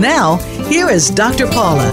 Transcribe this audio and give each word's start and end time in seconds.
Now, 0.00 0.36
here 0.68 0.88
is 0.88 1.10
Dr. 1.10 1.46
Paula. 1.46 1.92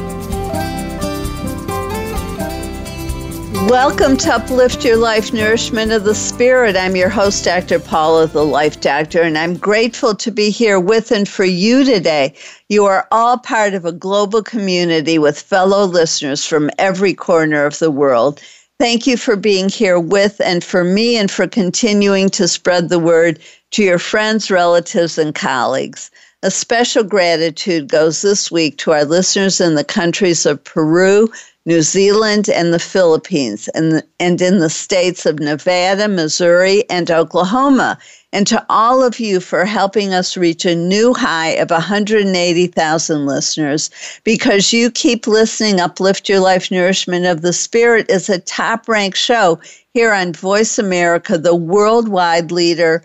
Welcome 3.68 4.16
to 4.18 4.34
Uplift 4.36 4.86
Your 4.86 4.96
Life 4.96 5.34
Nourishment 5.34 5.92
of 5.92 6.06
the 6.06 6.16
Spirit. 6.16 6.78
I'm 6.78 6.96
your 6.96 7.10
host, 7.10 7.44
Dr. 7.44 7.78
Paula, 7.78 8.28
the 8.28 8.46
Life 8.46 8.80
Doctor, 8.80 9.22
and 9.22 9.38
I'm 9.38 9.58
grateful 9.58 10.16
to 10.16 10.32
be 10.32 10.50
here 10.50 10.80
with 10.80 11.12
and 11.12 11.28
for 11.28 11.44
you 11.44 11.84
today. 11.84 12.34
You 12.70 12.86
are 12.86 13.06
all 13.12 13.38
part 13.38 13.74
of 13.74 13.86
a 13.86 13.92
global 13.92 14.42
community 14.42 15.20
with 15.20 15.40
fellow 15.40 15.84
listeners 15.86 16.46
from 16.46 16.72
every 16.80 17.14
corner 17.14 17.66
of 17.66 17.80
the 17.80 17.92
world. 17.92 18.40
Thank 18.80 19.08
you 19.08 19.18
for 19.18 19.36
being 19.36 19.68
here 19.68 20.00
with 20.00 20.40
and 20.40 20.64
for 20.64 20.86
me 20.86 21.18
and 21.18 21.30
for 21.30 21.48
continuing 21.48 22.30
to 22.30 22.48
spread 22.48 22.88
the 22.88 22.98
word 22.98 23.40
to 23.72 23.84
your 23.84 24.00
friends, 24.00 24.50
relatives, 24.50 25.18
and 25.18 25.36
colleagues. 25.36 26.10
A 26.42 26.50
special 26.50 27.04
gratitude 27.04 27.90
goes 27.90 28.22
this 28.22 28.50
week 28.50 28.78
to 28.78 28.94
our 28.94 29.04
listeners 29.04 29.60
in 29.60 29.76
the 29.76 29.84
countries 29.84 30.46
of 30.46 30.64
Peru, 30.64 31.30
New 31.66 31.82
Zealand, 31.82 32.48
and 32.48 32.74
the 32.74 32.80
Philippines, 32.80 33.68
and, 33.76 34.02
and 34.22 34.42
in 34.42 34.60
the 34.60 34.70
states 34.70 35.26
of 35.26 35.40
Nevada, 35.40 36.08
Missouri, 36.08 36.90
and 36.90 37.12
Oklahoma. 37.12 37.98
And 38.32 38.48
to 38.48 38.66
all 38.70 39.04
of 39.04 39.20
you 39.20 39.42
for 39.42 39.66
helping 39.66 40.14
us 40.14 40.38
reach 40.38 40.64
a 40.64 40.76
new 40.76 41.14
high 41.14 41.50
of 41.56 41.72
180,000 41.72 43.26
listeners. 43.26 43.90
Because 44.24 44.72
you 44.72 44.90
keep 44.90 45.28
listening, 45.28 45.82
Uplift 45.82 46.30
Your 46.30 46.40
Life 46.40 46.72
Nourishment 46.72 47.26
of 47.26 47.42
the 47.42 47.52
Spirit 47.52 48.10
is 48.10 48.30
a 48.30 48.40
top 48.40 48.88
ranked 48.88 49.18
show 49.18 49.60
here 49.94 50.14
on 50.14 50.32
Voice 50.32 50.80
America, 50.80 51.38
the 51.38 51.54
worldwide 51.54 52.50
leader 52.50 53.04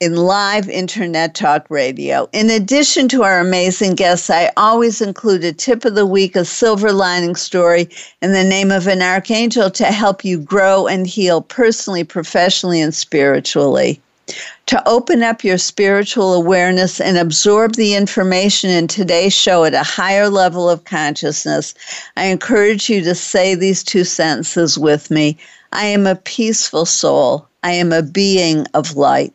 in 0.00 0.16
live 0.16 0.66
internet 0.70 1.34
talk 1.34 1.66
radio. 1.68 2.26
In 2.32 2.48
addition 2.48 3.06
to 3.08 3.22
our 3.22 3.38
amazing 3.38 3.96
guests, 3.96 4.30
I 4.30 4.50
always 4.56 5.02
include 5.02 5.44
a 5.44 5.52
tip 5.52 5.84
of 5.84 5.94
the 5.94 6.06
week, 6.06 6.34
a 6.34 6.46
silver 6.46 6.90
lining 6.90 7.36
story, 7.36 7.86
and 8.22 8.34
the 8.34 8.42
name 8.42 8.70
of 8.70 8.86
an 8.86 9.02
archangel 9.02 9.70
to 9.72 9.84
help 9.84 10.24
you 10.24 10.38
grow 10.38 10.86
and 10.86 11.06
heal 11.06 11.42
personally, 11.42 12.02
professionally, 12.02 12.80
and 12.80 12.94
spiritually. 12.94 14.00
To 14.66 14.88
open 14.88 15.22
up 15.22 15.44
your 15.44 15.58
spiritual 15.58 16.32
awareness 16.32 16.98
and 16.98 17.18
absorb 17.18 17.74
the 17.74 17.94
information 17.94 18.70
in 18.70 18.86
today's 18.86 19.34
show 19.34 19.64
at 19.64 19.74
a 19.74 19.82
higher 19.82 20.30
level 20.30 20.70
of 20.70 20.84
consciousness, 20.84 21.74
I 22.16 22.26
encourage 22.26 22.88
you 22.88 23.02
to 23.02 23.14
say 23.14 23.54
these 23.54 23.84
two 23.84 24.04
sentences 24.04 24.78
with 24.78 25.10
me 25.10 25.36
I 25.72 25.84
am 25.84 26.06
a 26.06 26.16
peaceful 26.16 26.86
soul. 26.86 27.46
I 27.62 27.72
am 27.72 27.92
a 27.92 28.02
being 28.02 28.66
of 28.72 28.96
light. 28.96 29.34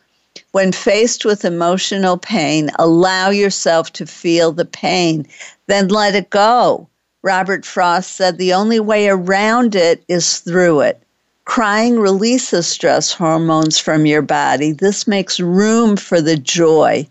When 0.53 0.73
faced 0.73 1.23
with 1.23 1.45
emotional 1.45 2.17
pain, 2.17 2.71
allow 2.77 3.29
yourself 3.29 3.93
to 3.93 4.05
feel 4.05 4.51
the 4.51 4.65
pain, 4.65 5.25
then 5.67 5.87
let 5.87 6.13
it 6.13 6.29
go. 6.29 6.87
Robert 7.23 7.65
Frost 7.65 8.11
said 8.11 8.37
the 8.37 8.53
only 8.53 8.79
way 8.79 9.07
around 9.07 9.75
it 9.75 10.03
is 10.07 10.39
through 10.39 10.81
it. 10.81 11.01
Crying 11.45 11.99
releases 11.99 12.67
stress 12.67 13.13
hormones 13.13 13.77
from 13.77 14.05
your 14.05 14.21
body. 14.21 14.73
This 14.73 15.07
makes 15.07 15.39
room 15.39 15.95
for 15.95 16.19
the 16.19 16.37
joy. 16.37 17.07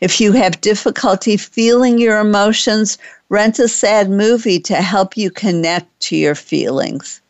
If 0.00 0.20
you 0.20 0.32
have 0.32 0.60
difficulty 0.60 1.36
feeling 1.36 1.98
your 1.98 2.18
emotions, 2.18 2.98
rent 3.28 3.58
a 3.58 3.68
sad 3.68 4.10
movie 4.10 4.60
to 4.60 4.76
help 4.76 5.16
you 5.16 5.30
connect 5.30 5.88
to 6.00 6.16
your 6.16 6.34
feelings. 6.34 7.20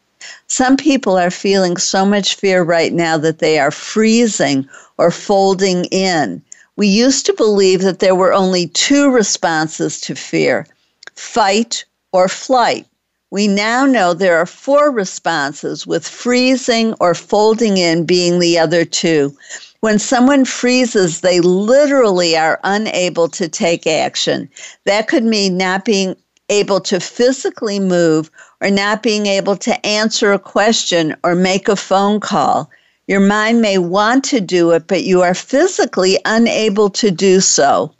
Some 0.46 0.76
people 0.76 1.16
are 1.18 1.30
feeling 1.30 1.76
so 1.76 2.04
much 2.04 2.34
fear 2.34 2.62
right 2.62 2.92
now 2.92 3.16
that 3.18 3.38
they 3.38 3.58
are 3.58 3.70
freezing 3.70 4.68
or 4.96 5.10
folding 5.10 5.84
in. 5.86 6.42
We 6.76 6.86
used 6.86 7.26
to 7.26 7.32
believe 7.32 7.82
that 7.82 7.98
there 7.98 8.14
were 8.14 8.32
only 8.32 8.68
two 8.68 9.10
responses 9.10 10.00
to 10.02 10.14
fear 10.14 10.66
fight 11.16 11.84
or 12.12 12.28
flight. 12.28 12.86
We 13.30 13.46
now 13.46 13.84
know 13.84 14.14
there 14.14 14.38
are 14.38 14.46
four 14.46 14.90
responses, 14.90 15.86
with 15.86 16.08
freezing 16.08 16.94
or 17.00 17.14
folding 17.14 17.76
in 17.76 18.06
being 18.06 18.38
the 18.38 18.58
other 18.58 18.84
two. 18.84 19.36
When 19.80 19.98
someone 19.98 20.44
freezes, 20.44 21.20
they 21.20 21.40
literally 21.40 22.36
are 22.36 22.58
unable 22.64 23.28
to 23.30 23.48
take 23.48 23.86
action. 23.86 24.48
That 24.84 25.08
could 25.08 25.24
mean 25.24 25.58
not 25.58 25.84
being 25.84 26.16
able 26.48 26.80
to 26.80 27.00
physically 27.00 27.78
move 27.78 28.30
or 28.60 28.70
not 28.70 29.02
being 29.02 29.26
able 29.26 29.56
to 29.56 29.86
answer 29.86 30.32
a 30.32 30.38
question 30.38 31.14
or 31.22 31.34
make 31.34 31.68
a 31.68 31.76
phone 31.76 32.20
call. 32.20 32.70
Your 33.06 33.20
mind 33.20 33.62
may 33.62 33.78
want 33.78 34.24
to 34.24 34.40
do 34.40 34.70
it, 34.72 34.86
but 34.86 35.04
you 35.04 35.22
are 35.22 35.34
physically 35.34 36.18
unable 36.24 36.90
to 36.90 37.10
do 37.10 37.40
so. 37.40 37.92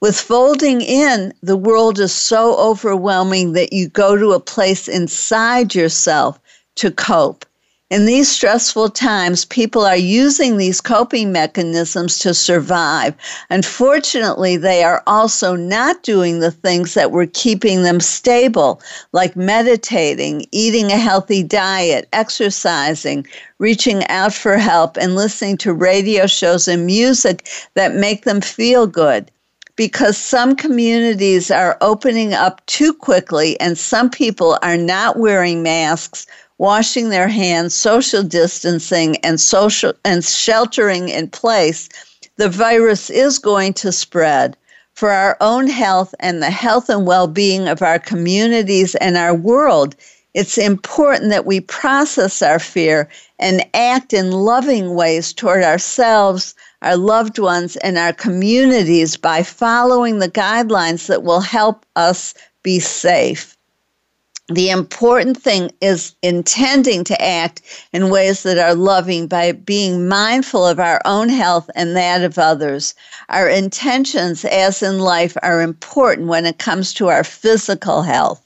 With 0.00 0.18
folding 0.18 0.80
in, 0.80 1.32
the 1.42 1.56
world 1.56 1.98
is 1.98 2.12
so 2.12 2.56
overwhelming 2.56 3.52
that 3.52 3.72
you 3.72 3.88
go 3.88 4.16
to 4.16 4.32
a 4.32 4.40
place 4.40 4.88
inside 4.88 5.74
yourself 5.74 6.38
to 6.76 6.90
cope. 6.90 7.44
In 7.88 8.04
these 8.04 8.28
stressful 8.28 8.88
times, 8.88 9.44
people 9.44 9.82
are 9.82 9.96
using 9.96 10.56
these 10.56 10.80
coping 10.80 11.30
mechanisms 11.30 12.18
to 12.18 12.34
survive. 12.34 13.14
Unfortunately, 13.48 14.56
they 14.56 14.82
are 14.82 15.04
also 15.06 15.54
not 15.54 16.02
doing 16.02 16.40
the 16.40 16.50
things 16.50 16.94
that 16.94 17.12
were 17.12 17.26
keeping 17.26 17.84
them 17.84 18.00
stable, 18.00 18.82
like 19.12 19.36
meditating, 19.36 20.46
eating 20.50 20.90
a 20.90 20.96
healthy 20.96 21.44
diet, 21.44 22.08
exercising, 22.12 23.24
reaching 23.60 24.04
out 24.08 24.34
for 24.34 24.58
help, 24.58 24.96
and 24.96 25.14
listening 25.14 25.56
to 25.58 25.72
radio 25.72 26.26
shows 26.26 26.66
and 26.66 26.86
music 26.86 27.48
that 27.74 27.94
make 27.94 28.24
them 28.24 28.40
feel 28.40 28.88
good 28.88 29.30
because 29.76 30.16
some 30.16 30.56
communities 30.56 31.50
are 31.50 31.76
opening 31.82 32.32
up 32.32 32.64
too 32.66 32.92
quickly 32.94 33.60
and 33.60 33.78
some 33.78 34.10
people 34.10 34.58
are 34.62 34.78
not 34.78 35.18
wearing 35.18 35.62
masks 35.62 36.26
washing 36.58 37.10
their 37.10 37.28
hands, 37.28 37.74
social 37.74 38.22
distancing, 38.22 39.16
and 39.18 39.40
social 39.40 39.92
and 40.04 40.24
sheltering 40.24 41.08
in 41.08 41.28
place, 41.28 41.88
the 42.36 42.48
virus 42.48 43.10
is 43.10 43.38
going 43.38 43.72
to 43.74 43.92
spread. 43.92 44.56
For 44.94 45.10
our 45.10 45.36
own 45.40 45.66
health 45.66 46.14
and 46.20 46.42
the 46.42 46.50
health 46.50 46.88
and 46.88 47.06
well-being 47.06 47.68
of 47.68 47.82
our 47.82 47.98
communities 47.98 48.94
and 48.94 49.16
our 49.16 49.34
world, 49.34 49.94
it's 50.32 50.56
important 50.56 51.30
that 51.30 51.46
we 51.46 51.60
process 51.60 52.40
our 52.42 52.58
fear 52.58 53.08
and 53.38 53.64
act 53.74 54.12
in 54.12 54.30
loving 54.30 54.94
ways 54.94 55.32
toward 55.32 55.62
ourselves, 55.62 56.54
our 56.82 56.96
loved 56.96 57.38
ones, 57.38 57.76
and 57.76 57.98
our 57.98 58.12
communities 58.12 59.16
by 59.16 59.42
following 59.42 60.18
the 60.18 60.30
guidelines 60.30 61.06
that 61.06 61.22
will 61.22 61.40
help 61.40 61.84
us 61.96 62.34
be 62.62 62.80
safe 62.80 63.55
the 64.48 64.70
important 64.70 65.36
thing 65.42 65.72
is 65.80 66.14
intending 66.22 67.02
to 67.04 67.20
act 67.20 67.62
in 67.92 68.10
ways 68.10 68.44
that 68.44 68.58
are 68.58 68.76
loving 68.76 69.26
by 69.26 69.50
being 69.50 70.06
mindful 70.06 70.64
of 70.64 70.78
our 70.78 71.00
own 71.04 71.28
health 71.28 71.68
and 71.74 71.96
that 71.96 72.22
of 72.22 72.38
others. 72.38 72.94
Our 73.28 73.48
intentions, 73.48 74.44
as 74.44 74.84
in 74.84 75.00
life, 75.00 75.36
are 75.42 75.62
important 75.62 76.28
when 76.28 76.46
it 76.46 76.58
comes 76.58 76.94
to 76.94 77.08
our 77.08 77.24
physical 77.24 78.02
health. 78.02 78.40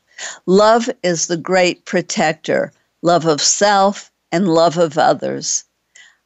Love 0.46 0.88
is 1.02 1.26
the 1.26 1.36
great 1.36 1.84
protector, 1.84 2.72
love 3.02 3.26
of 3.26 3.42
self 3.42 4.10
and 4.32 4.48
love 4.48 4.78
of 4.78 4.96
others. 4.96 5.64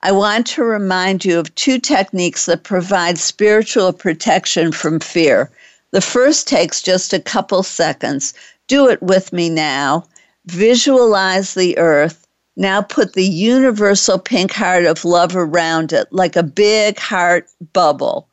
I 0.02 0.12
want 0.12 0.46
to 0.48 0.62
remind 0.62 1.24
you 1.24 1.38
of 1.38 1.54
two 1.54 1.80
techniques 1.80 2.46
that 2.46 2.62
provide 2.62 3.18
spiritual 3.18 3.92
protection 3.92 4.70
from 4.70 5.00
fear 5.00 5.50
The 5.94 6.00
first 6.00 6.48
takes 6.48 6.82
just 6.82 7.12
a 7.12 7.20
couple 7.20 7.62
seconds. 7.62 8.34
Do 8.66 8.88
it 8.88 9.02
with 9.02 9.32
me 9.32 9.50
now. 9.50 10.04
Visualize 10.46 11.54
the 11.54 11.76
earth. 11.78 12.26
Now 12.56 12.82
put 12.82 13.14
the 13.14 13.26
universal 13.26 14.18
pink 14.18 14.52
heart 14.52 14.84
of 14.84 15.04
love 15.04 15.34
around 15.34 15.92
it 15.92 16.06
like 16.12 16.36
a 16.36 16.42
big 16.42 16.98
heart 16.98 17.48
bubble. 17.72 18.28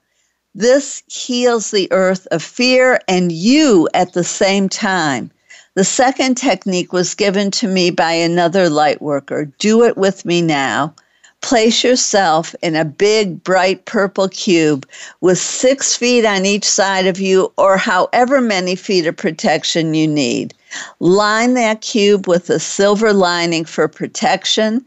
This 0.54 1.02
heals 1.08 1.72
the 1.72 1.92
earth 1.92 2.28
of 2.32 2.44
fear 2.44 3.00
and 3.08 3.32
you 3.32 3.88
at 3.94 4.14
the 4.14 4.24
same 4.24 4.70
time. 4.70 5.32
The 5.76 5.86
second 5.86 6.36
technique 6.36 6.92
was 6.92 7.16
given 7.16 7.52
to 7.52 7.68
me 7.68 7.90
by 7.90 8.12
another 8.12 8.70
light 8.70 9.02
worker. 9.02 9.46
Do 9.58 9.84
it 9.84 9.98
with 9.98 10.26
me 10.26 10.42
now. 10.42 10.94
Place 11.42 11.84
yourself 11.84 12.56
in 12.62 12.76
a 12.76 12.86
big, 12.86 13.44
bright 13.44 13.86
purple 13.86 14.30
cube 14.30 14.88
with 15.20 15.38
six 15.38 15.98
feet 15.98 16.24
on 16.24 16.46
each 16.46 16.64
side 16.64 17.08
of 17.08 17.20
you, 17.20 17.52
or 17.58 17.78
however 17.78 18.40
many 18.40 18.76
feet 18.76 19.06
of 19.06 19.18
protection 19.18 19.94
you 19.94 20.08
need. 20.08 20.54
Line 21.00 21.56
that 21.56 21.82
cube 21.82 22.28
with 22.28 22.50
a 22.50 22.60
silver 22.60 23.12
lining 23.12 23.66
for 23.66 23.88
protection 23.88 24.86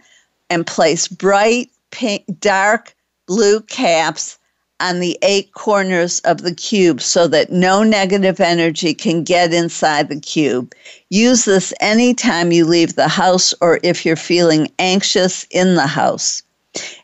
and 0.49 0.67
place 0.67 1.09
bright, 1.09 1.71
pink, 1.91 2.25
dark 2.41 2.95
blue 3.27 3.61
caps 3.61 4.39
on 4.81 5.01
the 5.01 5.19
eight 5.23 5.53
corners 5.55 6.21
of 6.21 6.43
the 6.43 6.55
cube 6.55 7.01
so 7.01 7.27
that 7.29 7.51
no 7.51 7.83
negative 7.83 8.41
energy 8.41 8.95
can 8.95 9.23
get 9.23 9.53
inside 9.53 10.09
the 10.09 10.21
cube. 10.21 10.75
Use 11.11 11.45
this 11.45 11.73
anytime 11.81 12.53
you 12.53 12.65
leave 12.65 12.95
the 12.95 13.09
house 13.09 13.55
or 13.61 13.81
if 13.83 14.05
you're 14.05 14.17
feeling 14.17 14.69
anxious 14.79 15.47
in 15.51 15.75
the 15.75 15.87
house. 15.87 16.43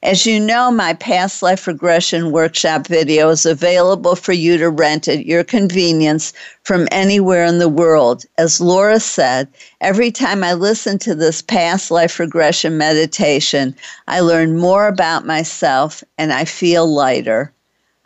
As 0.02 0.26
you 0.26 0.40
know, 0.40 0.70
my 0.70 0.94
past 0.94 1.42
life 1.42 1.66
regression 1.66 2.32
workshop 2.32 2.86
video 2.86 3.28
is 3.28 3.46
available 3.46 4.16
for 4.16 4.32
you 4.32 4.56
to 4.58 4.70
rent 4.70 5.06
at 5.06 5.26
your 5.26 5.44
convenience 5.44 6.32
from 6.64 6.88
anywhere 6.90 7.44
in 7.44 7.58
the 7.58 7.68
world. 7.68 8.24
As 8.38 8.60
Laura 8.60 8.98
said, 8.98 9.46
every 9.80 10.10
time 10.10 10.42
I 10.42 10.54
listen 10.54 10.98
to 11.00 11.14
this 11.14 11.42
past 11.42 11.90
life 11.90 12.18
regression 12.18 12.78
meditation, 12.78 13.76
I 14.08 14.20
learn 14.20 14.58
more 14.58 14.88
about 14.88 15.26
myself 15.26 16.02
and 16.18 16.32
I 16.32 16.46
feel 16.46 16.86
lighter. 16.86 17.52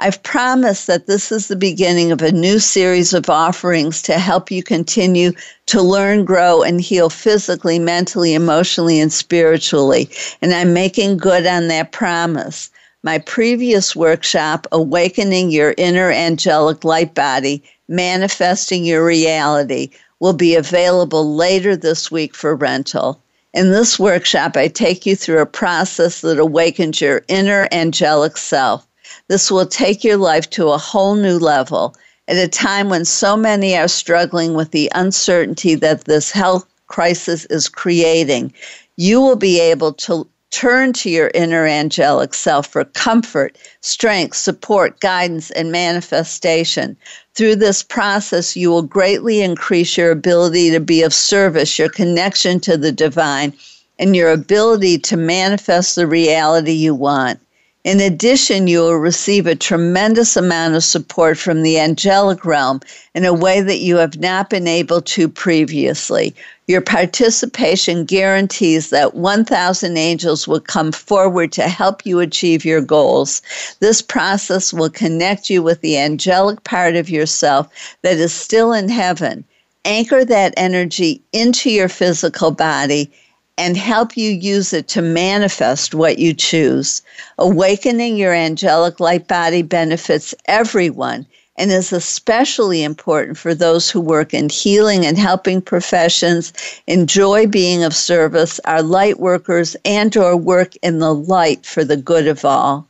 I've 0.00 0.20
promised 0.24 0.88
that 0.88 1.06
this 1.06 1.30
is 1.30 1.46
the 1.46 1.54
beginning 1.54 2.10
of 2.10 2.20
a 2.20 2.32
new 2.32 2.58
series 2.58 3.14
of 3.14 3.30
offerings 3.30 4.02
to 4.02 4.18
help 4.18 4.50
you 4.50 4.60
continue 4.60 5.30
to 5.66 5.80
learn, 5.80 6.24
grow, 6.24 6.62
and 6.62 6.80
heal 6.80 7.08
physically, 7.08 7.78
mentally, 7.78 8.34
emotionally, 8.34 8.98
and 8.98 9.12
spiritually. 9.12 10.10
And 10.42 10.52
I'm 10.52 10.74
making 10.74 11.18
good 11.18 11.46
on 11.46 11.68
that 11.68 11.92
promise. 11.92 12.70
My 13.04 13.18
previous 13.18 13.94
workshop, 13.94 14.66
Awakening 14.72 15.52
Your 15.52 15.74
Inner 15.78 16.10
Angelic 16.10 16.82
Light 16.82 17.14
Body, 17.14 17.62
Manifesting 17.86 18.84
Your 18.84 19.04
Reality, 19.04 19.90
will 20.18 20.32
be 20.32 20.56
available 20.56 21.36
later 21.36 21.76
this 21.76 22.10
week 22.10 22.34
for 22.34 22.56
rental. 22.56 23.22
In 23.52 23.70
this 23.70 23.96
workshop, 23.96 24.56
I 24.56 24.66
take 24.66 25.06
you 25.06 25.14
through 25.14 25.40
a 25.40 25.46
process 25.46 26.20
that 26.22 26.40
awakens 26.40 27.00
your 27.00 27.22
inner 27.28 27.68
angelic 27.70 28.36
self. 28.36 28.84
This 29.28 29.50
will 29.50 29.66
take 29.66 30.04
your 30.04 30.16
life 30.16 30.48
to 30.50 30.68
a 30.68 30.78
whole 30.78 31.14
new 31.14 31.38
level 31.38 31.94
at 32.28 32.36
a 32.36 32.48
time 32.48 32.88
when 32.88 33.04
so 33.04 33.36
many 33.36 33.76
are 33.76 33.88
struggling 33.88 34.54
with 34.54 34.70
the 34.70 34.90
uncertainty 34.94 35.74
that 35.76 36.04
this 36.04 36.30
health 36.30 36.66
crisis 36.86 37.44
is 37.46 37.68
creating. 37.68 38.52
You 38.96 39.20
will 39.20 39.36
be 39.36 39.60
able 39.60 39.92
to 39.94 40.26
turn 40.54 40.92
to 40.92 41.10
your 41.10 41.32
inner 41.34 41.66
angelic 41.66 42.32
self 42.32 42.68
for 42.68 42.84
comfort, 42.84 43.58
strength, 43.80 44.36
support, 44.36 45.00
guidance, 45.00 45.50
and 45.50 45.72
manifestation. 45.72 46.96
Through 47.34 47.56
this 47.56 47.82
process, 47.82 48.54
you 48.54 48.70
will 48.70 48.82
greatly 48.82 49.42
increase 49.42 49.96
your 49.96 50.12
ability 50.12 50.70
to 50.70 50.78
be 50.78 51.02
of 51.02 51.12
service, 51.12 51.76
your 51.76 51.88
connection 51.88 52.60
to 52.60 52.76
the 52.76 52.92
divine, 52.92 53.52
and 53.98 54.14
your 54.14 54.30
ability 54.30 54.98
to 54.98 55.16
manifest 55.16 55.96
the 55.96 56.06
reality 56.06 56.72
you 56.72 56.94
want. 56.94 57.40
In 57.84 58.00
addition, 58.00 58.66
you 58.66 58.78
will 58.78 58.96
receive 58.96 59.46
a 59.46 59.54
tremendous 59.54 60.38
amount 60.38 60.74
of 60.74 60.82
support 60.82 61.36
from 61.36 61.60
the 61.60 61.78
angelic 61.78 62.46
realm 62.46 62.80
in 63.14 63.26
a 63.26 63.34
way 63.34 63.60
that 63.60 63.80
you 63.80 63.98
have 63.98 64.18
not 64.18 64.48
been 64.48 64.66
able 64.66 65.02
to 65.02 65.28
previously. 65.28 66.34
Your 66.66 66.80
participation 66.80 68.06
guarantees 68.06 68.88
that 68.88 69.14
1,000 69.14 69.98
angels 69.98 70.48
will 70.48 70.60
come 70.60 70.92
forward 70.92 71.52
to 71.52 71.68
help 71.68 72.06
you 72.06 72.20
achieve 72.20 72.64
your 72.64 72.80
goals. 72.80 73.42
This 73.80 74.00
process 74.00 74.72
will 74.72 74.88
connect 74.88 75.50
you 75.50 75.62
with 75.62 75.82
the 75.82 75.98
angelic 75.98 76.64
part 76.64 76.96
of 76.96 77.10
yourself 77.10 77.68
that 78.00 78.16
is 78.16 78.32
still 78.32 78.72
in 78.72 78.88
heaven. 78.88 79.44
Anchor 79.84 80.24
that 80.24 80.54
energy 80.56 81.20
into 81.34 81.70
your 81.70 81.90
physical 81.90 82.50
body 82.50 83.12
and 83.56 83.76
help 83.76 84.16
you 84.16 84.30
use 84.30 84.72
it 84.72 84.88
to 84.88 85.02
manifest 85.02 85.94
what 85.94 86.18
you 86.18 86.34
choose. 86.34 87.02
Awakening 87.38 88.16
your 88.16 88.32
angelic 88.32 89.00
light 89.00 89.28
body 89.28 89.62
benefits 89.62 90.34
everyone 90.46 91.26
and 91.56 91.70
is 91.70 91.92
especially 91.92 92.82
important 92.82 93.38
for 93.38 93.54
those 93.54 93.88
who 93.88 94.00
work 94.00 94.34
in 94.34 94.48
healing 94.48 95.06
and 95.06 95.16
helping 95.16 95.62
professions, 95.62 96.52
enjoy 96.88 97.46
being 97.46 97.84
of 97.84 97.94
service, 97.94 98.58
are 98.64 98.82
light 98.82 99.20
workers, 99.20 99.76
and 99.84 100.16
or 100.16 100.36
work 100.36 100.74
in 100.82 100.98
the 100.98 101.14
light 101.14 101.64
for 101.64 101.84
the 101.84 101.96
good 101.96 102.26
of 102.26 102.44
all. 102.44 102.88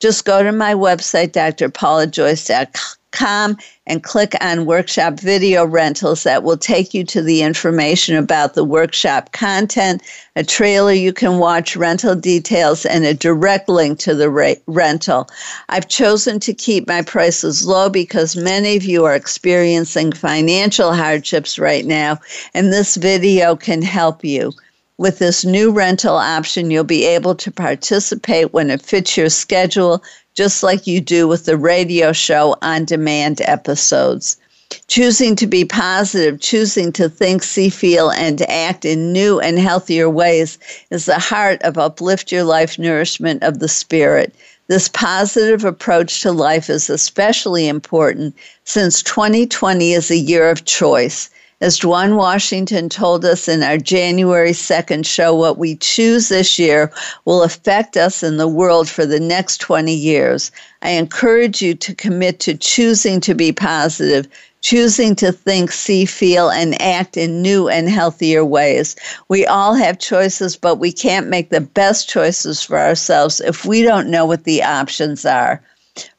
Just 0.00 0.24
go 0.24 0.42
to 0.42 0.50
my 0.50 0.74
website, 0.74 1.30
drpaulajoyce.com 1.32 2.99
com 3.12 3.56
and 3.86 4.02
click 4.02 4.34
on 4.40 4.66
workshop 4.66 5.18
video 5.18 5.64
rentals 5.64 6.22
that 6.22 6.42
will 6.42 6.56
take 6.56 6.94
you 6.94 7.04
to 7.04 7.22
the 7.22 7.42
information 7.42 8.16
about 8.16 8.54
the 8.54 8.64
workshop 8.64 9.32
content, 9.32 10.02
a 10.36 10.44
trailer 10.44 10.92
you 10.92 11.12
can 11.12 11.38
watch, 11.38 11.76
rental 11.76 12.14
details, 12.14 12.86
and 12.86 13.04
a 13.04 13.14
direct 13.14 13.68
link 13.68 13.98
to 13.98 14.14
the 14.14 14.56
rental. 14.66 15.28
I've 15.68 15.88
chosen 15.88 16.40
to 16.40 16.54
keep 16.54 16.86
my 16.86 17.02
prices 17.02 17.66
low 17.66 17.88
because 17.88 18.36
many 18.36 18.76
of 18.76 18.84
you 18.84 19.04
are 19.04 19.14
experiencing 19.14 20.12
financial 20.12 20.92
hardships 20.92 21.58
right 21.58 21.84
now, 21.84 22.18
and 22.54 22.72
this 22.72 22.96
video 22.96 23.56
can 23.56 23.82
help 23.82 24.24
you. 24.24 24.52
With 24.98 25.18
this 25.18 25.46
new 25.46 25.72
rental 25.72 26.16
option, 26.16 26.70
you'll 26.70 26.84
be 26.84 27.06
able 27.06 27.34
to 27.36 27.50
participate 27.50 28.52
when 28.52 28.68
it 28.68 28.82
fits 28.82 29.16
your 29.16 29.30
schedule 29.30 30.02
just 30.40 30.62
like 30.62 30.86
you 30.86 31.02
do 31.02 31.28
with 31.28 31.44
the 31.44 31.54
radio 31.58 32.14
show 32.14 32.56
on 32.62 32.86
demand 32.86 33.42
episodes. 33.42 34.38
Choosing 34.86 35.36
to 35.36 35.46
be 35.46 35.66
positive, 35.66 36.40
choosing 36.40 36.92
to 36.92 37.10
think, 37.10 37.42
see, 37.42 37.68
feel, 37.68 38.08
and 38.08 38.40
act 38.50 38.86
in 38.86 39.12
new 39.12 39.38
and 39.38 39.58
healthier 39.58 40.08
ways 40.08 40.56
is 40.88 41.04
the 41.04 41.18
heart 41.18 41.60
of 41.60 41.76
Uplift 41.76 42.32
Your 42.32 42.44
Life 42.44 42.78
Nourishment 42.78 43.42
of 43.42 43.58
the 43.58 43.68
Spirit. 43.68 44.34
This 44.68 44.88
positive 44.88 45.66
approach 45.66 46.22
to 46.22 46.32
life 46.32 46.70
is 46.70 46.88
especially 46.88 47.68
important 47.68 48.34
since 48.64 49.02
2020 49.02 49.92
is 49.92 50.10
a 50.10 50.16
year 50.16 50.48
of 50.48 50.64
choice. 50.64 51.28
As 51.62 51.78
Dwan 51.78 52.16
Washington 52.16 52.88
told 52.88 53.22
us 53.22 53.46
in 53.46 53.62
our 53.62 53.76
January 53.76 54.52
2nd 54.52 55.04
show, 55.04 55.34
what 55.34 55.58
we 55.58 55.76
choose 55.76 56.30
this 56.30 56.58
year 56.58 56.90
will 57.26 57.42
affect 57.42 57.98
us 57.98 58.22
in 58.22 58.38
the 58.38 58.48
world 58.48 58.88
for 58.88 59.04
the 59.04 59.20
next 59.20 59.58
20 59.58 59.92
years. 59.92 60.50
I 60.80 60.92
encourage 60.92 61.60
you 61.60 61.74
to 61.74 61.94
commit 61.94 62.40
to 62.40 62.56
choosing 62.56 63.20
to 63.20 63.34
be 63.34 63.52
positive, 63.52 64.26
choosing 64.62 65.14
to 65.16 65.32
think, 65.32 65.70
see, 65.70 66.06
feel, 66.06 66.48
and 66.48 66.80
act 66.80 67.18
in 67.18 67.42
new 67.42 67.68
and 67.68 67.90
healthier 67.90 68.42
ways. 68.42 68.96
We 69.28 69.44
all 69.44 69.74
have 69.74 69.98
choices, 69.98 70.56
but 70.56 70.76
we 70.76 70.92
can't 70.92 71.28
make 71.28 71.50
the 71.50 71.60
best 71.60 72.08
choices 72.08 72.62
for 72.62 72.78
ourselves 72.78 73.38
if 73.38 73.66
we 73.66 73.82
don't 73.82 74.10
know 74.10 74.24
what 74.24 74.44
the 74.44 74.62
options 74.62 75.26
are. 75.26 75.60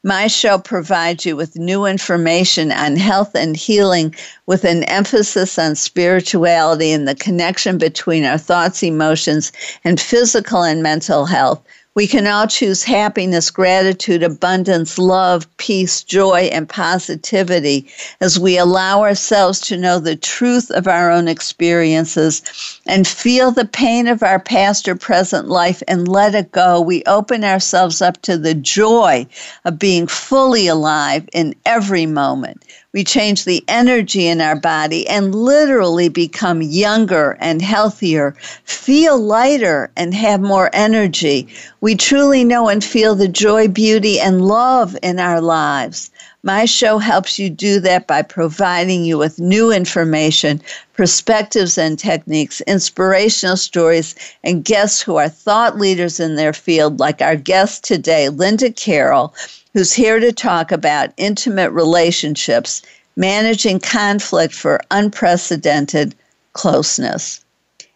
My 0.03 0.27
show 0.27 0.57
provides 0.57 1.25
you 1.25 1.35
with 1.35 1.55
new 1.55 1.85
information 1.85 2.71
on 2.71 2.95
health 2.95 3.35
and 3.35 3.55
healing 3.55 4.15
with 4.45 4.63
an 4.63 4.83
emphasis 4.85 5.57
on 5.57 5.75
spirituality 5.75 6.91
and 6.91 7.07
the 7.07 7.15
connection 7.15 7.77
between 7.77 8.25
our 8.25 8.37
thoughts, 8.37 8.83
emotions, 8.83 9.51
and 9.83 9.99
physical 9.99 10.63
and 10.63 10.83
mental 10.83 11.25
health. 11.25 11.61
We 11.93 12.07
can 12.07 12.25
all 12.25 12.47
choose 12.47 12.85
happiness, 12.85 13.51
gratitude, 13.51 14.23
abundance, 14.23 14.97
love, 14.97 15.45
peace, 15.57 16.03
joy, 16.03 16.49
and 16.53 16.69
positivity 16.69 17.85
as 18.21 18.39
we 18.39 18.57
allow 18.57 19.01
ourselves 19.01 19.59
to 19.61 19.75
know 19.75 19.99
the 19.99 20.15
truth 20.15 20.71
of 20.71 20.87
our 20.87 21.11
own 21.11 21.27
experiences 21.27 22.43
and 22.87 23.05
feel 23.05 23.51
the 23.51 23.65
pain 23.65 24.07
of 24.07 24.23
our 24.23 24.39
past 24.39 24.87
or 24.87 24.95
present 24.95 25.49
life 25.49 25.83
and 25.85 26.07
let 26.07 26.33
it 26.33 26.53
go. 26.53 26.79
We 26.79 27.03
open 27.07 27.43
ourselves 27.43 28.01
up 28.01 28.21
to 28.21 28.37
the 28.37 28.53
joy 28.53 29.27
of 29.65 29.77
being 29.77 30.07
fully 30.07 30.67
alive 30.67 31.27
in 31.33 31.55
every 31.65 32.05
moment. 32.05 32.63
We 32.93 33.05
change 33.05 33.45
the 33.45 33.63
energy 33.69 34.27
in 34.27 34.41
our 34.41 34.57
body 34.57 35.07
and 35.07 35.33
literally 35.33 36.09
become 36.09 36.61
younger 36.61 37.37
and 37.39 37.61
healthier, 37.61 38.35
feel 38.65 39.17
lighter 39.17 39.89
and 39.95 40.13
have 40.13 40.41
more 40.41 40.69
energy. 40.73 41.47
We 41.79 41.95
truly 41.95 42.43
know 42.43 42.67
and 42.67 42.83
feel 42.83 43.15
the 43.15 43.29
joy, 43.29 43.69
beauty, 43.69 44.19
and 44.19 44.45
love 44.45 44.97
in 45.01 45.21
our 45.21 45.39
lives. 45.39 46.11
My 46.43 46.65
show 46.65 46.97
helps 46.97 47.39
you 47.39 47.49
do 47.49 47.79
that 47.79 48.07
by 48.07 48.23
providing 48.23 49.05
you 49.05 49.17
with 49.17 49.39
new 49.39 49.71
information, 49.71 50.59
perspectives 50.93 51.77
and 51.77 51.97
techniques, 51.97 52.59
inspirational 52.61 53.55
stories, 53.55 54.15
and 54.43 54.65
guests 54.65 55.01
who 55.01 55.15
are 55.15 55.29
thought 55.29 55.77
leaders 55.77 56.19
in 56.19 56.35
their 56.35 56.51
field, 56.51 56.99
like 56.99 57.21
our 57.21 57.37
guest 57.37 57.85
today, 57.85 58.27
Linda 58.27 58.71
Carroll, 58.71 59.33
who's 59.73 59.93
here 59.93 60.19
to 60.19 60.31
talk 60.31 60.71
about 60.71 61.13
intimate 61.17 61.71
relationships, 61.71 62.81
managing 63.15 63.79
conflict 63.79 64.53
for 64.53 64.81
unprecedented 64.91 66.15
closeness. 66.53 67.43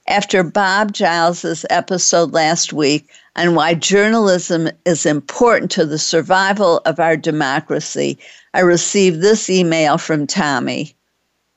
After 0.07 0.43
Bob 0.43 0.93
Giles's 0.93 1.65
episode 1.69 2.31
last 2.31 2.71
week 2.71 3.09
on 3.35 3.55
why 3.55 3.73
journalism 3.73 4.69
is 4.85 5.05
important 5.05 5.71
to 5.71 5.85
the 5.85 5.97
survival 5.97 6.81
of 6.85 6.99
our 6.99 7.17
democracy, 7.17 8.17
I 8.53 8.59
received 8.59 9.21
this 9.21 9.49
email 9.49 9.97
from 9.97 10.27
Tommy. 10.27 10.95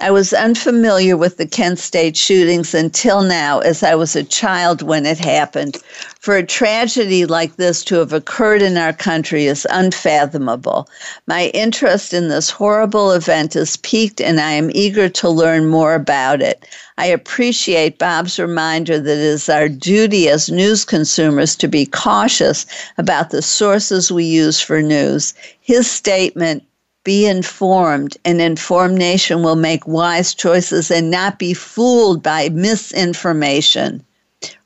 I 0.00 0.12
was 0.12 0.32
unfamiliar 0.32 1.16
with 1.16 1.38
the 1.38 1.46
Kent 1.46 1.80
State 1.80 2.16
shootings 2.16 2.72
until 2.72 3.22
now, 3.22 3.58
as 3.58 3.82
I 3.82 3.96
was 3.96 4.14
a 4.14 4.22
child 4.22 4.80
when 4.80 5.04
it 5.04 5.18
happened. 5.18 5.78
For 6.20 6.36
a 6.36 6.46
tragedy 6.46 7.26
like 7.26 7.56
this 7.56 7.82
to 7.84 7.96
have 7.96 8.12
occurred 8.12 8.62
in 8.62 8.76
our 8.76 8.92
country 8.92 9.46
is 9.46 9.66
unfathomable. 9.70 10.88
My 11.26 11.46
interest 11.46 12.14
in 12.14 12.28
this 12.28 12.48
horrible 12.48 13.10
event 13.10 13.56
is 13.56 13.76
piqued, 13.78 14.20
and 14.20 14.40
I 14.40 14.52
am 14.52 14.70
eager 14.72 15.08
to 15.08 15.28
learn 15.28 15.66
more 15.66 15.96
about 15.96 16.42
it. 16.42 16.64
I 16.96 17.06
appreciate 17.06 17.98
Bob's 17.98 18.38
reminder 18.38 19.00
that 19.00 19.10
it 19.10 19.18
is 19.18 19.48
our 19.48 19.68
duty 19.68 20.28
as 20.28 20.48
news 20.48 20.84
consumers 20.84 21.56
to 21.56 21.66
be 21.66 21.86
cautious 21.86 22.66
about 22.98 23.30
the 23.30 23.42
sources 23.42 24.12
we 24.12 24.24
use 24.24 24.60
for 24.60 24.80
news. 24.80 25.34
His 25.60 25.90
statement, 25.90 26.62
be 27.08 27.24
informed. 27.24 28.18
An 28.26 28.38
informed 28.38 28.98
nation 28.98 29.42
will 29.42 29.56
make 29.56 29.86
wise 29.86 30.34
choices 30.34 30.90
and 30.90 31.10
not 31.10 31.38
be 31.38 31.54
fooled 31.54 32.22
by 32.22 32.50
misinformation. 32.50 34.04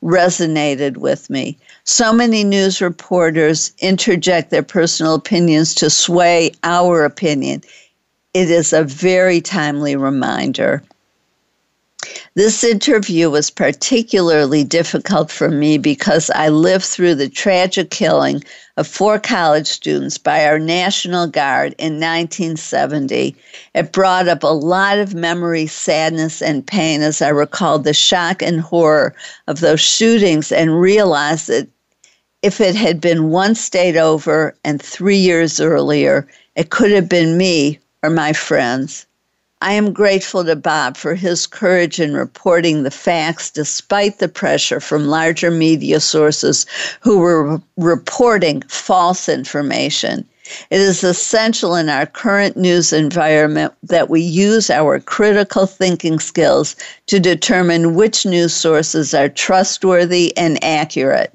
Resonated 0.02 0.96
with 0.96 1.30
me. 1.30 1.56
So 1.84 2.12
many 2.12 2.42
news 2.42 2.80
reporters 2.80 3.70
interject 3.78 4.50
their 4.50 4.64
personal 4.64 5.14
opinions 5.14 5.72
to 5.76 5.88
sway 5.88 6.50
our 6.64 7.04
opinion. 7.04 7.62
It 8.34 8.50
is 8.50 8.72
a 8.72 8.82
very 8.82 9.40
timely 9.40 9.94
reminder. 9.94 10.82
This 12.35 12.64
interview 12.64 13.30
was 13.30 13.50
particularly 13.50 14.64
difficult 14.64 15.30
for 15.30 15.50
me 15.50 15.78
because 15.78 16.30
I 16.30 16.49
lived 16.49 16.85
through 16.85 17.14
the 17.14 17.28
tragic 17.28 17.90
killing 17.90 18.42
of 18.76 18.88
four 18.88 19.18
college 19.18 19.66
students 19.66 20.18
by 20.18 20.47
our 20.47 20.59
National 20.59 21.26
Guard 21.26 21.75
in 21.78 22.00
1970. 22.00 23.37
It 23.75 23.92
brought 23.92 24.28
up 24.28 24.42
a 24.42 24.49
lot 24.49 24.99
of 24.99 25.14
memory, 25.14 25.66
sadness, 25.66 26.42
and 26.42 26.66
pain 26.66 27.02
as 27.02 27.23
I 27.23 27.28
recalled 27.28 27.85
the 27.85 27.94
shock 27.94 28.42
and 28.42 28.61
horror 28.61 29.14
of 29.47 29.61
those 29.61 29.80
shootings 29.80 30.50
and 30.50 30.80
realized 30.80 31.49
that 31.49 31.68
if 32.42 32.61
it 32.61 32.75
had 32.75 33.00
been 33.00 33.30
one 33.30 33.54
state 33.54 33.97
over 33.97 34.56
and 34.64 34.82
three 34.82 35.18
years 35.18 35.61
earlier, 35.61 36.26
it 36.56 36.71
could 36.71 36.90
have 36.90 37.09
been 37.09 37.37
me 37.37 37.78
or 38.02 38.11
my 38.11 38.32
friends. 38.32 39.06
I 39.62 39.75
am 39.75 39.92
grateful 39.92 40.45
to 40.45 40.57
Bob 40.57 40.97
for 40.97 41.14
his 41.14 41.47
courage 41.47 42.00
in 42.00 42.14
reporting 42.14 42.83
the 42.83 42.90
facts 42.90 43.49
despite 43.49 44.19
the 44.19 44.26
pressure 44.26 44.81
from 44.81 45.07
larger 45.07 45.52
media 45.52 46.00
sources 46.00 46.66
who 47.00 47.19
were 47.19 47.61
reporting 47.76 48.62
false 48.62 49.28
information. 49.28 50.28
It 50.71 50.81
is 50.81 51.04
essential 51.04 51.76
in 51.76 51.88
our 51.88 52.07
current 52.07 52.57
news 52.57 52.92
environment 52.92 53.73
that 53.85 54.11
we 54.11 54.21
use 54.21 54.69
our 54.69 54.99
critical 54.99 55.66
thinking 55.66 56.19
skills 56.19 56.75
to 57.07 57.21
determine 57.21 57.95
which 57.95 58.26
news 58.26 58.52
sources 58.52 59.14
are 59.14 59.28
trustworthy 59.28 60.37
and 60.37 60.62
accurate. 60.64 61.33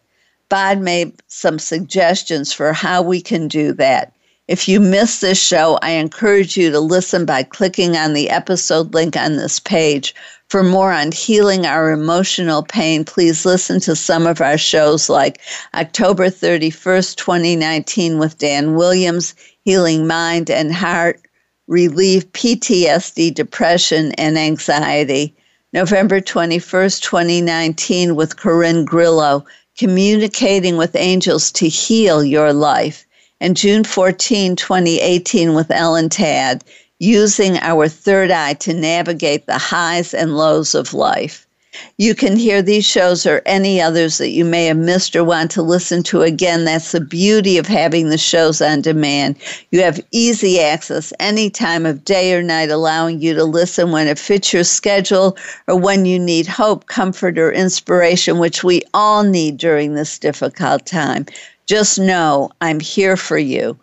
Bob 0.49 0.79
made 0.79 1.13
some 1.27 1.59
suggestions 1.59 2.51
for 2.51 2.73
how 2.73 3.01
we 3.01 3.21
can 3.21 3.47
do 3.47 3.71
that. 3.71 4.11
If 4.47 4.69
you 4.69 4.79
missed 4.79 5.19
this 5.19 5.37
show, 5.37 5.77
I 5.81 5.91
encourage 5.91 6.55
you 6.55 6.71
to 6.71 6.79
listen 6.79 7.25
by 7.25 7.43
clicking 7.43 7.97
on 7.97 8.13
the 8.13 8.29
episode 8.29 8.93
link 8.93 9.17
on 9.17 9.35
this 9.35 9.59
page. 9.59 10.15
For 10.47 10.63
more 10.63 10.93
on 10.93 11.11
healing 11.11 11.65
our 11.65 11.91
emotional 11.91 12.63
pain, 12.63 13.03
please 13.03 13.45
listen 13.45 13.81
to 13.81 13.93
some 13.93 14.25
of 14.25 14.39
our 14.39 14.57
shows 14.57 15.09
like 15.09 15.41
October 15.73 16.27
31st, 16.27 17.17
2019, 17.17 18.19
with 18.19 18.37
Dan 18.37 18.75
Williams, 18.75 19.35
Healing 19.65 20.07
Mind 20.07 20.49
and 20.49 20.73
Heart, 20.73 21.19
Relieve 21.67 22.31
PTSD, 22.31 23.33
Depression, 23.33 24.13
and 24.13 24.37
Anxiety. 24.37 25.35
November 25.73 26.21
21st, 26.21 27.01
2019, 27.01 28.15
with 28.15 28.37
Corinne 28.37 28.85
Grillo, 28.85 29.45
Communicating 29.77 30.75
with 30.77 30.95
Angels 30.95 31.51
to 31.51 31.67
Heal 31.67 32.23
Your 32.23 32.51
Life 32.51 33.06
and 33.39 33.57
June 33.57 33.83
14, 33.83 34.55
2018, 34.55 35.53
with 35.53 35.71
Ellen 35.71 36.09
Tadd, 36.09 36.61
using 36.99 37.57
our 37.57 37.87
third 37.87 38.31
eye 38.31 38.53
to 38.55 38.73
navigate 38.73 39.45
the 39.45 39.57
highs 39.57 40.13
and 40.13 40.35
lows 40.35 40.73
of 40.73 40.93
life. 40.93 41.47
You 41.97 42.15
can 42.15 42.37
hear 42.37 42.61
these 42.61 42.85
shows 42.85 43.25
or 43.25 43.41
any 43.45 43.79
others 43.81 44.17
that 44.17 44.29
you 44.29 44.45
may 44.45 44.65
have 44.65 44.77
missed 44.77 45.15
or 45.15 45.23
want 45.23 45.51
to 45.51 45.61
listen 45.61 46.01
to 46.03 46.21
again. 46.21 46.65
That's 46.65 46.91
the 46.91 47.01
beauty 47.01 47.57
of 47.57 47.67
having 47.67 48.09
the 48.09 48.17
shows 48.17 48.61
on 48.61 48.81
demand. 48.81 49.35
You 49.71 49.81
have 49.81 49.99
easy 50.11 50.59
access 50.59 51.13
any 51.19 51.49
time 51.49 51.85
of 51.85 52.03
day 52.03 52.33
or 52.33 52.41
night, 52.41 52.69
allowing 52.69 53.21
you 53.21 53.33
to 53.35 53.43
listen 53.43 53.91
when 53.91 54.07
it 54.07 54.17
fits 54.17 54.53
your 54.53 54.63
schedule 54.63 55.37
or 55.67 55.75
when 55.75 56.05
you 56.05 56.17
need 56.17 56.47
hope, 56.47 56.87
comfort, 56.87 57.37
or 57.37 57.51
inspiration, 57.51 58.39
which 58.39 58.63
we 58.63 58.81
all 58.93 59.23
need 59.23 59.57
during 59.57 59.93
this 59.93 60.17
difficult 60.17 60.85
time. 60.85 61.25
Just 61.67 61.99
know 61.99 62.49
I'm 62.61 62.79
here 62.79 63.17
for 63.17 63.37
you. 63.37 63.77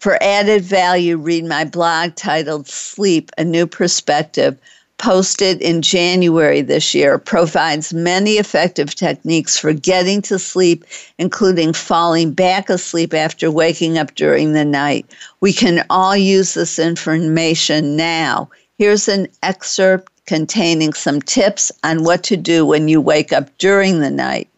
For 0.00 0.20
added 0.20 0.64
value, 0.64 1.16
read 1.16 1.44
my 1.44 1.64
blog 1.64 2.16
titled 2.16 2.66
Sleep 2.66 3.30
A 3.38 3.44
New 3.44 3.64
Perspective, 3.64 4.58
posted 4.98 5.62
in 5.62 5.80
January 5.80 6.62
this 6.62 6.96
year, 6.96 7.16
provides 7.16 7.94
many 7.94 8.32
effective 8.32 8.92
techniques 8.96 9.56
for 9.56 9.72
getting 9.72 10.20
to 10.22 10.36
sleep, 10.36 10.84
including 11.18 11.72
falling 11.72 12.32
back 12.32 12.68
asleep 12.68 13.14
after 13.14 13.52
waking 13.52 13.98
up 13.98 14.16
during 14.16 14.52
the 14.52 14.64
night. 14.64 15.06
We 15.40 15.52
can 15.52 15.86
all 15.90 16.16
use 16.16 16.54
this 16.54 16.76
information 16.80 17.94
now. 17.94 18.50
Here's 18.78 19.06
an 19.06 19.28
excerpt 19.44 20.10
containing 20.26 20.92
some 20.92 21.22
tips 21.22 21.70
on 21.84 22.02
what 22.02 22.24
to 22.24 22.36
do 22.36 22.66
when 22.66 22.88
you 22.88 23.00
wake 23.00 23.32
up 23.32 23.56
during 23.58 24.00
the 24.00 24.10
night. 24.10 24.48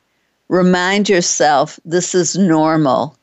Remind 0.51 1.09
yourself 1.09 1.79
this 1.85 2.13
is 2.13 2.37
normal. 2.37 3.17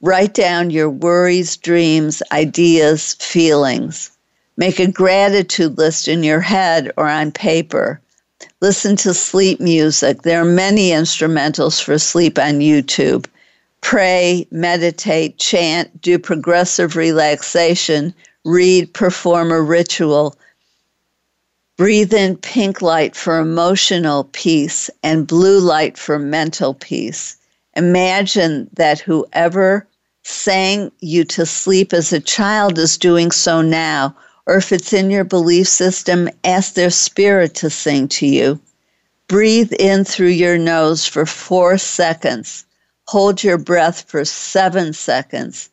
Write 0.00 0.34
down 0.34 0.70
your 0.70 0.90
worries, 0.90 1.56
dreams, 1.56 2.24
ideas, 2.32 3.14
feelings. 3.20 4.10
Make 4.56 4.80
a 4.80 4.90
gratitude 4.90 5.78
list 5.78 6.08
in 6.08 6.24
your 6.24 6.40
head 6.40 6.90
or 6.96 7.06
on 7.08 7.30
paper. 7.30 8.00
Listen 8.60 8.96
to 8.96 9.14
sleep 9.14 9.60
music. 9.60 10.22
There 10.22 10.40
are 10.40 10.44
many 10.44 10.90
instrumentals 10.90 11.80
for 11.80 12.00
sleep 12.00 12.36
on 12.36 12.54
YouTube. 12.54 13.26
Pray, 13.80 14.48
meditate, 14.50 15.38
chant, 15.38 16.02
do 16.02 16.18
progressive 16.18 16.96
relaxation, 16.96 18.12
read, 18.44 18.92
perform 18.92 19.52
a 19.52 19.62
ritual, 19.62 20.34
Breathe 21.76 22.14
in 22.14 22.38
pink 22.38 22.80
light 22.80 23.14
for 23.14 23.38
emotional 23.38 24.24
peace 24.32 24.88
and 25.02 25.26
blue 25.26 25.60
light 25.60 25.98
for 25.98 26.18
mental 26.18 26.72
peace. 26.72 27.36
Imagine 27.76 28.70
that 28.72 28.98
whoever 29.00 29.86
sang 30.24 30.90
you 31.00 31.22
to 31.24 31.44
sleep 31.44 31.92
as 31.92 32.14
a 32.14 32.20
child 32.20 32.78
is 32.78 32.96
doing 32.96 33.30
so 33.30 33.60
now, 33.60 34.16
or 34.46 34.56
if 34.56 34.72
it's 34.72 34.94
in 34.94 35.10
your 35.10 35.24
belief 35.24 35.68
system, 35.68 36.30
ask 36.44 36.72
their 36.72 36.88
spirit 36.88 37.54
to 37.56 37.68
sing 37.68 38.08
to 38.08 38.26
you. 38.26 38.58
Breathe 39.28 39.74
in 39.78 40.04
through 40.04 40.28
your 40.28 40.56
nose 40.56 41.04
for 41.04 41.26
four 41.26 41.76
seconds. 41.76 42.64
Hold 43.08 43.44
your 43.44 43.58
breath 43.58 44.02
for 44.08 44.24
seven 44.24 44.94
seconds. 44.94 45.68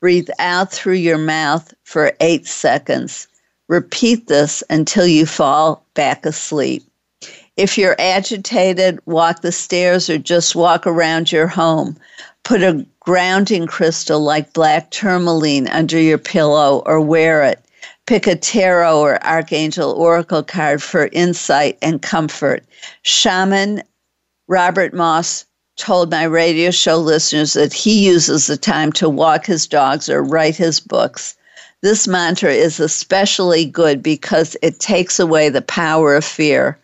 Breathe 0.00 0.30
out 0.40 0.72
through 0.72 0.94
your 0.94 1.18
mouth 1.18 1.72
for 1.84 2.12
eight 2.20 2.48
seconds. 2.48 3.28
Repeat 3.68 4.26
this 4.26 4.62
until 4.68 5.06
you 5.06 5.26
fall 5.26 5.84
back 5.94 6.26
asleep. 6.26 6.84
If 7.56 7.78
you're 7.78 7.96
agitated, 7.98 8.98
walk 9.06 9.40
the 9.40 9.52
stairs 9.52 10.10
or 10.10 10.18
just 10.18 10.54
walk 10.54 10.86
around 10.86 11.30
your 11.30 11.46
home. 11.46 11.96
Put 12.42 12.62
a 12.62 12.84
grounding 13.00 13.66
crystal 13.66 14.20
like 14.20 14.52
black 14.52 14.90
tourmaline 14.90 15.68
under 15.68 15.98
your 15.98 16.18
pillow 16.18 16.82
or 16.84 17.00
wear 17.00 17.42
it. 17.42 17.60
Pick 18.06 18.26
a 18.26 18.36
tarot 18.36 19.00
or 19.00 19.24
archangel 19.24 19.92
oracle 19.92 20.42
card 20.42 20.82
for 20.82 21.08
insight 21.12 21.78
and 21.80 22.02
comfort. 22.02 22.64
Shaman 23.02 23.82
Robert 24.46 24.92
Moss 24.92 25.46
told 25.76 26.10
my 26.10 26.24
radio 26.24 26.70
show 26.70 26.98
listeners 26.98 27.54
that 27.54 27.72
he 27.72 28.04
uses 28.04 28.46
the 28.46 28.56
time 28.56 28.92
to 28.92 29.08
walk 29.08 29.46
his 29.46 29.66
dogs 29.66 30.08
or 30.08 30.22
write 30.22 30.56
his 30.56 30.80
books. 30.80 31.36
This 31.84 32.08
mantra 32.08 32.50
is 32.50 32.80
especially 32.80 33.66
good 33.66 34.02
because 34.02 34.56
it 34.62 34.80
takes 34.80 35.20
away 35.20 35.50
the 35.50 35.60
power 35.60 36.16
of 36.16 36.24
fear. 36.24 36.78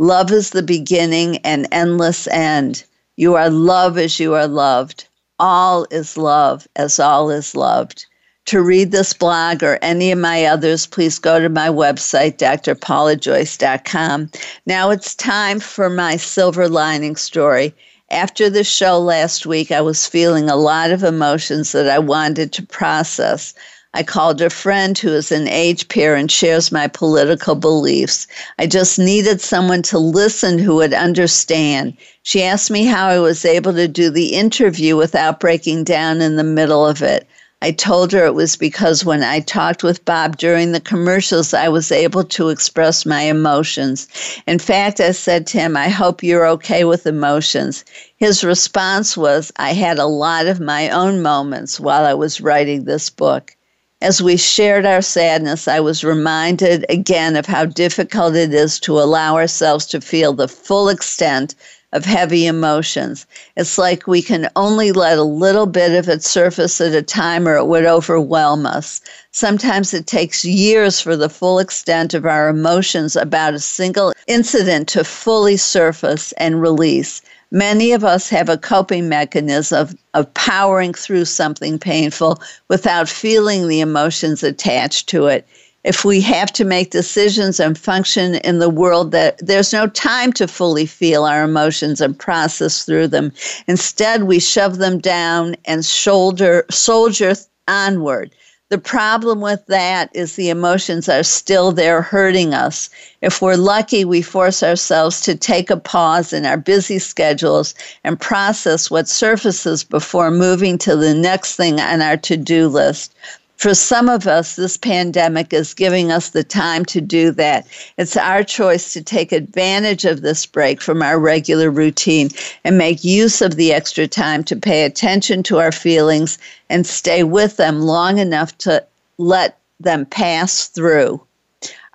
Love 0.00 0.32
is 0.32 0.50
the 0.50 0.60
beginning 0.60 1.36
and 1.44 1.68
endless 1.70 2.26
end. 2.26 2.82
You 3.16 3.36
are 3.36 3.48
love 3.48 3.96
as 3.96 4.18
you 4.18 4.34
are 4.34 4.48
loved. 4.48 5.06
All 5.38 5.86
is 5.92 6.16
love 6.16 6.66
as 6.74 6.98
all 6.98 7.30
is 7.30 7.54
loved. 7.54 8.06
To 8.46 8.60
read 8.60 8.90
this 8.90 9.12
blog 9.12 9.62
or 9.62 9.78
any 9.82 10.10
of 10.10 10.18
my 10.18 10.44
others, 10.46 10.84
please 10.84 11.20
go 11.20 11.38
to 11.38 11.48
my 11.48 11.68
website, 11.68 12.36
drpaulajoyce.com. 12.38 14.30
Now 14.66 14.90
it's 14.90 15.14
time 15.14 15.60
for 15.60 15.88
my 15.88 16.16
silver 16.16 16.68
lining 16.68 17.14
story. 17.14 17.72
After 18.10 18.50
the 18.50 18.64
show 18.64 18.98
last 18.98 19.46
week, 19.46 19.70
I 19.70 19.80
was 19.80 20.08
feeling 20.08 20.50
a 20.50 20.56
lot 20.56 20.90
of 20.90 21.04
emotions 21.04 21.70
that 21.70 21.88
I 21.88 22.00
wanted 22.00 22.52
to 22.54 22.66
process. 22.66 23.54
I 23.92 24.04
called 24.04 24.40
a 24.40 24.50
friend 24.50 24.96
who 24.96 25.08
is 25.08 25.32
an 25.32 25.48
age 25.48 25.88
peer 25.88 26.14
and 26.14 26.30
shares 26.30 26.70
my 26.70 26.86
political 26.86 27.56
beliefs. 27.56 28.28
I 28.56 28.68
just 28.68 29.00
needed 29.00 29.40
someone 29.40 29.82
to 29.82 29.98
listen 29.98 30.60
who 30.60 30.76
would 30.76 30.94
understand. 30.94 31.96
She 32.22 32.44
asked 32.44 32.70
me 32.70 32.84
how 32.84 33.08
I 33.08 33.18
was 33.18 33.44
able 33.44 33.72
to 33.72 33.88
do 33.88 34.08
the 34.08 34.34
interview 34.34 34.96
without 34.96 35.40
breaking 35.40 35.82
down 35.82 36.20
in 36.20 36.36
the 36.36 36.44
middle 36.44 36.86
of 36.86 37.02
it. 37.02 37.26
I 37.62 37.72
told 37.72 38.12
her 38.12 38.24
it 38.24 38.34
was 38.36 38.54
because 38.54 39.04
when 39.04 39.24
I 39.24 39.40
talked 39.40 39.82
with 39.82 40.04
Bob 40.04 40.38
during 40.38 40.70
the 40.70 40.80
commercials, 40.80 41.52
I 41.52 41.68
was 41.68 41.90
able 41.90 42.22
to 42.22 42.48
express 42.48 43.04
my 43.04 43.22
emotions. 43.22 44.06
In 44.46 44.60
fact, 44.60 45.00
I 45.00 45.10
said 45.10 45.48
to 45.48 45.58
him, 45.58 45.76
I 45.76 45.88
hope 45.88 46.22
you're 46.22 46.46
okay 46.46 46.84
with 46.84 47.08
emotions. 47.08 47.84
His 48.16 48.44
response 48.44 49.16
was, 49.16 49.50
I 49.56 49.72
had 49.72 49.98
a 49.98 50.06
lot 50.06 50.46
of 50.46 50.60
my 50.60 50.88
own 50.90 51.22
moments 51.22 51.80
while 51.80 52.06
I 52.06 52.14
was 52.14 52.40
writing 52.40 52.84
this 52.84 53.10
book. 53.10 53.56
As 54.02 54.22
we 54.22 54.38
shared 54.38 54.86
our 54.86 55.02
sadness, 55.02 55.68
I 55.68 55.80
was 55.80 56.02
reminded 56.02 56.86
again 56.88 57.36
of 57.36 57.44
how 57.44 57.66
difficult 57.66 58.34
it 58.34 58.54
is 58.54 58.80
to 58.80 58.98
allow 58.98 59.36
ourselves 59.36 59.84
to 59.86 60.00
feel 60.00 60.32
the 60.32 60.48
full 60.48 60.88
extent 60.88 61.54
of 61.92 62.06
heavy 62.06 62.46
emotions. 62.46 63.26
It's 63.58 63.76
like 63.76 64.06
we 64.06 64.22
can 64.22 64.48
only 64.56 64.90
let 64.90 65.18
a 65.18 65.22
little 65.22 65.66
bit 65.66 65.92
of 65.92 66.08
it 66.08 66.24
surface 66.24 66.80
at 66.80 66.94
a 66.94 67.02
time 67.02 67.46
or 67.46 67.56
it 67.56 67.66
would 67.66 67.84
overwhelm 67.84 68.64
us. 68.64 69.02
Sometimes 69.32 69.92
it 69.92 70.06
takes 70.06 70.46
years 70.46 70.98
for 70.98 71.14
the 71.14 71.28
full 71.28 71.58
extent 71.58 72.14
of 72.14 72.24
our 72.24 72.48
emotions 72.48 73.16
about 73.16 73.52
a 73.52 73.60
single 73.60 74.14
incident 74.26 74.88
to 74.88 75.04
fully 75.04 75.58
surface 75.58 76.32
and 76.38 76.62
release. 76.62 77.20
Many 77.52 77.92
of 77.92 78.04
us 78.04 78.28
have 78.28 78.48
a 78.48 78.56
coping 78.56 79.08
mechanism 79.08 79.96
of, 80.14 80.34
powering 80.34 80.94
through 80.94 81.24
something 81.24 81.78
painful 81.78 82.40
without 82.68 83.08
feeling 83.08 83.66
the 83.66 83.80
emotions 83.80 84.42
attached 84.42 85.08
to 85.08 85.26
it. 85.26 85.46
If 85.82 86.04
we 86.04 86.20
have 86.20 86.52
to 86.52 86.64
make 86.64 86.90
decisions 86.90 87.58
and 87.58 87.76
function 87.76 88.36
in 88.36 88.58
the 88.58 88.68
world 88.68 89.12
that 89.12 89.38
there's 89.38 89.72
no 89.72 89.86
time 89.86 90.32
to 90.34 90.46
fully 90.46 90.86
feel 90.86 91.24
our 91.24 91.42
emotions 91.42 92.00
and 92.00 92.18
process 92.18 92.84
through 92.84 93.08
them. 93.08 93.32
Instead 93.66 94.24
we 94.24 94.38
shove 94.38 94.76
them 94.78 94.98
down 94.98 95.56
and 95.64 95.84
shoulder 95.84 96.66
soldier 96.70 97.34
onward 97.66 98.30
the 98.70 98.78
problem 98.78 99.40
with 99.40 99.66
that 99.66 100.10
is 100.14 100.36
the 100.36 100.48
emotions 100.48 101.08
are 101.08 101.24
still 101.24 101.72
there 101.72 102.02
hurting 102.02 102.54
us. 102.54 102.88
If 103.20 103.42
we're 103.42 103.56
lucky, 103.56 104.04
we 104.04 104.22
force 104.22 104.62
ourselves 104.62 105.20
to 105.22 105.34
take 105.34 105.70
a 105.70 105.76
pause 105.76 106.32
in 106.32 106.46
our 106.46 106.56
busy 106.56 107.00
schedules 107.00 107.74
and 108.04 108.18
process 108.18 108.88
what 108.88 109.08
surfaces 109.08 109.82
before 109.82 110.30
moving 110.30 110.78
to 110.78 110.94
the 110.94 111.14
next 111.14 111.56
thing 111.56 111.80
on 111.80 112.00
our 112.00 112.16
to 112.18 112.36
do 112.36 112.68
list. 112.68 113.12
For 113.60 113.74
some 113.74 114.08
of 114.08 114.26
us, 114.26 114.56
this 114.56 114.78
pandemic 114.78 115.52
is 115.52 115.74
giving 115.74 116.10
us 116.10 116.30
the 116.30 116.42
time 116.42 116.82
to 116.86 116.98
do 116.98 117.30
that. 117.32 117.66
It's 117.98 118.16
our 118.16 118.42
choice 118.42 118.94
to 118.94 119.02
take 119.02 119.32
advantage 119.32 120.06
of 120.06 120.22
this 120.22 120.46
break 120.46 120.80
from 120.80 121.02
our 121.02 121.18
regular 121.18 121.70
routine 121.70 122.30
and 122.64 122.78
make 122.78 123.04
use 123.04 123.42
of 123.42 123.56
the 123.56 123.74
extra 123.74 124.08
time 124.08 124.44
to 124.44 124.56
pay 124.56 124.86
attention 124.86 125.42
to 125.42 125.58
our 125.58 125.72
feelings 125.72 126.38
and 126.70 126.86
stay 126.86 127.22
with 127.22 127.58
them 127.58 127.82
long 127.82 128.16
enough 128.16 128.56
to 128.58 128.82
let 129.18 129.58
them 129.78 130.06
pass 130.06 130.68
through. 130.68 131.20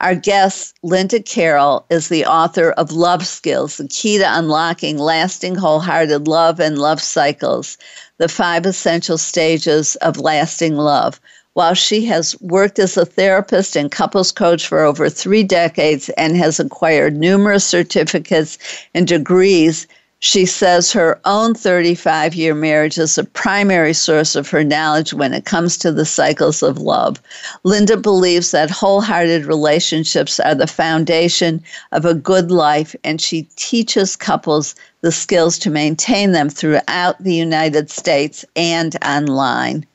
Our 0.02 0.13
guest, 0.13 0.76
Linda 0.84 1.20
Carroll, 1.20 1.84
is 1.89 2.10
the 2.10 2.26
author 2.26 2.74
of 2.74 2.92
Love 2.92 3.26
Skills, 3.26 3.78
the 3.78 3.88
key 3.88 4.20
to 4.20 4.38
unlocking 4.38 5.00
lasting 5.00 5.56
wholehearted 5.56 6.28
love 6.28 6.60
and 6.60 6.78
love 6.78 7.02
cycles, 7.02 7.80
the 8.20 8.28
five 8.28 8.68
essential 8.68 9.18
stages 9.18 9.96
of 9.96 10.20
lasting 10.20 10.76
love. 10.76 11.20
While 11.56 11.74
she 11.74 12.04
has 12.08 12.36
worked 12.41 12.80
as 12.80 12.98
a 12.98 13.06
therapist 13.06 13.78
and 13.78 13.89
couples 13.89 14.30
coach 14.34 14.68
for 14.68 14.82
over 14.82 15.10
three 15.10 15.41
decades 15.41 16.10
and 16.18 16.36
has 16.36 16.60
acquired 16.60 17.15
numerous 17.15 17.63
certificates 17.63 18.58
and 18.94 19.08
degrees, 19.08 19.88
she 20.20 20.46
says 20.46 20.91
her 20.91 21.18
own 21.24 21.54
35 21.54 22.36
year 22.36 22.54
marriage 22.54 22.98
is 22.98 23.18
a 23.18 23.24
primary 23.24 23.94
source 23.94 24.36
of 24.36 24.50
her 24.50 24.65
knowledge 24.65 25.13
when 25.13 25.34
it 25.34 25.46
comes 25.46 25.78
to 25.78 25.94
the 25.94 26.04
cycles 26.04 26.62
of 26.62 26.78
love. 26.78 27.22
Linda 27.63 27.96
believes 27.96 28.52
that 28.52 28.70
wholehearted 28.70 29.46
relationships 29.46 30.41
are 30.41 30.56
the 30.56 30.68
foundation 30.68 31.63
of 31.94 32.04
a 32.04 32.13
good 32.13 32.52
life, 32.52 32.98
and 33.06 33.22
she 33.22 33.44
teaches 33.56 34.18
couples 34.18 34.76
the 35.00 35.12
skills 35.13 35.58
to 35.60 35.70
maintain 35.70 36.34
them 36.34 36.50
throughout 36.50 37.24
the 37.24 37.34
United 37.34 37.89
States 37.89 38.44
and 38.58 38.98
online. 39.06 39.86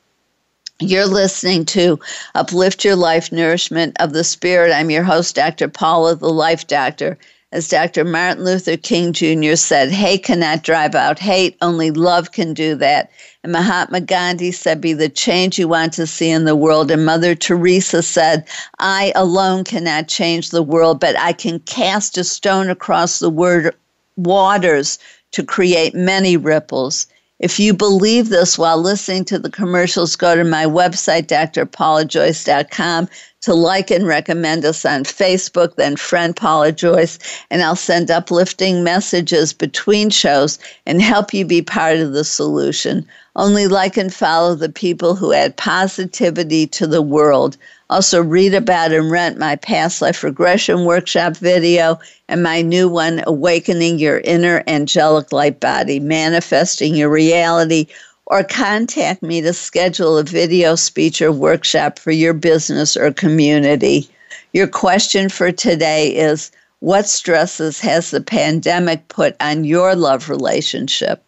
You're 0.81 1.05
listening 1.05 1.65
to 1.65 1.99
Uplift 2.33 2.83
Your 2.83 2.95
Life 2.95 3.31
Nourishment 3.31 3.95
of 3.99 4.13
the 4.13 4.23
Spirit. 4.23 4.73
I'm 4.73 4.89
your 4.89 5.03
host, 5.03 5.35
Dr. 5.35 5.67
Paula, 5.67 6.15
the 6.15 6.29
Life 6.29 6.65
Doctor. 6.65 7.19
As 7.51 7.67
Dr. 7.67 8.03
Martin 8.03 8.45
Luther 8.45 8.77
King 8.77 9.13
Jr. 9.13 9.55
said, 9.55 9.91
hate 9.91 10.23
cannot 10.23 10.63
drive 10.63 10.95
out 10.95 11.19
hate, 11.19 11.55
only 11.61 11.91
love 11.91 12.31
can 12.31 12.55
do 12.55 12.73
that. 12.75 13.11
And 13.43 13.51
Mahatma 13.51 14.01
Gandhi 14.01 14.51
said, 14.51 14.81
be 14.81 14.93
the 14.93 15.07
change 15.07 15.59
you 15.59 15.67
want 15.67 15.93
to 15.93 16.07
see 16.07 16.31
in 16.31 16.45
the 16.45 16.55
world. 16.55 16.89
And 16.89 17.05
Mother 17.05 17.35
Teresa 17.35 18.01
said, 18.01 18.47
I 18.79 19.13
alone 19.15 19.63
cannot 19.63 20.07
change 20.07 20.49
the 20.49 20.63
world, 20.63 20.99
but 20.99 21.15
I 21.19 21.31
can 21.33 21.59
cast 21.59 22.17
a 22.17 22.23
stone 22.23 22.69
across 22.69 23.19
the 23.19 23.29
word 23.29 23.75
waters 24.15 24.97
to 25.33 25.43
create 25.43 25.93
many 25.93 26.37
ripples. 26.37 27.05
If 27.41 27.59
you 27.59 27.73
believe 27.73 28.29
this 28.29 28.55
while 28.55 28.77
listening 28.77 29.25
to 29.25 29.39
the 29.39 29.49
commercials, 29.49 30.15
go 30.15 30.35
to 30.35 30.43
my 30.43 30.65
website, 30.65 31.25
drpaulajoyce.com, 31.25 33.09
to 33.41 33.53
like 33.55 33.89
and 33.89 34.05
recommend 34.05 34.63
us 34.63 34.85
on 34.85 35.03
Facebook, 35.03 35.75
then 35.75 35.95
friend 35.95 36.35
Paula 36.35 36.71
Joyce, 36.71 37.17
and 37.49 37.63
I'll 37.63 37.75
send 37.75 38.11
uplifting 38.11 38.83
messages 38.83 39.53
between 39.53 40.11
shows 40.11 40.59
and 40.85 41.01
help 41.01 41.33
you 41.33 41.43
be 41.43 41.63
part 41.63 41.97
of 41.97 42.13
the 42.13 42.23
solution. 42.23 43.07
Only 43.35 43.65
like 43.65 43.97
and 43.97 44.13
follow 44.13 44.53
the 44.53 44.69
people 44.69 45.15
who 45.15 45.33
add 45.33 45.57
positivity 45.57 46.67
to 46.67 46.85
the 46.85 47.01
world. 47.01 47.57
Also, 47.91 48.23
read 48.23 48.53
about 48.53 48.93
and 48.93 49.11
rent 49.11 49.37
my 49.37 49.57
past 49.57 50.01
life 50.01 50.23
regression 50.23 50.85
workshop 50.85 51.35
video 51.35 51.99
and 52.29 52.41
my 52.41 52.61
new 52.61 52.87
one, 52.87 53.21
Awakening 53.27 53.99
Your 53.99 54.19
Inner 54.19 54.63
Angelic 54.65 55.33
Light 55.33 55.59
Body, 55.59 55.99
Manifesting 55.99 56.95
Your 56.95 57.09
Reality. 57.09 57.87
Or 58.27 58.45
contact 58.45 59.21
me 59.21 59.41
to 59.41 59.51
schedule 59.51 60.17
a 60.17 60.23
video 60.23 60.75
speech 60.75 61.21
or 61.21 61.33
workshop 61.33 61.99
for 61.99 62.11
your 62.11 62.33
business 62.33 62.95
or 62.95 63.11
community. 63.11 64.09
Your 64.53 64.67
question 64.67 65.27
for 65.27 65.51
today 65.51 66.15
is 66.15 66.49
What 66.79 67.09
stresses 67.09 67.81
has 67.81 68.11
the 68.11 68.21
pandemic 68.21 69.09
put 69.09 69.35
on 69.41 69.65
your 69.65 69.97
love 69.97 70.29
relationship? 70.29 71.21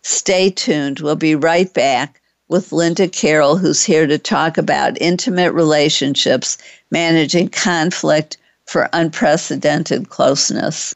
Stay 0.00 0.48
tuned. 0.48 1.00
We'll 1.00 1.14
be 1.14 1.34
right 1.34 1.70
back 1.74 2.19
with 2.50 2.72
Linda 2.72 3.08
Carroll, 3.08 3.56
who's 3.56 3.82
here 3.82 4.06
to 4.06 4.18
talk 4.18 4.58
about 4.58 5.00
intimate 5.00 5.52
relationships, 5.52 6.58
managing 6.90 7.48
conflict 7.48 8.36
for 8.66 8.90
unprecedented 8.92 10.10
closeness. 10.10 10.92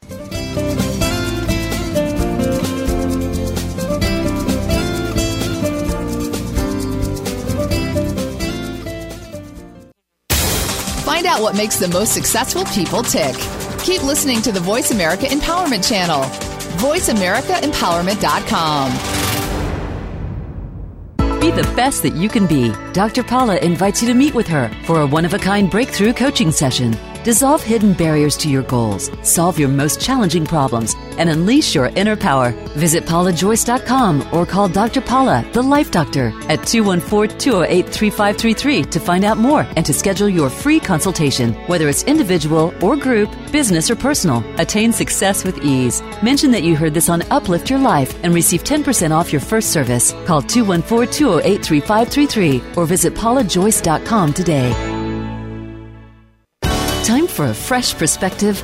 Find 11.03 11.25
out 11.25 11.41
what 11.41 11.55
makes 11.55 11.77
the 11.77 11.87
most 11.87 12.13
successful 12.13 12.65
people 12.65 13.01
tick. 13.01 13.35
Keep 13.79 14.03
listening 14.03 14.41
to 14.41 14.51
the 14.51 14.59
Voice 14.59 14.91
America 14.91 15.25
Empowerment 15.25 15.87
Channel. 15.87 16.23
VoiceAmericaEmpowerment.com. 16.79 19.14
the 21.55 21.63
best 21.75 22.03
that 22.03 22.15
you 22.15 22.27
can 22.27 22.45
be. 22.45 22.73
Dr. 22.91 23.23
Paula 23.23 23.57
invites 23.57 24.01
you 24.01 24.09
to 24.09 24.13
meet 24.13 24.35
with 24.35 24.47
her 24.47 24.69
for 24.85 25.01
a 25.01 25.07
one 25.07 25.23
of 25.23 25.33
a 25.33 25.39
kind 25.39 25.71
breakthrough 25.71 26.11
coaching 26.11 26.51
session. 26.51 26.97
Dissolve 27.23 27.63
hidden 27.63 27.93
barriers 27.93 28.35
to 28.37 28.49
your 28.49 28.63
goals, 28.63 29.09
solve 29.23 29.57
your 29.57 29.69
most 29.69 30.01
challenging 30.01 30.45
problems, 30.45 30.95
and 31.17 31.29
unleash 31.29 31.75
your 31.75 31.87
inner 31.95 32.15
power. 32.15 32.51
Visit 32.75 33.05
paulajoyce.com 33.05 34.33
or 34.33 34.45
call 34.45 34.67
Dr. 34.67 35.01
Paula, 35.01 35.47
the 35.53 35.61
Life 35.61 35.91
Doctor, 35.91 36.33
at 36.49 36.65
214 36.65 37.37
208 37.37 37.85
3533 37.87 38.83
to 38.83 38.99
find 38.99 39.23
out 39.23 39.37
more 39.37 39.65
and 39.75 39.85
to 39.85 39.93
schedule 39.93 40.29
your 40.29 40.49
free 40.49 40.79
consultation. 40.79 41.53
Whether 41.67 41.89
it's 41.89 42.03
individual 42.03 42.73
or 42.81 42.95
group, 42.97 43.29
business 43.51 43.89
or 43.89 43.95
personal, 43.95 44.43
attain 44.59 44.91
success 44.91 45.43
with 45.43 45.63
ease. 45.63 46.01
Mention 46.21 46.51
that 46.51 46.63
you 46.63 46.75
heard 46.75 46.93
this 46.93 47.09
on 47.09 47.23
Uplift 47.31 47.69
Your 47.69 47.79
Life 47.79 48.17
and 48.23 48.33
receive 48.33 48.63
10% 48.63 49.11
off 49.11 49.31
your 49.31 49.41
first 49.41 49.71
service. 49.71 50.13
Call 50.25 50.41
214 50.41 51.11
208 51.13 51.63
3533 51.63 52.63
or 52.75 52.85
visit 52.85 53.13
paulajoyce.com 53.13 54.33
today. 54.33 54.95
Time 57.05 57.27
for 57.27 57.45
a 57.45 57.53
fresh 57.53 57.93
perspective 57.93 58.63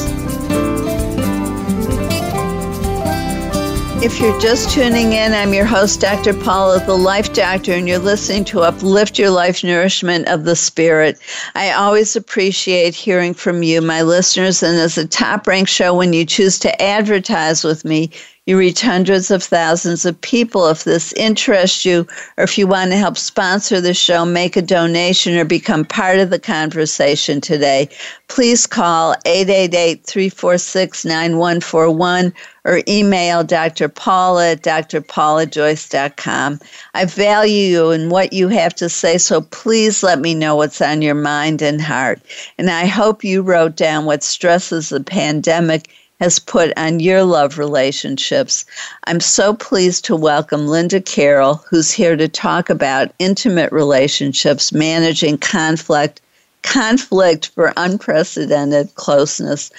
If 4.03 4.19
you're 4.19 4.39
just 4.39 4.71
tuning 4.71 5.13
in, 5.13 5.31
I'm 5.31 5.53
your 5.53 5.63
host, 5.63 6.01
Dr. 6.01 6.33
Paula, 6.33 6.83
the 6.83 6.97
Life 6.97 7.33
Doctor, 7.33 7.73
and 7.73 7.87
you're 7.87 7.99
listening 7.99 8.43
to 8.45 8.61
Uplift 8.61 9.19
Your 9.19 9.29
Life 9.29 9.63
Nourishment 9.63 10.27
of 10.27 10.43
the 10.43 10.55
Spirit. 10.55 11.19
I 11.53 11.69
always 11.73 12.15
appreciate 12.15 12.95
hearing 12.95 13.35
from 13.35 13.61
you, 13.61 13.79
my 13.79 14.01
listeners, 14.01 14.63
and 14.63 14.75
as 14.79 14.97
a 14.97 15.07
top 15.07 15.45
ranked 15.45 15.69
show, 15.69 15.93
when 15.93 16.13
you 16.13 16.25
choose 16.25 16.57
to 16.59 16.81
advertise 16.81 17.63
with 17.63 17.85
me, 17.85 18.09
you 18.47 18.57
reach 18.57 18.81
hundreds 18.81 19.29
of 19.29 19.43
thousands 19.43 20.03
of 20.03 20.19
people. 20.19 20.67
If 20.67 20.83
this 20.83 21.13
interests 21.13 21.85
you, 21.85 22.07
or 22.37 22.43
if 22.43 22.57
you 22.57 22.65
want 22.65 22.89
to 22.89 22.97
help 22.97 23.19
sponsor 23.19 23.79
the 23.79 23.93
show, 23.93 24.25
make 24.25 24.57
a 24.57 24.63
donation, 24.63 25.37
or 25.37 25.45
become 25.45 25.85
part 25.85 26.17
of 26.17 26.31
the 26.31 26.39
conversation 26.39 27.39
today, 27.39 27.87
please 28.29 28.65
call 28.65 29.13
888 29.27 30.03
346 30.03 31.05
9141 31.05 32.33
or 32.65 32.81
email 32.87 33.43
Dr. 33.43 33.89
Paula 33.89 34.51
at 34.51 34.61
drpaulajoyce.com. 34.61 36.59
I 36.93 37.05
value 37.05 37.77
you 37.77 37.89
and 37.89 38.11
what 38.11 38.33
you 38.33 38.47
have 38.49 38.75
to 38.75 38.89
say, 38.89 39.17
so 39.17 39.41
please 39.41 40.03
let 40.03 40.19
me 40.19 40.33
know 40.33 40.55
what's 40.55 40.81
on 40.81 41.01
your 41.01 41.15
mind 41.15 41.61
and 41.61 41.81
heart. 41.81 42.21
And 42.57 42.69
I 42.69 42.85
hope 42.85 43.23
you 43.23 43.41
wrote 43.41 43.75
down 43.75 44.05
what 44.05 44.23
stresses 44.23 44.89
the 44.89 45.03
pandemic 45.03 45.89
has 46.21 46.37
put 46.37 46.71
on 46.77 46.99
your 46.99 47.23
love 47.23 47.57
relationships. 47.57 48.63
I'm 49.05 49.19
so 49.19 49.55
pleased 49.55 50.05
to 50.05 50.15
welcome 50.15 50.67
Linda 50.67 51.01
Carroll, 51.01 51.55
who's 51.67 51.89
here 51.89 52.15
to 52.15 52.27
talk 52.27 52.69
about 52.69 53.11
intimate 53.17 53.71
relationships, 53.71 54.71
managing 54.71 55.39
conflict, 55.39 56.21
conflict 56.61 57.49
for 57.55 57.73
unprecedented 57.75 58.93
closeness. 58.93 59.71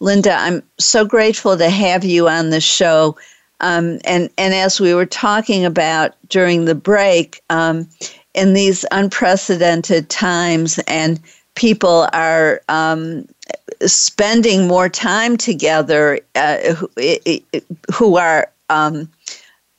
Linda, 0.00 0.32
I'm 0.32 0.62
so 0.78 1.04
grateful 1.04 1.56
to 1.56 1.70
have 1.70 2.04
you 2.04 2.28
on 2.28 2.50
the 2.50 2.60
show. 2.60 3.16
Um, 3.60 4.00
and, 4.04 4.30
and 4.36 4.54
as 4.54 4.80
we 4.80 4.94
were 4.94 5.06
talking 5.06 5.64
about 5.64 6.14
during 6.28 6.64
the 6.64 6.74
break, 6.74 7.42
um, 7.50 7.88
in 8.34 8.52
these 8.52 8.84
unprecedented 8.90 10.10
times, 10.10 10.78
and 10.88 11.20
people 11.54 12.08
are 12.12 12.60
um, 12.68 13.26
spending 13.86 14.66
more 14.66 14.88
time 14.88 15.36
together 15.36 16.18
uh, 16.34 16.74
who, 16.74 16.90
who, 17.92 18.16
are 18.16 18.50
um, 18.70 19.08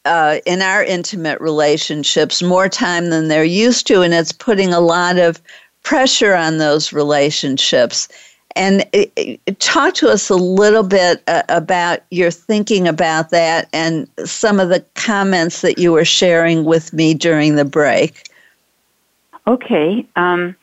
uh, 0.06 0.38
in 0.46 0.62
our 0.62 0.84
intimate 0.84 1.40
relationships 1.42 2.42
more 2.42 2.70
time 2.70 3.10
than 3.10 3.28
they're 3.28 3.44
used 3.44 3.86
to, 3.88 4.02
and 4.02 4.14
it's 4.14 4.32
putting 4.32 4.74
a 4.74 4.80
lot 4.80 5.18
of 5.18 5.42
pressure 5.84 6.34
on 6.34 6.58
those 6.58 6.94
relationships. 6.94 8.08
And 8.56 8.86
it, 8.94 9.12
it, 9.16 9.60
talk 9.60 9.96
to 9.96 10.10
us 10.10 10.30
a 10.30 10.36
little 10.36 10.84
bit 10.84 11.22
uh, 11.28 11.44
about 11.50 12.00
your 12.10 12.32
thinking 12.32 12.88
about 12.88 13.30
that 13.32 13.68
and 13.74 14.08
some 14.24 14.60
of 14.60 14.70
the 14.70 14.80
comments 14.96 15.62
that 15.62 15.78
you 15.78 15.92
were 15.92 16.06
sharing 16.06 16.64
with 16.64 16.94
me 16.94 17.14
during 17.14 17.56
the 17.56 17.66
break. 17.66 18.30
Okay. 19.46 20.06
Um, 20.16 20.56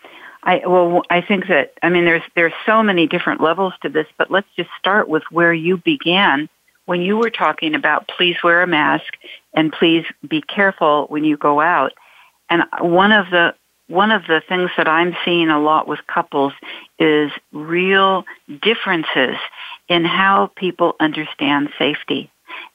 I 0.45 0.63
well, 0.67 1.03
I 1.11 1.21
think 1.21 1.47
that 1.49 1.75
I 1.83 1.89
mean, 1.89 2.05
there's 2.05 2.23
there's 2.35 2.53
so 2.67 2.83
many 2.83 3.07
different 3.07 3.41
levels 3.41 3.75
to 3.83 3.89
this, 3.89 4.07
but 4.19 4.31
let's 4.31 4.49
just 4.57 4.71
start 4.79 5.09
with 5.09 5.23
where 5.31 5.53
you 5.53 5.77
began 5.77 6.49
when 6.87 7.01
you 7.01 7.17
were 7.17 7.31
talking 7.31 7.75
about 7.75 8.09
please 8.09 8.37
wear 8.43 8.63
a 8.63 8.67
mask 8.67 9.17
and 9.55 9.73
please 9.73 10.05
be 10.27 10.43
careful 10.43 11.07
when 11.09 11.25
you 11.25 11.37
go 11.37 11.61
out. 11.61 11.93
And 12.51 12.65
one 12.81 13.13
of 13.13 13.31
the 13.31 13.55
one 13.93 14.11
of 14.11 14.23
the 14.27 14.43
things 14.49 14.71
that 14.77 14.89
I'm 14.89 15.15
seeing 15.25 15.49
a 15.51 15.61
lot 15.61 15.87
with 15.87 16.01
couples 16.07 16.53
is 16.99 17.31
real 17.53 18.25
differences 18.63 19.37
in 19.89 20.05
how 20.05 20.51
people 20.57 20.97
understand 20.99 21.69
safety. 21.79 22.31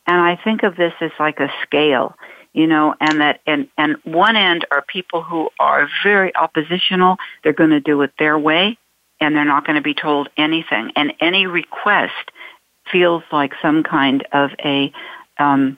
And 0.06 0.22
I 0.22 0.40
think 0.42 0.64
of 0.64 0.76
this 0.76 0.94
as 1.02 1.12
like 1.20 1.40
a 1.40 1.52
scale 1.64 2.16
you 2.54 2.66
know, 2.66 2.96
and 3.00 3.22
that 3.22 3.40
and 3.46 3.68
and 3.78 3.98
one 4.04 4.36
end 4.36 4.66
are 4.72 4.82
people 4.82 5.22
who 5.22 5.52
are 5.60 5.88
very 6.04 6.36
oppositional. 6.36 7.18
They're 7.44 7.54
going 7.54 7.70
to 7.70 7.80
do 7.80 8.02
it 8.02 8.14
their 8.18 8.36
way, 8.36 8.80
and 9.22 9.36
they're 9.36 9.46
not 9.46 9.64
going 9.64 9.76
to 9.76 9.84
be 9.84 9.94
told 9.94 10.30
anything. 10.38 10.92
And 10.96 11.14
any 11.20 11.46
request 11.46 12.32
feels 12.92 13.22
like 13.32 13.54
some 13.62 13.84
kind 13.84 14.26
of 14.32 14.50
a 14.66 14.92
um, 15.38 15.78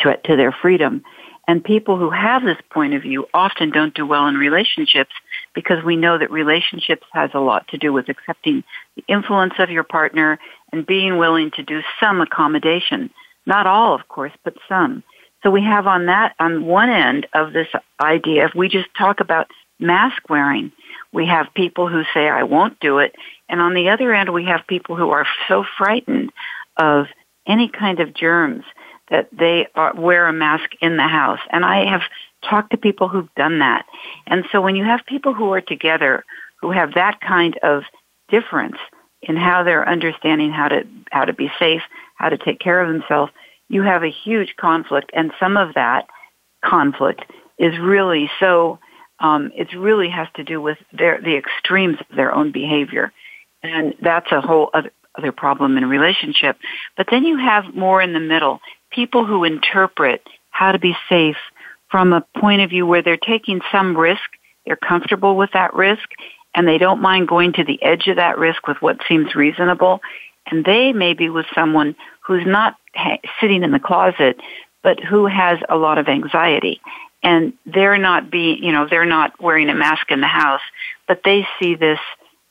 threat 0.00 0.22
to 0.24 0.36
their 0.36 0.52
freedom. 0.52 1.02
And 1.50 1.64
people 1.64 1.98
who 1.98 2.10
have 2.10 2.44
this 2.44 2.60
point 2.72 2.94
of 2.94 3.02
view 3.02 3.26
often 3.34 3.70
don't 3.70 3.92
do 3.92 4.06
well 4.06 4.28
in 4.28 4.36
relationships 4.36 5.10
because 5.52 5.82
we 5.84 5.96
know 5.96 6.16
that 6.16 6.30
relationships 6.30 7.04
has 7.12 7.30
a 7.34 7.40
lot 7.40 7.66
to 7.70 7.76
do 7.76 7.92
with 7.92 8.08
accepting 8.08 8.62
the 8.94 9.02
influence 9.08 9.54
of 9.58 9.68
your 9.68 9.82
partner 9.82 10.38
and 10.70 10.86
being 10.86 11.18
willing 11.18 11.50
to 11.56 11.64
do 11.64 11.80
some 11.98 12.20
accommodation. 12.20 13.10
Not 13.46 13.66
all, 13.66 13.96
of 13.96 14.06
course, 14.06 14.30
but 14.44 14.54
some 14.68 15.02
So 15.42 15.50
we 15.50 15.64
have 15.64 15.88
on 15.88 16.06
that, 16.06 16.36
on 16.38 16.66
one 16.66 16.88
end 16.88 17.26
of 17.34 17.52
this 17.52 17.66
idea, 18.00 18.44
if 18.44 18.54
we 18.54 18.68
just 18.68 18.88
talk 18.96 19.18
about 19.18 19.48
mask 19.80 20.30
wearing, 20.30 20.70
we 21.12 21.26
have 21.26 21.48
people 21.56 21.88
who 21.88 22.04
say, 22.14 22.28
I 22.28 22.44
won't 22.44 22.78
do 22.78 22.98
it. 22.98 23.16
And 23.48 23.60
on 23.60 23.74
the 23.74 23.88
other 23.88 24.14
end, 24.14 24.32
we 24.32 24.44
have 24.44 24.68
people 24.68 24.94
who 24.94 25.10
are 25.10 25.26
so 25.48 25.64
frightened 25.76 26.30
of 26.76 27.06
any 27.44 27.68
kind 27.68 27.98
of 27.98 28.14
germs 28.14 28.62
that 29.10 29.28
they 29.32 29.66
are, 29.74 29.94
wear 29.94 30.26
a 30.26 30.32
mask 30.32 30.70
in 30.80 30.96
the 30.96 31.08
house. 31.08 31.40
And 31.50 31.64
I 31.64 31.84
have 31.90 32.02
talked 32.48 32.70
to 32.70 32.76
people 32.76 33.08
who've 33.08 33.34
done 33.36 33.58
that. 33.58 33.84
And 34.26 34.44
so 34.50 34.60
when 34.60 34.76
you 34.76 34.84
have 34.84 35.00
people 35.06 35.34
who 35.34 35.52
are 35.52 35.60
together 35.60 36.24
who 36.60 36.70
have 36.70 36.94
that 36.94 37.20
kind 37.20 37.58
of 37.62 37.82
difference 38.28 38.76
in 39.22 39.36
how 39.36 39.62
they're 39.62 39.88
understanding 39.88 40.50
how 40.50 40.68
to 40.68 40.86
how 41.10 41.24
to 41.24 41.32
be 41.32 41.50
safe, 41.58 41.82
how 42.16 42.28
to 42.28 42.38
take 42.38 42.60
care 42.60 42.82
of 42.82 42.92
themselves, 42.92 43.32
you 43.68 43.82
have 43.82 44.02
a 44.02 44.10
huge 44.10 44.54
conflict, 44.56 45.10
and 45.14 45.32
some 45.40 45.56
of 45.56 45.74
that 45.74 46.06
conflict 46.64 47.22
is 47.58 47.78
really 47.78 48.30
so. 48.38 48.78
Um, 49.18 49.52
it 49.54 49.68
really 49.76 50.08
has 50.08 50.28
to 50.36 50.44
do 50.44 50.62
with 50.62 50.78
their 50.92 51.20
the 51.20 51.36
extremes 51.36 51.98
of 52.00 52.16
their 52.16 52.34
own 52.34 52.52
behavior, 52.52 53.12
and 53.62 53.94
that's 54.00 54.32
a 54.32 54.40
whole 54.40 54.70
other, 54.72 54.90
other 55.18 55.32
problem 55.32 55.76
in 55.76 55.84
a 55.84 55.88
relationship. 55.88 56.56
But 56.96 57.08
then 57.10 57.24
you 57.24 57.36
have 57.36 57.74
more 57.74 58.00
in 58.00 58.14
the 58.14 58.20
middle 58.20 58.60
people 58.90 59.24
who 59.24 59.44
interpret 59.44 60.22
how 60.50 60.72
to 60.72 60.78
be 60.78 60.96
safe 61.08 61.36
from 61.90 62.12
a 62.12 62.24
point 62.38 62.62
of 62.62 62.70
view 62.70 62.86
where 62.86 63.02
they're 63.02 63.16
taking 63.16 63.60
some 63.72 63.96
risk, 63.96 64.20
they're 64.66 64.76
comfortable 64.76 65.36
with 65.36 65.50
that 65.52 65.74
risk, 65.74 66.08
and 66.54 66.66
they 66.66 66.78
don't 66.78 67.00
mind 67.00 67.28
going 67.28 67.52
to 67.54 67.64
the 67.64 67.82
edge 67.82 68.06
of 68.06 68.16
that 68.16 68.38
risk 68.38 68.66
with 68.66 68.76
what 68.80 68.98
seems 69.08 69.34
reasonable. 69.34 70.00
And 70.46 70.64
they 70.64 70.92
may 70.92 71.14
be 71.14 71.28
with 71.28 71.46
someone 71.54 71.96
who's 72.26 72.46
not 72.46 72.76
ha- 72.94 73.18
sitting 73.40 73.62
in 73.62 73.72
the 73.72 73.78
closet, 73.78 74.40
but 74.82 75.00
who 75.00 75.26
has 75.26 75.58
a 75.68 75.76
lot 75.76 75.98
of 75.98 76.08
anxiety. 76.08 76.80
And 77.22 77.52
they're 77.66 77.98
not 77.98 78.30
being, 78.30 78.62
you 78.62 78.72
know, 78.72 78.86
they're 78.88 79.04
not 79.04 79.40
wearing 79.40 79.68
a 79.68 79.74
mask 79.74 80.10
in 80.10 80.20
the 80.20 80.26
house, 80.26 80.62
but 81.06 81.20
they 81.24 81.46
see 81.58 81.74
this 81.74 81.98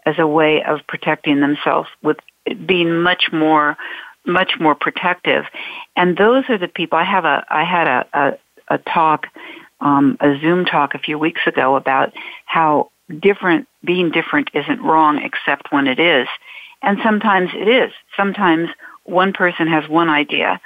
as 0.05 0.15
a 0.19 0.27
way 0.27 0.63
of 0.63 0.79
protecting 0.87 1.39
themselves 1.39 1.89
with 2.01 2.17
being 2.65 3.01
much 3.01 3.31
more, 3.31 3.77
much 4.25 4.53
more 4.59 4.75
protective. 4.75 5.45
And 5.95 6.17
those 6.17 6.43
are 6.49 6.57
the 6.57 6.67
people. 6.67 6.97
I 6.97 7.03
have 7.03 7.25
a, 7.25 7.45
I 7.49 7.63
had 7.63 7.87
a, 7.87 8.07
a, 8.13 8.75
a 8.75 8.77
talk, 8.77 9.27
um, 9.79 10.17
a 10.19 10.37
Zoom 10.39 10.65
talk 10.65 10.93
a 10.93 10.99
few 10.99 11.17
weeks 11.17 11.41
ago 11.47 11.75
about 11.75 12.13
how 12.45 12.91
different, 13.19 13.67
being 13.83 14.11
different 14.11 14.49
isn't 14.53 14.81
wrong 14.81 15.21
except 15.23 15.71
when 15.71 15.87
it 15.87 15.99
is. 15.99 16.27
And 16.81 16.99
sometimes 17.03 17.49
it 17.53 17.67
is. 17.67 17.91
Sometimes 18.15 18.69
one 19.03 19.33
person 19.33 19.67
has 19.67 19.89
one 19.89 20.09
idea 20.09 20.61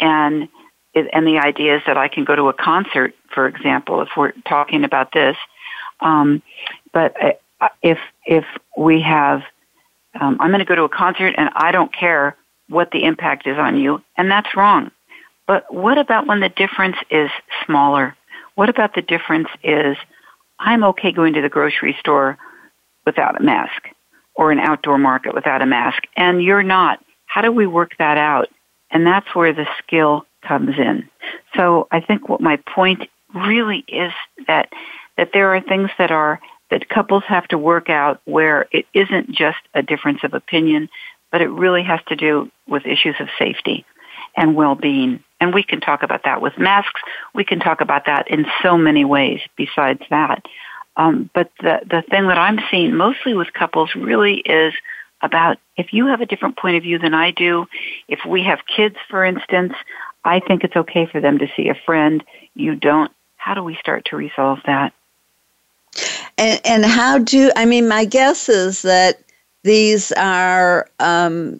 and 0.00 0.48
it, 0.94 1.08
and 1.12 1.26
the 1.26 1.38
idea 1.38 1.76
is 1.76 1.82
that 1.86 1.96
I 1.96 2.08
can 2.08 2.24
go 2.24 2.34
to 2.34 2.48
a 2.48 2.52
concert, 2.52 3.14
for 3.34 3.46
example, 3.46 4.00
if 4.02 4.08
we're 4.16 4.32
talking 4.46 4.84
about 4.84 5.12
this. 5.12 5.36
Um, 6.00 6.42
but 6.92 7.14
uh, 7.60 7.68
if 7.82 7.98
if 8.24 8.44
we 8.76 9.02
have, 9.02 9.42
um, 10.18 10.38
I'm 10.40 10.50
going 10.50 10.60
to 10.60 10.64
go 10.64 10.74
to 10.76 10.84
a 10.84 10.88
concert 10.88 11.34
and 11.36 11.50
I 11.54 11.72
don't 11.72 11.92
care 11.92 12.36
what 12.68 12.90
the 12.90 13.04
impact 13.04 13.46
is 13.46 13.58
on 13.58 13.78
you, 13.78 14.02
and 14.16 14.30
that's 14.30 14.56
wrong. 14.56 14.90
But 15.46 15.72
what 15.72 15.98
about 15.98 16.26
when 16.26 16.40
the 16.40 16.50
difference 16.50 16.96
is 17.10 17.30
smaller? 17.64 18.14
What 18.54 18.68
about 18.68 18.94
the 18.94 19.02
difference 19.02 19.48
is 19.62 19.96
I'm 20.58 20.84
okay 20.84 21.12
going 21.12 21.34
to 21.34 21.42
the 21.42 21.48
grocery 21.48 21.96
store 22.00 22.36
without 23.06 23.40
a 23.40 23.42
mask 23.42 23.88
or 24.34 24.52
an 24.52 24.58
outdoor 24.58 24.98
market 24.98 25.34
without 25.34 25.62
a 25.62 25.66
mask 25.66 26.02
and 26.16 26.42
you're 26.42 26.62
not. 26.62 27.02
How 27.26 27.40
do 27.40 27.50
we 27.50 27.66
work 27.66 27.92
that 27.98 28.18
out? 28.18 28.48
And 28.90 29.06
that's 29.06 29.34
where 29.34 29.52
the 29.52 29.66
skill 29.82 30.26
comes 30.42 30.78
in. 30.78 31.08
So 31.56 31.88
I 31.90 32.00
think 32.00 32.28
what 32.28 32.40
my 32.40 32.56
point 32.56 33.08
really 33.34 33.84
is 33.88 34.12
that 34.46 34.70
that 35.16 35.30
there 35.32 35.54
are 35.54 35.60
things 35.60 35.90
that 35.98 36.10
are 36.10 36.40
that 36.70 36.88
couples 36.88 37.24
have 37.26 37.48
to 37.48 37.58
work 37.58 37.90
out 37.90 38.20
where 38.24 38.66
it 38.70 38.86
isn't 38.94 39.30
just 39.30 39.58
a 39.74 39.82
difference 39.82 40.20
of 40.22 40.34
opinion, 40.34 40.88
but 41.30 41.40
it 41.40 41.48
really 41.48 41.82
has 41.82 42.00
to 42.08 42.16
do 42.16 42.50
with 42.66 42.86
issues 42.86 43.16
of 43.20 43.28
safety 43.38 43.84
and 44.36 44.54
well-being. 44.54 45.22
And 45.40 45.54
we 45.54 45.62
can 45.62 45.80
talk 45.80 46.02
about 46.02 46.24
that 46.24 46.40
with 46.40 46.58
masks. 46.58 47.00
We 47.34 47.44
can 47.44 47.60
talk 47.60 47.80
about 47.80 48.06
that 48.06 48.28
in 48.28 48.46
so 48.62 48.76
many 48.76 49.04
ways 49.04 49.40
besides 49.56 50.02
that. 50.10 50.44
Um, 50.96 51.30
but 51.32 51.50
the, 51.60 51.80
the 51.88 52.02
thing 52.02 52.26
that 52.26 52.38
I'm 52.38 52.58
seeing 52.70 52.96
mostly 52.96 53.34
with 53.34 53.52
couples 53.52 53.94
really 53.94 54.38
is 54.38 54.74
about 55.22 55.58
if 55.76 55.92
you 55.92 56.06
have 56.06 56.20
a 56.20 56.26
different 56.26 56.56
point 56.56 56.76
of 56.76 56.82
view 56.82 56.98
than 56.98 57.14
I 57.14 57.30
do, 57.30 57.66
if 58.08 58.20
we 58.26 58.42
have 58.44 58.60
kids, 58.66 58.96
for 59.08 59.24
instance, 59.24 59.74
I 60.24 60.40
think 60.40 60.64
it's 60.64 60.76
okay 60.76 61.06
for 61.06 61.20
them 61.20 61.38
to 61.38 61.46
see 61.56 61.68
a 61.68 61.74
friend. 61.86 62.22
You 62.54 62.74
don't. 62.74 63.12
How 63.36 63.54
do 63.54 63.62
we 63.62 63.76
start 63.76 64.06
to 64.06 64.16
resolve 64.16 64.58
that? 64.66 64.92
And, 66.36 66.60
and 66.64 66.84
how 66.84 67.18
do, 67.18 67.50
I 67.56 67.64
mean, 67.64 67.88
my 67.88 68.04
guess 68.04 68.48
is 68.48 68.82
that 68.82 69.20
these 69.64 70.12
are, 70.12 70.88
um, 71.00 71.58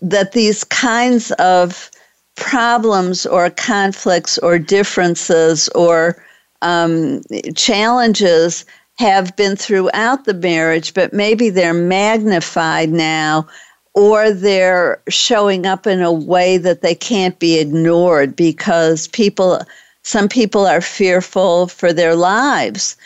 that 0.00 0.32
these 0.32 0.64
kinds 0.64 1.30
of 1.32 1.90
problems 2.36 3.26
or 3.26 3.50
conflicts 3.50 4.38
or 4.38 4.58
differences 4.58 5.68
or 5.70 6.24
um, 6.62 7.20
challenges 7.54 8.64
have 8.96 9.34
been 9.36 9.56
throughout 9.56 10.24
the 10.24 10.34
marriage, 10.34 10.94
but 10.94 11.12
maybe 11.12 11.50
they're 11.50 11.74
magnified 11.74 12.90
now 12.90 13.46
or 13.94 14.30
they're 14.30 15.02
showing 15.08 15.66
up 15.66 15.86
in 15.86 16.00
a 16.00 16.12
way 16.12 16.56
that 16.56 16.80
they 16.80 16.94
can't 16.94 17.38
be 17.38 17.58
ignored 17.58 18.34
because 18.34 19.08
people, 19.08 19.60
some 20.02 20.28
people 20.28 20.66
are 20.66 20.80
fearful 20.80 21.66
for 21.66 21.92
their 21.92 22.14
lives. 22.14 22.96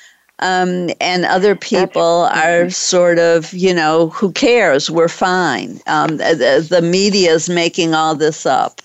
Um, 0.41 0.91
and 1.01 1.25
other 1.25 1.57
people 1.57 2.29
are 2.33 2.69
sort 2.69 3.19
of, 3.19 3.55
you 3.55 3.73
know, 3.73 4.11
who 4.11 4.33
cares? 4.33 4.91
We're 4.91 5.09
fine. 5.09 5.81
Um, 5.87 6.19
the, 6.19 6.67
the 6.69 6.83
media 6.83 7.33
is 7.33 7.49
making 7.49 7.95
all 7.95 8.15
this 8.15 8.45
up. 8.45 8.83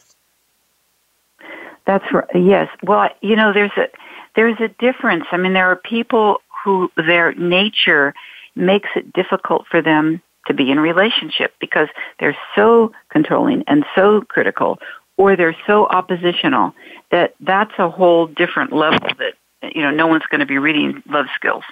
That's 1.86 2.06
right. 2.14 2.26
Yes. 2.34 2.70
Well, 2.84 3.10
you 3.22 3.36
know, 3.36 3.52
there's 3.52 3.72
a 3.76 3.90
there's 4.36 4.60
a 4.62 4.70
difference. 4.80 5.26
I 5.32 5.38
mean, 5.38 5.54
there 5.54 5.70
are 5.70 5.76
people 5.76 6.42
who 6.64 6.90
their 6.96 7.34
nature 7.34 8.14
makes 8.56 8.90
it 8.96 9.12
difficult 9.12 9.66
for 9.70 9.82
them 9.82 10.22
to 10.48 10.54
be 10.54 10.72
in 10.72 10.78
a 10.78 10.82
relationship 10.82 11.54
because 11.60 11.88
they're 12.20 12.38
so 12.56 12.92
controlling 13.10 13.64
and 13.68 13.86
so 13.96 14.22
critical 14.22 14.80
or 15.18 15.36
they're 15.36 15.56
so 15.68 15.86
oppositional 15.88 16.74
that 17.12 17.36
that's 17.42 17.74
a 17.78 17.90
whole 17.90 18.28
different 18.28 18.74
level 18.74 19.08
that 19.20 19.34
you 19.64 19.82
know 19.82 19.92
no 19.92 20.08
one's 20.08 20.26
going 20.30 20.40
to 20.40 20.46
be 20.46 20.58
reading 20.58 21.02
love 21.10 21.28
skills 21.36 21.64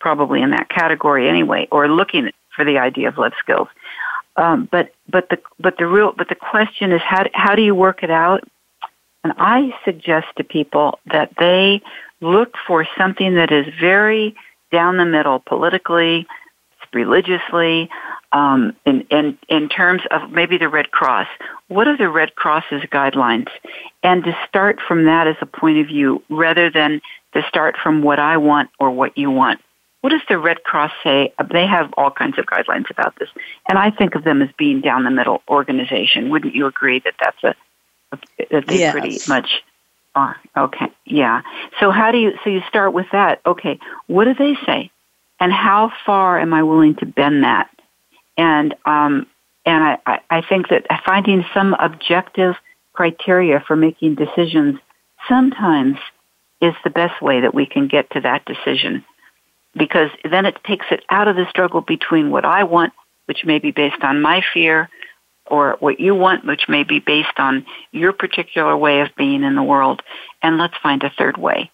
probably 0.00 0.42
in 0.42 0.50
that 0.50 0.68
category 0.68 1.28
anyway 1.28 1.66
or 1.70 1.88
looking 1.88 2.30
for 2.54 2.64
the 2.64 2.78
idea 2.78 3.08
of 3.08 3.18
love 3.18 3.32
skills 3.38 3.68
um, 4.36 4.68
but 4.70 4.92
but 5.08 5.28
the 5.30 5.38
but 5.58 5.76
the 5.78 5.86
real 5.86 6.12
but 6.12 6.28
the 6.28 6.34
question 6.34 6.92
is 6.92 7.00
how 7.02 7.24
how 7.32 7.54
do 7.54 7.62
you 7.62 7.74
work 7.74 8.02
it 8.02 8.10
out 8.10 8.42
and 9.26 9.34
I 9.38 9.74
suggest 9.84 10.28
to 10.36 10.44
people 10.44 11.00
that 11.06 11.32
they 11.36 11.82
look 12.20 12.54
for 12.64 12.86
something 12.96 13.34
that 13.34 13.50
is 13.50 13.66
very 13.80 14.36
down 14.70 14.98
the 14.98 15.04
middle 15.04 15.40
politically, 15.40 16.28
religiously, 16.92 17.90
um, 18.30 18.76
in, 18.84 19.00
in, 19.10 19.36
in 19.48 19.68
terms 19.68 20.02
of 20.12 20.30
maybe 20.30 20.58
the 20.58 20.68
Red 20.68 20.92
Cross. 20.92 21.26
What 21.66 21.88
are 21.88 21.96
the 21.96 22.08
Red 22.08 22.36
Cross's 22.36 22.82
guidelines? 22.82 23.48
And 24.04 24.22
to 24.22 24.38
start 24.48 24.78
from 24.86 25.06
that 25.06 25.26
as 25.26 25.34
a 25.40 25.46
point 25.46 25.78
of 25.78 25.88
view 25.88 26.22
rather 26.28 26.70
than 26.70 27.00
to 27.36 27.48
start 27.48 27.76
from 27.82 28.02
what 28.02 28.18
I 28.18 28.36
want 28.38 28.70
or 28.78 28.90
what 28.90 29.16
you 29.16 29.30
want. 29.30 29.60
What 30.00 30.10
does 30.10 30.22
the 30.28 30.38
Red 30.38 30.62
Cross 30.62 30.92
say? 31.02 31.32
They 31.52 31.66
have 31.66 31.92
all 31.96 32.10
kinds 32.10 32.38
of 32.38 32.46
guidelines 32.46 32.90
about 32.90 33.18
this. 33.18 33.28
And 33.68 33.78
I 33.78 33.90
think 33.90 34.14
of 34.14 34.24
them 34.24 34.40
as 34.40 34.48
being 34.56 34.80
down 34.80 35.04
the 35.04 35.10
middle 35.10 35.42
organization. 35.48 36.30
Wouldn't 36.30 36.54
you 36.54 36.66
agree 36.66 37.00
that 37.00 37.14
that's 37.20 37.42
a 37.44 37.54
that 38.50 38.66
they 38.66 38.78
yes. 38.78 38.92
pretty 38.92 39.18
much 39.28 39.62
are. 40.14 40.36
Okay, 40.56 40.86
yeah. 41.04 41.42
So 41.80 41.90
how 41.90 42.10
do 42.10 42.18
you? 42.18 42.32
So 42.42 42.50
you 42.50 42.62
start 42.68 42.92
with 42.92 43.06
that. 43.12 43.40
Okay, 43.44 43.78
what 44.06 44.24
do 44.24 44.34
they 44.34 44.56
say, 44.64 44.90
and 45.38 45.52
how 45.52 45.92
far 46.04 46.38
am 46.38 46.54
I 46.54 46.62
willing 46.62 46.94
to 46.96 47.06
bend 47.06 47.44
that? 47.44 47.68
And 48.36 48.74
um, 48.86 49.26
and 49.64 49.98
I, 50.06 50.20
I 50.30 50.42
think 50.42 50.68
that 50.68 50.86
finding 51.04 51.44
some 51.52 51.74
objective 51.74 52.54
criteria 52.92 53.62
for 53.66 53.76
making 53.76 54.14
decisions 54.14 54.78
sometimes 55.28 55.98
is 56.60 56.74
the 56.84 56.90
best 56.90 57.20
way 57.20 57.40
that 57.40 57.54
we 57.54 57.66
can 57.66 57.88
get 57.88 58.10
to 58.10 58.20
that 58.20 58.44
decision. 58.44 59.04
Because 59.76 60.10
then 60.28 60.46
it 60.46 60.56
takes 60.64 60.86
it 60.90 61.04
out 61.10 61.28
of 61.28 61.36
the 61.36 61.48
struggle 61.50 61.82
between 61.82 62.30
what 62.30 62.44
I 62.44 62.64
want, 62.64 62.92
which 63.26 63.44
may 63.44 63.58
be 63.58 63.72
based 63.72 64.02
on 64.02 64.22
my 64.22 64.42
fear, 64.54 64.88
or 65.46 65.76
what 65.80 66.00
you 66.00 66.14
want, 66.14 66.44
which 66.44 66.68
may 66.68 66.82
be 66.82 66.98
based 66.98 67.38
on 67.38 67.64
your 67.92 68.12
particular 68.12 68.76
way 68.76 69.00
of 69.00 69.14
being 69.16 69.42
in 69.42 69.54
the 69.54 69.62
world, 69.62 70.02
and 70.42 70.58
let's 70.58 70.76
find 70.82 71.02
a 71.02 71.10
third 71.10 71.36
way. 71.36 71.70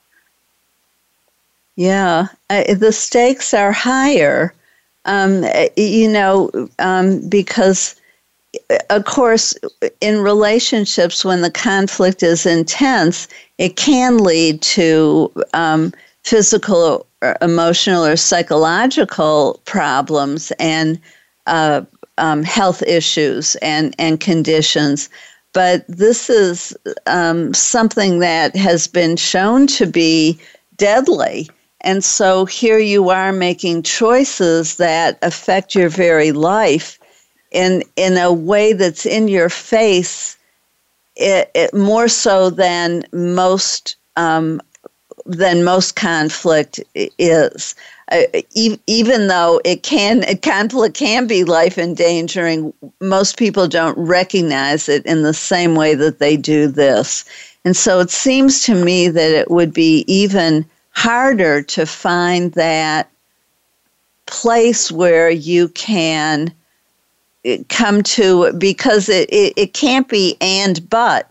Yeah, 1.76 2.26
the 2.48 2.92
stakes 2.92 3.54
are 3.54 3.72
higher, 3.72 4.52
um, 5.06 5.44
you 5.76 6.08
know, 6.08 6.50
um, 6.78 7.26
because 7.28 7.96
of 8.90 9.04
course, 9.04 9.54
in 10.00 10.20
relationships, 10.20 11.24
when 11.24 11.42
the 11.42 11.50
conflict 11.50 12.22
is 12.22 12.46
intense, 12.46 13.28
it 13.58 13.76
can 13.76 14.18
lead 14.18 14.62
to 14.62 15.32
um, 15.54 15.92
physical, 16.24 17.06
or 17.22 17.36
emotional, 17.40 18.04
or 18.04 18.16
psychological 18.16 19.60
problems 19.64 20.52
and 20.58 21.00
uh, 21.46 21.82
um, 22.18 22.42
health 22.42 22.82
issues 22.82 23.56
and, 23.56 23.94
and 23.98 24.20
conditions. 24.20 25.08
But 25.52 25.84
this 25.88 26.30
is 26.30 26.74
um, 27.06 27.52
something 27.52 28.20
that 28.20 28.56
has 28.56 28.86
been 28.86 29.16
shown 29.16 29.66
to 29.68 29.86
be 29.86 30.38
deadly. 30.76 31.48
And 31.82 32.02
so 32.02 32.46
here 32.46 32.78
you 32.78 33.10
are 33.10 33.32
making 33.32 33.82
choices 33.82 34.76
that 34.76 35.18
affect 35.20 35.74
your 35.74 35.88
very 35.88 36.32
life 36.32 36.98
in 37.52 37.82
in 37.96 38.16
a 38.16 38.32
way 38.32 38.72
that's 38.72 39.06
in 39.06 39.28
your 39.28 39.48
face, 39.48 40.36
it, 41.16 41.50
it 41.54 41.74
more 41.74 42.08
so 42.08 42.50
than 42.50 43.04
most 43.12 43.96
um, 44.16 44.60
than 45.26 45.64
most 45.64 45.96
conflict 45.96 46.80
is. 46.94 47.74
Uh, 48.10 48.22
e- 48.54 48.78
even 48.86 49.28
though 49.28 49.60
it 49.64 49.82
can 49.82 50.24
conflict 50.38 50.96
can 50.96 51.26
be 51.26 51.44
life 51.44 51.78
endangering, 51.78 52.72
most 53.00 53.36
people 53.36 53.68
don't 53.68 53.96
recognize 53.96 54.88
it 54.88 55.04
in 55.06 55.22
the 55.22 55.34
same 55.34 55.74
way 55.74 55.94
that 55.94 56.18
they 56.18 56.36
do 56.36 56.66
this. 56.66 57.24
And 57.64 57.76
so 57.76 58.00
it 58.00 58.10
seems 58.10 58.62
to 58.64 58.74
me 58.74 59.08
that 59.08 59.30
it 59.30 59.50
would 59.50 59.72
be 59.72 60.04
even 60.08 60.66
harder 60.90 61.62
to 61.62 61.86
find 61.86 62.52
that 62.52 63.08
place 64.26 64.90
where 64.90 65.30
you 65.30 65.68
can 65.68 66.52
come 67.68 68.02
to 68.02 68.52
because 68.52 69.08
it, 69.08 69.28
it, 69.30 69.52
it 69.56 69.74
can't 69.74 70.08
be 70.08 70.36
and 70.40 70.88
but 70.88 71.30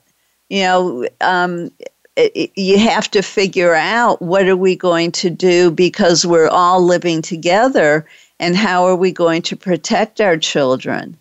you 0.50 0.62
know 0.62 1.08
um, 1.21 1.71
it, 2.17 2.52
you 2.56 2.78
have 2.78 3.10
to 3.12 3.21
figure 3.21 3.74
out 3.74 4.21
what 4.21 4.47
are 4.47 4.58
we 4.58 4.76
going 4.76 5.12
to 5.13 5.30
do 5.30 5.71
because 5.71 6.26
we're 6.26 6.50
all 6.50 6.84
living 6.84 7.21
together 7.21 8.06
and 8.39 8.56
how 8.56 8.86
are 8.86 8.95
we 8.95 9.12
going 9.12 9.41
to 9.43 9.56
protect 9.56 10.19
our 10.19 10.38
children? 10.38 11.17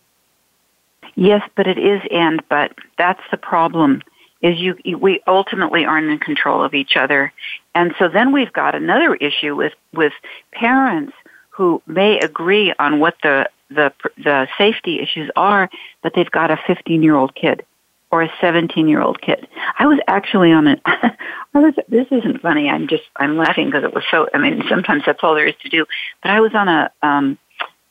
Yes 1.15 1.43
but 1.57 1.67
it 1.67 1.79
is 1.79 2.03
and 2.11 2.43
but. 2.49 2.73
That's 2.99 3.23
the 3.31 3.37
problem 3.37 4.03
is 4.43 4.59
you 4.59 4.77
we 4.99 5.21
ultimately 5.27 5.85
aren't 5.85 6.11
in 6.11 6.19
control 6.19 6.65
of 6.65 6.75
each 6.75 6.97
other. 6.97 7.33
And 7.75 7.95
so 7.99 8.09
then 8.09 8.33
we've 8.33 8.53
got 8.53 8.75
another 8.75 9.15
issue 9.15 9.55
with 9.55 9.75
with 9.95 10.13
parents 10.53 11.13
who 11.51 11.83
may 11.87 12.19
agree 12.19 12.73
on 12.79 13.01
what 13.01 13.17
the 13.23 13.49
the 13.71 13.93
the 14.17 14.49
safety 14.59 15.01
issues 15.01 15.31
are, 15.37 15.71
but 16.03 16.13
they've 16.15 16.31
got 16.31 16.51
a 16.51 16.59
15 16.67 17.03
year 17.03 17.15
old 17.15 17.35
kid 17.35 17.65
or 18.11 18.23
a 18.23 18.33
17 18.41 18.89
year 18.89 19.01
old 19.01 19.21
kid. 19.21 19.47
I 19.79 19.87
was 19.87 19.99
actually 20.07 20.53
on 20.53 20.67
an. 20.67 20.81
I 20.87 21.59
was. 21.59 21.75
This 21.89 22.07
isn't 22.11 22.43
funny. 22.43 22.69
I'm 22.69 22.89
just. 22.89 23.05
I'm 23.17 23.37
laughing 23.37 23.67
because 23.67 23.85
it 23.85 23.95
was 23.95 24.05
so. 24.11 24.29
I 24.35 24.39
mean, 24.39 24.63
sometimes 24.69 25.05
that's 25.07 25.21
all 25.23 25.35
there 25.35 25.47
is 25.47 25.55
to 25.63 25.69
do. 25.69 25.87
But 26.23 26.33
I 26.33 26.41
was 26.41 26.55
on 26.55 26.69
a 26.69 26.91
um, 27.03 27.39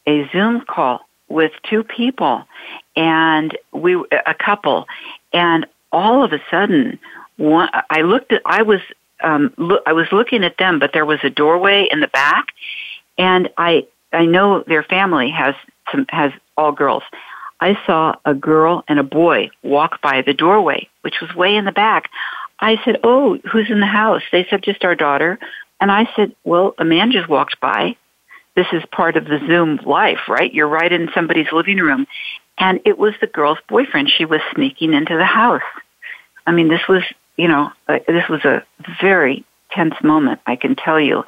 a 0.05 0.29
Zoom 0.31 0.61
call 0.61 1.01
with 1.27 1.51
two 1.69 1.83
people, 1.83 2.45
and 2.95 3.57
we 3.71 3.95
a 4.25 4.33
couple, 4.33 4.85
and 5.33 5.65
all 5.91 6.23
of 6.23 6.33
a 6.33 6.39
sudden, 6.51 6.99
one. 7.37 7.69
I 7.89 8.01
looked 8.01 8.31
at. 8.31 8.41
I 8.45 8.61
was. 8.61 8.81
Um, 9.21 9.53
look, 9.57 9.83
I 9.85 9.91
was 9.91 10.07
looking 10.13 10.45
at 10.45 10.57
them, 10.57 10.79
but 10.79 10.91
there 10.93 11.05
was 11.05 11.19
a 11.23 11.29
doorway 11.29 11.89
in 11.91 11.99
the 11.99 12.07
back, 12.07 12.47
and 13.17 13.49
I 13.57 13.85
I 14.11 14.25
know 14.25 14.63
their 14.65 14.83
family 14.83 15.29
has 15.29 15.55
some, 15.91 16.05
has 16.09 16.31
all 16.57 16.71
girls. 16.71 17.03
I 17.59 17.77
saw 17.85 18.15
a 18.25 18.33
girl 18.33 18.83
and 18.87 18.99
a 18.99 19.03
boy 19.03 19.49
walk 19.63 20.01
by 20.01 20.21
the 20.21 20.33
doorway, 20.33 20.87
which 21.01 21.21
was 21.21 21.33
way 21.35 21.55
in 21.55 21.65
the 21.65 21.71
back. 21.71 22.09
I 22.59 22.79
said, 22.83 22.99
"Oh, 23.03 23.37
who's 23.51 23.69
in 23.69 23.79
the 23.79 23.85
house?" 23.85 24.23
They 24.31 24.45
said, 24.49 24.63
"Just 24.63 24.85
our 24.85 24.95
daughter." 24.95 25.39
And 25.81 25.91
I 25.91 26.09
said, 26.15 26.35
"Well, 26.43 26.75
a 26.77 26.85
man 26.85 27.11
just 27.11 27.29
walked 27.29 27.59
by. 27.59 27.95
This 28.55 28.67
is 28.73 28.83
part 28.91 29.15
of 29.17 29.25
the 29.25 29.39
Zoom 29.47 29.79
life, 29.85 30.27
right? 30.27 30.53
You're 30.53 30.67
right 30.67 30.91
in 30.91 31.11
somebody's 31.13 31.51
living 31.51 31.77
room." 31.77 32.07
And 32.57 32.81
it 32.85 32.97
was 32.97 33.13
the 33.21 33.27
girl's 33.27 33.59
boyfriend. 33.69 34.09
She 34.09 34.25
was 34.25 34.41
sneaking 34.53 34.93
into 34.93 35.15
the 35.15 35.25
house. 35.25 35.61
I 36.45 36.51
mean, 36.51 36.67
this 36.67 36.85
was, 36.89 37.03
you 37.37 37.47
know, 37.47 37.71
uh, 37.87 37.99
this 38.07 38.27
was 38.27 38.43
a 38.43 38.63
very 39.01 39.45
tense 39.71 39.95
moment, 40.03 40.41
I 40.45 40.55
can 40.57 40.75
tell 40.75 40.99
you. 40.99 41.23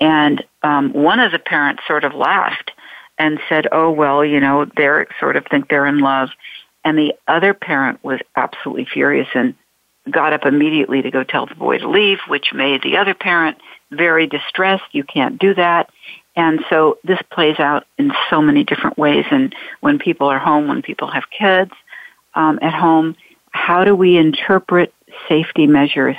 And 0.00 0.44
um, 0.62 0.92
one 0.92 1.18
of 1.18 1.32
the 1.32 1.38
parents 1.38 1.82
sort 1.88 2.04
of 2.04 2.14
laughed 2.14 2.67
and 3.18 3.40
said, 3.48 3.66
"Oh 3.72 3.90
well, 3.90 4.24
you 4.24 4.40
know, 4.40 4.66
they're 4.76 5.06
sort 5.20 5.36
of 5.36 5.46
think 5.50 5.68
they're 5.68 5.86
in 5.86 5.98
love," 5.98 6.30
and 6.84 6.98
the 6.98 7.14
other 7.26 7.54
parent 7.54 8.02
was 8.02 8.20
absolutely 8.36 8.86
furious 8.86 9.28
and 9.34 9.54
got 10.10 10.32
up 10.32 10.46
immediately 10.46 11.02
to 11.02 11.10
go 11.10 11.24
tell 11.24 11.46
the 11.46 11.54
boy 11.54 11.78
to 11.78 11.88
leave, 11.88 12.18
which 12.28 12.52
made 12.52 12.82
the 12.82 12.96
other 12.96 13.14
parent 13.14 13.58
very 13.90 14.26
distressed. 14.26 14.84
You 14.92 15.04
can't 15.04 15.38
do 15.38 15.54
that. 15.54 15.90
And 16.36 16.64
so 16.70 16.98
this 17.04 17.18
plays 17.32 17.58
out 17.58 17.84
in 17.98 18.12
so 18.30 18.40
many 18.40 18.64
different 18.64 18.96
ways. 18.96 19.24
And 19.30 19.54
when 19.80 19.98
people 19.98 20.28
are 20.28 20.38
home, 20.38 20.68
when 20.68 20.82
people 20.82 21.10
have 21.10 21.24
kids 21.36 21.72
um, 22.34 22.58
at 22.62 22.72
home, 22.72 23.16
how 23.50 23.84
do 23.84 23.94
we 23.94 24.16
interpret 24.16 24.94
safety 25.28 25.66
measures? 25.66 26.16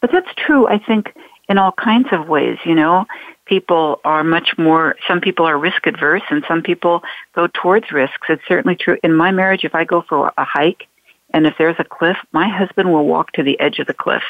But 0.00 0.10
that's 0.12 0.34
true, 0.36 0.66
I 0.66 0.78
think, 0.78 1.14
in 1.48 1.58
all 1.58 1.72
kinds 1.72 2.08
of 2.10 2.28
ways, 2.28 2.58
you 2.64 2.74
know. 2.74 3.06
People 3.50 4.00
are 4.04 4.22
much 4.22 4.56
more, 4.56 4.94
some 5.08 5.20
people 5.20 5.44
are 5.44 5.58
risk 5.58 5.88
adverse 5.88 6.22
and 6.30 6.44
some 6.46 6.62
people 6.62 7.02
go 7.34 7.48
towards 7.48 7.90
risks. 7.90 8.28
It's 8.28 8.46
certainly 8.46 8.76
true. 8.76 8.96
In 9.02 9.12
my 9.12 9.32
marriage, 9.32 9.64
if 9.64 9.74
I 9.74 9.84
go 9.84 10.02
for 10.08 10.32
a 10.38 10.44
hike 10.44 10.86
and 11.34 11.48
if 11.48 11.54
there's 11.58 11.74
a 11.80 11.84
cliff, 11.84 12.16
my 12.30 12.48
husband 12.48 12.92
will 12.92 13.06
walk 13.06 13.32
to 13.32 13.42
the 13.42 13.58
edge 13.58 13.80
of 13.80 13.88
the 13.88 13.92
cliff 13.92 14.22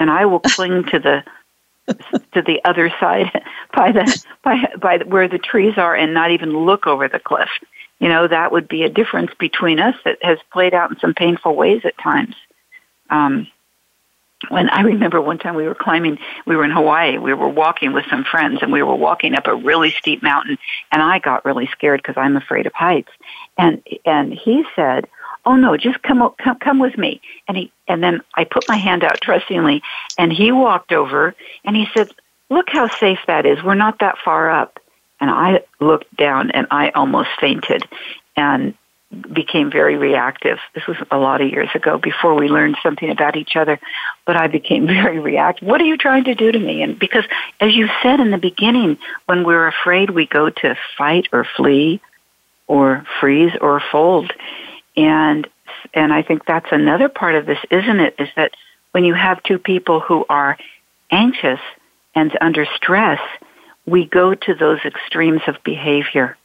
and 0.00 0.10
I 0.10 0.26
will 0.26 0.40
cling 0.40 0.82
to 0.90 0.98
the 0.98 1.24
to 2.32 2.42
the 2.42 2.60
other 2.64 2.90
side 2.98 3.30
by 3.72 3.92
the 3.92 4.24
by 4.42 4.72
by 4.76 4.98
where 4.98 5.28
the 5.28 5.38
trees 5.38 5.74
are 5.76 5.94
and 5.94 6.12
not 6.12 6.32
even 6.32 6.66
look 6.66 6.88
over 6.88 7.06
the 7.06 7.20
cliff. 7.20 7.50
You 8.00 8.08
know, 8.08 8.26
that 8.26 8.50
would 8.50 8.66
be 8.66 8.82
a 8.82 8.88
difference 8.88 9.30
between 9.38 9.78
us 9.78 9.94
that 10.04 10.18
has 10.22 10.38
played 10.52 10.74
out 10.74 10.90
in 10.90 10.98
some 10.98 11.14
painful 11.14 11.54
ways 11.54 11.82
at 11.84 11.96
times. 11.98 12.34
Um, 13.10 13.46
when 14.48 14.70
I 14.70 14.82
remember 14.82 15.20
one 15.20 15.38
time 15.38 15.54
we 15.54 15.66
were 15.66 15.74
climbing, 15.74 16.18
we 16.46 16.56
were 16.56 16.64
in 16.64 16.70
Hawaii, 16.70 17.18
we 17.18 17.34
were 17.34 17.48
walking 17.48 17.92
with 17.92 18.06
some 18.08 18.24
friends 18.24 18.60
and 18.62 18.72
we 18.72 18.82
were 18.82 18.94
walking 18.94 19.34
up 19.34 19.46
a 19.46 19.54
really 19.54 19.90
steep 19.90 20.22
mountain 20.22 20.56
and 20.90 21.02
I 21.02 21.18
got 21.18 21.44
really 21.44 21.68
scared 21.72 22.00
because 22.02 22.16
I'm 22.16 22.36
afraid 22.36 22.66
of 22.66 22.72
heights. 22.72 23.10
And, 23.58 23.82
and 24.06 24.32
he 24.32 24.64
said, 24.74 25.06
oh 25.44 25.56
no, 25.56 25.76
just 25.76 26.02
come, 26.02 26.26
come, 26.42 26.58
come 26.58 26.78
with 26.78 26.96
me. 26.96 27.20
And 27.48 27.56
he, 27.56 27.72
and 27.86 28.02
then 28.02 28.22
I 28.34 28.44
put 28.44 28.68
my 28.68 28.76
hand 28.76 29.04
out 29.04 29.20
trustingly 29.20 29.82
and 30.16 30.32
he 30.32 30.52
walked 30.52 30.92
over 30.92 31.34
and 31.64 31.76
he 31.76 31.86
said, 31.94 32.08
look 32.48 32.70
how 32.70 32.88
safe 32.88 33.20
that 33.26 33.44
is. 33.44 33.62
We're 33.62 33.74
not 33.74 33.98
that 34.00 34.16
far 34.24 34.50
up. 34.50 34.78
And 35.20 35.30
I 35.30 35.64
looked 35.80 36.16
down 36.16 36.50
and 36.50 36.66
I 36.70 36.90
almost 36.90 37.28
fainted. 37.38 37.84
And 38.36 38.74
became 39.32 39.70
very 39.70 39.96
reactive. 39.96 40.58
This 40.74 40.86
was 40.86 40.96
a 41.10 41.18
lot 41.18 41.40
of 41.40 41.50
years 41.50 41.68
ago 41.74 41.98
before 41.98 42.34
we 42.34 42.48
learned 42.48 42.76
something 42.82 43.10
about 43.10 43.36
each 43.36 43.56
other, 43.56 43.80
but 44.24 44.36
I 44.36 44.46
became 44.46 44.86
very 44.86 45.18
reactive. 45.18 45.66
What 45.66 45.80
are 45.80 45.86
you 45.86 45.96
trying 45.96 46.24
to 46.24 46.34
do 46.34 46.52
to 46.52 46.58
me? 46.58 46.82
And 46.82 46.98
because 46.98 47.24
as 47.60 47.74
you 47.74 47.88
said 48.02 48.20
in 48.20 48.30
the 48.30 48.38
beginning, 48.38 48.98
when 49.26 49.44
we're 49.44 49.66
afraid 49.66 50.10
we 50.10 50.26
go 50.26 50.50
to 50.50 50.76
fight 50.96 51.28
or 51.32 51.44
flee 51.56 52.00
or 52.70 53.04
freeze 53.18 53.52
or 53.60 53.82
fold. 53.90 54.32
And 54.96 55.48
and 55.92 56.12
I 56.12 56.22
think 56.22 56.44
that's 56.44 56.70
another 56.70 57.08
part 57.08 57.34
of 57.34 57.46
this, 57.46 57.58
isn't 57.70 58.00
it? 58.00 58.14
Is 58.18 58.28
that 58.36 58.52
when 58.92 59.04
you 59.04 59.14
have 59.14 59.42
two 59.42 59.58
people 59.58 59.98
who 59.98 60.24
are 60.28 60.56
anxious 61.10 61.58
and 62.14 62.36
under 62.40 62.66
stress, 62.76 63.20
we 63.86 64.06
go 64.06 64.34
to 64.34 64.54
those 64.54 64.78
extremes 64.84 65.40
of 65.48 65.56
behavior 65.64 66.36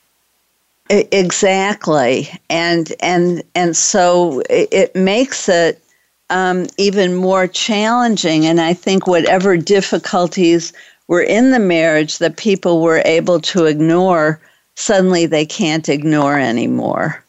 Exactly, 0.89 2.29
and 2.47 2.93
and 2.99 3.41
and 3.55 3.75
so 3.75 4.43
it, 4.51 4.95
makes 4.95 5.49
it 5.49 5.81
um, 6.29 6.67
even 6.77 7.15
more 7.15 7.47
challenging. 7.47 8.45
And 8.45 8.61
I 8.61 8.75
think 8.75 9.07
whatever 9.07 9.57
difficulties 9.57 10.73
were 11.07 11.23
in 11.23 11.49
the 11.49 11.59
marriage 11.59 12.19
that 12.19 12.37
people 12.37 12.81
were 12.81 13.01
able 13.05 13.39
to 13.41 13.65
ignore, 13.65 14.39
suddenly 14.75 15.25
they 15.25 15.45
can't 15.45 15.89
ignore 15.89 16.37
anymore. 16.37 17.23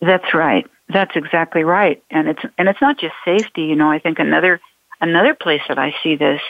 That's 0.00 0.34
right. 0.34 0.66
That's 0.88 1.14
exactly 1.14 1.62
right. 1.62 2.02
And 2.10 2.28
it's 2.28 2.42
and 2.58 2.68
it's 2.68 2.80
not 2.80 2.98
just 2.98 3.14
safety. 3.24 3.62
You 3.62 3.76
know, 3.76 3.90
I 3.90 4.00
think 4.00 4.18
another 4.18 4.60
another 5.00 5.34
place 5.34 5.62
that 5.68 5.78
I 5.78 5.94
see 6.02 6.16
this 6.16 6.40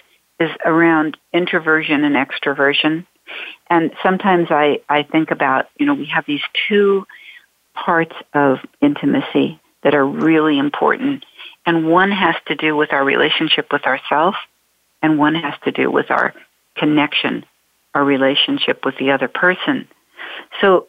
is 0.41 0.51
around 0.65 1.19
introversion 1.35 2.05
and 2.05 2.17
extroversion 2.17 3.05
and 3.69 3.93
sometimes 4.03 4.49
I, 4.51 4.81
I 4.89 5.03
think 5.03 5.31
about, 5.31 5.67
you 5.79 5.87
know, 5.87 5.95
we 5.95 6.07
have 6.07 6.27
these 6.27 6.43
two 6.69 7.07
parts 7.75 8.15
of 8.33 8.59
intimacy 8.81 9.61
that 9.83 9.95
are 9.95 10.07
really 10.07 10.59
important. 10.59 11.25
And 11.67 11.89
one 11.89 12.11
has 12.11 12.37
to 12.47 12.55
do 12.55 12.77
with 12.77 12.93
our 12.93 13.05
relationship 13.05 13.73
with 13.73 13.85
ourselves, 13.87 14.37
and 15.03 15.19
one 15.19 15.35
has 15.35 15.55
to 15.65 15.73
do 15.73 15.91
with 15.91 16.11
our 16.11 16.35
connection, 16.77 17.45
our 17.95 18.05
relationship 18.05 18.85
with 18.85 18.97
the 18.99 19.11
other 19.13 19.29
person. 19.29 19.89
So 20.61 20.89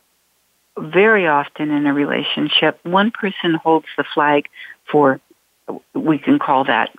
very 0.77 1.27
often 1.27 1.71
in 1.71 1.85
a 1.85 1.93
relationship, 1.93 2.79
one 2.83 3.11
person 3.11 3.55
holds 3.55 3.87
the 3.97 4.03
flag 4.13 4.47
for, 4.91 5.19
we 5.93 6.17
can 6.17 6.39
call 6.39 6.65
that 6.65 6.91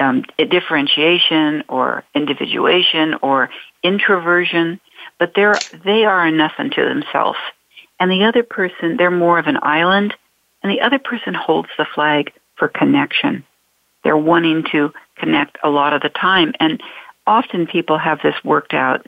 um, 0.00 0.24
differentiation 0.38 1.64
or 1.68 2.04
individuation 2.14 3.14
or 3.22 3.50
introversion, 3.82 4.80
but 5.18 5.32
they're, 5.34 5.64
they 5.84 6.04
are 6.04 6.26
enough 6.26 6.52
unto 6.58 6.84
themselves. 6.84 7.38
And 8.00 8.10
the 8.10 8.24
other 8.24 8.42
person, 8.42 8.96
they're 8.96 9.10
more 9.10 9.38
of 9.38 9.46
an 9.46 9.58
island, 9.62 10.14
and 10.62 10.72
the 10.72 10.80
other 10.80 10.98
person 10.98 11.34
holds 11.34 11.68
the 11.78 11.86
flag 11.94 12.32
for 12.56 12.68
connection. 12.68 13.44
They're 14.02 14.16
wanting 14.16 14.64
to 14.72 14.92
connect 15.16 15.58
a 15.62 15.70
lot 15.70 15.92
of 15.92 16.02
the 16.02 16.08
time. 16.08 16.52
And 16.60 16.82
often 17.26 17.66
people 17.66 17.98
have 17.98 18.20
this 18.22 18.34
worked 18.44 18.74
out 18.74 19.06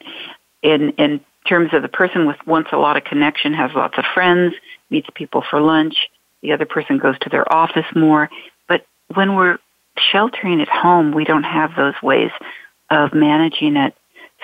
in, 0.63 0.91
in 0.93 1.21
terms 1.47 1.71
of 1.73 1.83
the 1.83 1.89
person 1.89 2.27
with 2.27 2.37
wants 2.47 2.71
a 2.73 2.79
lot 2.79 2.97
of 2.97 3.05
connection, 3.05 3.55
has 3.55 3.71
lots 3.75 3.99
of 3.99 4.05
friends, 4.15 4.55
meets 4.91 5.09
people 5.15 5.43
for 5.49 5.61
lunch. 5.61 6.09
The 6.43 6.53
other 6.53 6.67
person 6.67 6.99
goes 6.99 7.19
to 7.21 7.31
their 7.31 7.51
office 7.53 7.87
more. 7.95 8.31
But 8.69 8.87
when 9.15 9.35
we're 9.35 9.59
sheltering 10.13 10.61
at 10.61 10.69
home, 10.69 11.13
we 11.13 11.25
don't 11.25 11.45
have 11.45 11.75
those 11.77 11.95
ways 12.03 12.31
of 12.91 13.15
managing 13.15 13.77
it. 13.77 13.95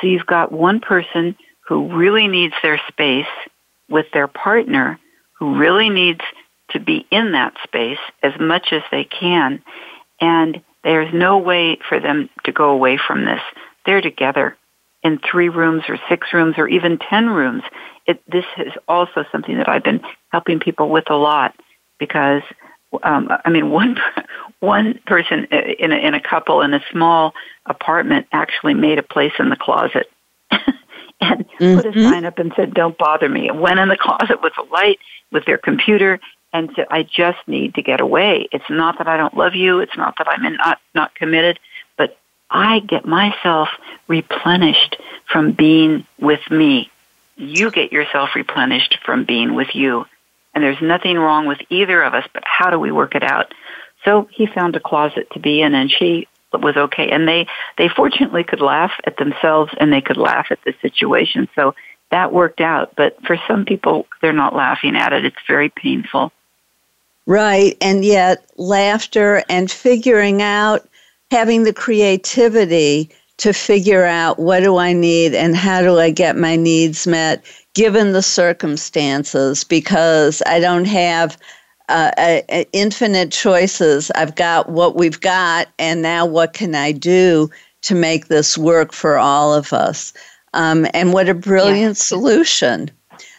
So 0.01 0.07
you've 0.07 0.27
got 0.27 0.51
one 0.51 0.81
person 0.81 1.37
who 1.67 1.97
really 1.97 2.29
needs 2.29 2.55
their 2.63 2.81
space 2.89 3.27
with 3.89 4.07
their 4.13 4.29
partner 4.29 4.99
who 5.39 5.57
really 5.57 5.91
needs 5.91 6.21
to 6.71 6.81
be 6.81 7.07
in 7.11 7.33
that 7.33 7.55
space 7.65 7.99
as 8.23 8.33
much 8.41 8.69
as 8.73 8.83
they 8.91 9.05
can. 9.05 9.63
And 10.21 10.63
there's 10.85 11.13
no 11.13 11.39
way 11.39 11.79
for 11.89 12.01
them 12.01 12.31
to 12.45 12.53
go 12.53 12.71
away 12.71 12.97
from 12.97 13.25
this. 13.25 13.41
They're 13.85 14.01
together 14.01 14.57
in 15.03 15.19
three 15.19 15.49
rooms 15.49 15.83
or 15.89 15.99
six 16.09 16.33
rooms 16.33 16.55
or 16.59 16.69
even 16.69 16.99
ten 16.99 17.29
rooms. 17.29 17.63
It, 18.07 18.23
this 18.31 18.45
is 18.57 18.73
also 18.89 19.25
something 19.31 19.57
that 19.59 19.69
I've 19.69 19.85
been 19.85 20.01
helping 20.31 20.61
people 20.61 20.89
with 20.89 21.11
a 21.11 21.17
lot 21.17 21.55
because 21.99 22.43
um, 23.03 23.29
I 23.45 23.51
mean, 23.51 23.71
one 23.73 23.99
one 24.61 25.01
person 25.07 25.47
in 25.51 25.93
a, 25.93 25.97
in 25.97 26.15
a 26.15 26.21
couple 26.21 26.63
in 26.63 26.73
a 26.73 26.83
small 26.91 27.35
apartment 27.67 28.27
actually 28.33 28.75
made 28.75 28.99
a 28.99 29.03
place 29.03 29.33
in 29.39 29.49
the 29.49 29.57
closet 29.57 30.09
and 31.21 31.49
mm-hmm. 31.49 31.77
put 31.77 31.87
a 31.87 31.91
mm-hmm. 31.91 32.11
sign 32.11 32.25
up 32.25 32.39
and 32.39 32.53
said, 32.57 32.75
"Don't 32.75 32.97
bother 32.97 33.29
me." 33.29 33.49
And 33.49 33.61
went 33.61 33.79
in 33.79 33.89
the 33.89 33.97
closet 34.01 34.43
with 34.43 34.53
a 34.59 34.73
light, 34.73 34.99
with 35.31 35.45
their 35.45 35.59
computer, 35.59 36.21
and 36.53 36.71
said, 36.77 36.87
"I 36.91 37.03
just 37.03 37.39
need 37.47 37.75
to 37.75 37.83
get 37.83 38.01
away. 38.01 38.49
It's 38.53 38.69
not 38.71 38.99
that 38.99 39.09
I 39.09 39.17
don't 39.17 39.37
love 39.37 39.55
you. 39.55 39.81
It's 39.81 39.97
not 39.97 40.17
that 40.19 40.29
I'm 40.29 40.43
not 40.55 40.81
not 40.95 41.15
committed, 41.15 41.59
but 41.97 42.19
I 42.51 42.81
get 42.81 43.07
myself 43.07 43.69
replenished 44.09 44.97
from 45.31 45.53
being 45.53 46.07
with 46.19 46.41
me. 46.51 46.91
You 47.37 47.71
get 47.71 47.93
yourself 47.93 48.31
replenished 48.35 48.99
from 49.05 49.25
being 49.25 49.55
with 49.55 49.75
you." 49.75 50.07
And 50.55 50.63
there's 50.63 50.83
nothing 50.83 51.19
wrong 51.19 51.47
with 51.47 51.61
either 51.71 52.03
of 52.03 52.13
us, 52.13 52.27
but 52.35 52.43
how 52.45 52.69
do 52.69 52.79
we 52.79 52.93
work 52.93 53.15
it 53.15 53.23
out? 53.23 53.55
So 54.05 54.29
he 54.31 54.47
found 54.47 54.77
a 54.77 54.81
closet 54.81 55.29
to 55.33 55.39
be 55.39 55.63
in 55.63 55.75
and 55.75 55.91
she 55.91 56.27
was 56.61 56.77
okay. 56.77 57.11
And 57.11 57.27
they, 57.27 57.47
they 57.79 57.89
fortunately 57.89 58.45
could 58.45 58.61
laugh 58.61 58.93
at 59.05 59.17
themselves 59.17 59.73
and 59.79 59.93
they 59.93 60.01
could 60.01 60.17
laugh 60.17 60.49
at 60.51 60.59
the 60.65 60.75
situation. 60.83 61.49
So 61.55 61.75
that 62.11 62.33
worked 62.33 62.61
out. 62.61 62.95
But 62.97 63.17
for 63.27 63.37
some 63.49 63.65
people, 63.65 64.07
they're 64.21 64.33
not 64.33 64.55
laughing 64.55 64.97
at 64.97 65.13
it. 65.13 65.25
It's 65.25 65.37
very 65.49 65.71
painful. 65.71 66.33
Right. 67.27 67.77
And 67.81 68.05
yet, 68.05 68.45
laughter 68.57 69.43
and 69.49 69.71
figuring 69.71 70.43
out, 70.43 70.89
having 71.31 71.63
the 71.63 71.73
creativity 71.73 73.11
to 73.39 73.53
figure 73.53 74.05
out 74.05 74.39
what 74.39 74.61
do 74.61 74.77
I 74.77 74.93
need 74.93 75.35
and 75.35 75.57
how 75.57 75.81
do 75.81 75.99
I 75.99 76.11
get 76.11 76.37
my 76.37 76.57
needs 76.57 77.07
met 77.07 77.45
given 77.75 78.13
the 78.13 78.23
circumstances 78.23 79.65
because 79.65 80.43
I 80.47 80.61
don't 80.61 80.85
have 80.85 81.39
uh, 81.89 82.11
a, 82.19 82.45
a 82.51 82.67
infinite 82.73 83.33
choices. 83.33 84.11
I've 84.15 84.35
got 84.35 84.69
what 84.69 84.97
we've 84.97 85.21
got, 85.21 85.69
and 85.79 86.03
now 86.03 86.27
what 86.27 86.53
can 86.53 86.75
I 86.75 86.93
do 86.93 87.51
to 87.83 87.95
make 87.95 88.29
this 88.29 88.57
work 88.57 88.93
for 88.93 89.19
all 89.19 89.53
of 89.53 89.73
us? 89.73 90.13
Um, 90.55 90.87
and 90.95 91.13
what 91.13 91.29
a 91.29 91.35
brilliant 91.35 91.97
yeah. 91.97 92.05
solution! 92.05 92.91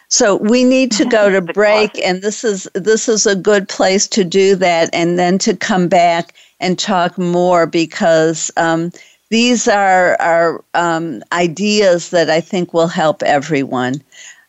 So 0.08 0.36
we 0.36 0.64
need 0.64 0.92
to 0.92 1.04
go 1.04 1.30
to 1.30 1.40
break, 1.54 1.98
and 2.04 2.22
this 2.22 2.44
is 2.44 2.68
this 2.74 3.08
is 3.08 3.26
a 3.26 3.36
good 3.36 3.68
place 3.68 4.06
to 4.08 4.24
do 4.24 4.54
that, 4.56 4.90
and 4.92 5.18
then 5.18 5.38
to 5.38 5.56
come 5.56 5.88
back 5.88 6.34
and 6.60 6.78
talk 6.78 7.18
more 7.18 7.66
because 7.66 8.50
um, 8.56 8.92
these 9.30 9.66
are 9.66 10.16
are 10.20 10.64
um, 10.74 11.22
ideas 11.32 12.10
that 12.10 12.30
I 12.30 12.40
think 12.40 12.72
will 12.72 12.88
help 12.88 13.22
everyone. 13.22 14.02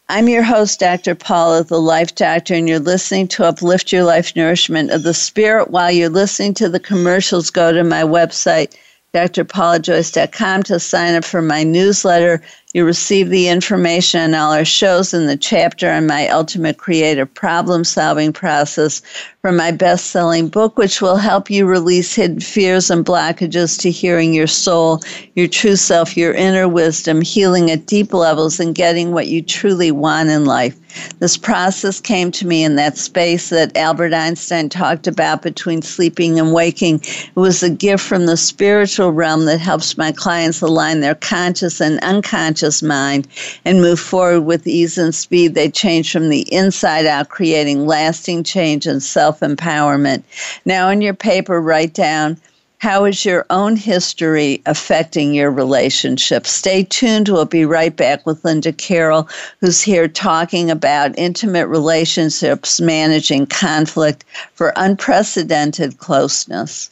I'm 0.08 0.30
your 0.30 0.43
host, 0.43 0.80
Dr. 0.80 1.16
Paula, 1.16 1.64
the 1.64 1.82
Life 1.82 2.14
Doctor, 2.14 2.53
and 2.53 2.70
you're 2.70 2.78
listening 2.78 3.28
to 3.30 3.43
Uplift 3.43 3.91
Your 3.91 4.03
Life 4.03 4.36
Nourishment 4.36 4.91
of 4.91 5.01
the 5.01 5.16
Spirit. 5.16 5.72
While 5.72 5.89
you're 5.89 6.10
listening 6.10 6.53
to 6.56 6.70
the 6.70 6.80
commercials, 6.80 7.49
go 7.49 7.72
to 7.72 7.84
my 7.84 8.03
website, 8.03 8.76
drpaulajoyce.com, 9.16 10.62
to 10.64 10.80
sign 10.80 11.16
up 11.16 11.26
for 11.26 11.41
my 11.41 11.64
newsletter. 11.64 12.43
You 12.76 12.84
receive 12.84 13.30
the 13.30 13.47
information 13.47 14.19
on 14.19 14.34
all 14.34 14.51
our 14.51 14.65
shows 14.65 15.13
in 15.13 15.28
the 15.28 15.38
chapter 15.38 15.89
on 15.89 16.07
my 16.07 16.28
ultimate 16.28 16.78
creative 16.78 17.34
problem 17.34 17.86
solving 17.86 18.34
process 18.34 19.01
from 19.41 19.55
my 19.55 19.71
best 19.71 20.07
selling 20.07 20.49
book, 20.49 20.78
which 20.78 21.01
will 21.01 21.15
help 21.15 21.49
you 21.49 21.67
release 21.67 22.13
hidden 22.13 22.41
fears 22.41 22.89
and 22.89 23.05
blockages 23.05 23.80
to 23.80 23.91
hearing 23.91 24.34
your 24.34 24.47
soul, 24.47 24.99
your 25.36 25.47
true 25.47 25.78
self, 25.78 26.17
your 26.17 26.34
inner 26.34 26.67
wisdom, 26.67 27.21
healing 27.21 27.71
at 27.71 27.86
deep 27.86 28.13
levels, 28.13 28.59
and 28.59 28.76
getting 28.76 29.13
what 29.13 29.28
you 29.28 29.41
truly 29.41 29.91
want 29.91 30.28
in 30.28 30.43
life. 30.43 30.76
This 31.19 31.36
process 31.38 31.99
came 31.99 32.32
to 32.32 32.47
me 32.47 32.63
in 32.63 32.78
that 32.78 32.97
space 32.97 33.49
that 33.49 33.76
Albert 33.76 34.13
Einstein 34.13 34.69
talked 34.69 35.07
about 35.07 35.41
between 35.41 35.82
sleeping 35.82 36.39
and 36.39 36.53
waking. 36.53 37.01
It 37.03 37.36
was 37.36 37.61
a 37.61 37.69
gift 37.69 38.03
from 38.03 38.26
the 38.26 38.38
spiritual 38.38 39.11
realm 39.11 39.45
that 39.45 39.59
helps 39.59 39.97
my 39.97 40.13
clients 40.13 40.61
align 40.61 41.01
their 41.01 41.15
conscious 41.15 41.82
and 41.82 41.99
unconscious 41.99 42.64
mind 42.84 43.28
and 43.66 43.82
move 43.82 43.99
forward 43.99 44.41
with 44.41 44.68
ease 44.68 44.97
and 44.97 45.13
speed. 45.13 45.55
They 45.55 45.70
change 45.70 46.11
from 46.11 46.30
the 46.30 46.51
inside 46.53 47.05
out, 47.05 47.30
creating 47.30 47.86
lasting 47.86 48.43
change 48.43 48.86
and 48.88 49.01
self 49.01 49.39
empowerment. 49.39 50.24
Now, 50.66 50.89
in 50.89 51.01
your 51.01 51.13
paper, 51.13 51.61
write 51.61 51.93
down 51.93 52.38
how 52.86 53.05
is 53.05 53.26
your 53.26 53.45
own 53.49 53.76
history 53.76 54.61
affecting 54.66 55.34
your 55.34 55.49
relationship? 55.49 56.45
Stay 56.45 56.84
tuned. 56.84 57.30
We'll 57.30 57.45
be 57.45 57.66
right 57.66 57.95
back 57.95 58.26
with 58.26 58.43
Linda 58.45 58.74
Carroll, 58.74 59.28
who's 59.61 59.82
here 59.82 60.07
talking 60.07 60.70
about 60.70 61.18
intimate 61.18 61.68
relationships, 61.68 62.80
managing 62.82 63.47
conflict 63.47 64.26
for 64.53 64.72
unprecedented 64.76 65.97
closeness. 65.97 66.91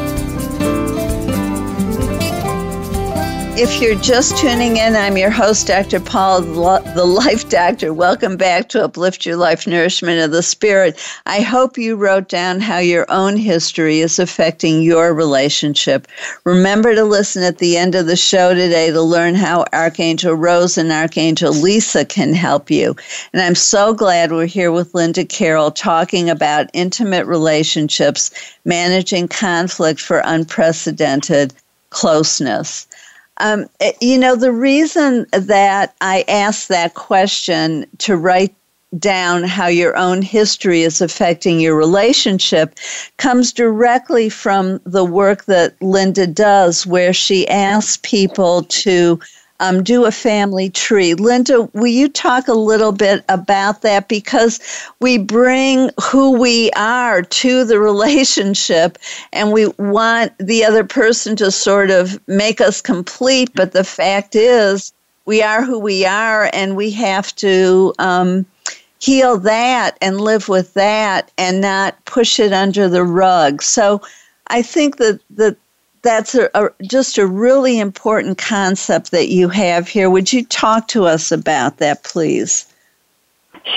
If 3.57 3.81
you're 3.81 3.99
just 3.99 4.37
tuning 4.37 4.77
in, 4.77 4.95
I'm 4.95 5.17
your 5.17 5.29
host, 5.29 5.67
Dr. 5.67 5.99
Paul, 5.99 6.41
the 6.41 7.03
Life 7.05 7.49
Doctor. 7.49 7.93
Welcome 7.93 8.37
back 8.37 8.69
to 8.69 8.85
Uplift 8.85 9.25
Your 9.25 9.35
Life 9.35 9.67
Nourishment 9.67 10.21
of 10.21 10.31
the 10.31 10.41
Spirit. 10.41 10.97
I 11.25 11.41
hope 11.41 11.77
you 11.77 11.97
wrote 11.97 12.29
down 12.29 12.61
how 12.61 12.77
your 12.77 13.05
own 13.09 13.35
history 13.35 13.99
is 13.99 14.19
affecting 14.19 14.81
your 14.81 15.13
relationship. 15.13 16.07
Remember 16.45 16.95
to 16.95 17.03
listen 17.03 17.43
at 17.43 17.57
the 17.57 17.75
end 17.75 17.93
of 17.93 18.05
the 18.05 18.15
show 18.15 18.53
today 18.53 18.89
to 18.89 19.01
learn 19.01 19.35
how 19.35 19.65
Archangel 19.73 20.33
Rose 20.33 20.77
and 20.77 20.89
Archangel 20.89 21.51
Lisa 21.51 22.05
can 22.05 22.33
help 22.33 22.71
you. 22.71 22.95
And 23.33 23.41
I'm 23.41 23.55
so 23.55 23.93
glad 23.93 24.31
we're 24.31 24.45
here 24.45 24.71
with 24.71 24.95
Linda 24.95 25.25
Carroll 25.25 25.71
talking 25.71 26.29
about 26.29 26.69
intimate 26.73 27.25
relationships, 27.25 28.31
managing 28.63 29.27
conflict 29.27 29.99
for 29.99 30.21
unprecedented 30.23 31.53
closeness. 31.89 32.87
Um, 33.41 33.67
eh, 33.79 33.91
you 33.99 34.17
know, 34.17 34.35
the 34.35 34.51
reason 34.51 35.25
that 35.33 35.95
I 35.99 36.23
asked 36.27 36.69
that 36.69 36.93
question 36.93 37.85
to 37.97 38.15
write 38.15 38.55
down 38.99 39.43
how 39.43 39.67
your 39.67 39.97
own 39.97 40.21
history 40.21 40.81
is 40.81 41.01
affecting 41.01 41.59
your 41.59 41.75
relationship 41.75 42.77
comes 43.17 43.51
directly 43.51 44.29
from 44.29 44.79
the 44.85 45.05
work 45.05 45.45
that 45.45 45.81
Linda 45.81 46.27
does, 46.27 46.85
where 46.85 47.13
she 47.13 47.47
asks 47.47 47.97
people 48.03 48.63
to 48.63 49.19
um, 49.61 49.83
do 49.83 50.05
a 50.05 50.11
family 50.11 50.69
tree. 50.69 51.13
Linda, 51.13 51.69
will 51.73 51.87
you 51.87 52.09
talk 52.09 52.47
a 52.47 52.53
little 52.53 52.91
bit 52.91 53.23
about 53.29 53.83
that? 53.83 54.09
Because 54.09 54.59
we 54.99 55.17
bring 55.17 55.91
who 56.03 56.37
we 56.37 56.71
are 56.71 57.21
to 57.21 57.63
the 57.63 57.79
relationship 57.79 58.97
and 59.31 59.53
we 59.53 59.67
want 59.77 60.33
the 60.39 60.65
other 60.65 60.83
person 60.83 61.35
to 61.37 61.51
sort 61.51 61.91
of 61.91 62.19
make 62.27 62.59
us 62.59 62.81
complete. 62.81 63.51
But 63.53 63.71
the 63.71 63.83
fact 63.83 64.35
is, 64.35 64.91
we 65.25 65.43
are 65.43 65.63
who 65.63 65.77
we 65.77 66.05
are 66.05 66.49
and 66.51 66.75
we 66.75 66.91
have 66.91 67.33
to. 67.37 67.93
Um, 67.99 68.45
heal 68.99 69.39
that 69.39 69.97
and 69.99 70.21
live 70.21 70.47
with 70.47 70.75
that 70.75 71.31
and 71.35 71.59
not 71.59 72.05
push 72.05 72.39
it 72.39 72.53
under 72.53 72.87
the 72.87 73.03
rug. 73.03 73.63
So 73.63 73.99
I 74.45 74.61
think 74.61 74.97
that 74.97 75.19
the 75.31 75.57
that's 76.01 76.35
a, 76.35 76.49
a, 76.53 76.69
just 76.83 77.17
a 77.17 77.27
really 77.27 77.79
important 77.79 78.37
concept 78.37 79.11
that 79.11 79.29
you 79.29 79.49
have 79.49 79.87
here. 79.87 80.09
Would 80.09 80.33
you 80.33 80.45
talk 80.45 80.87
to 80.89 81.05
us 81.05 81.31
about 81.31 81.77
that, 81.77 82.03
please? 82.03 82.67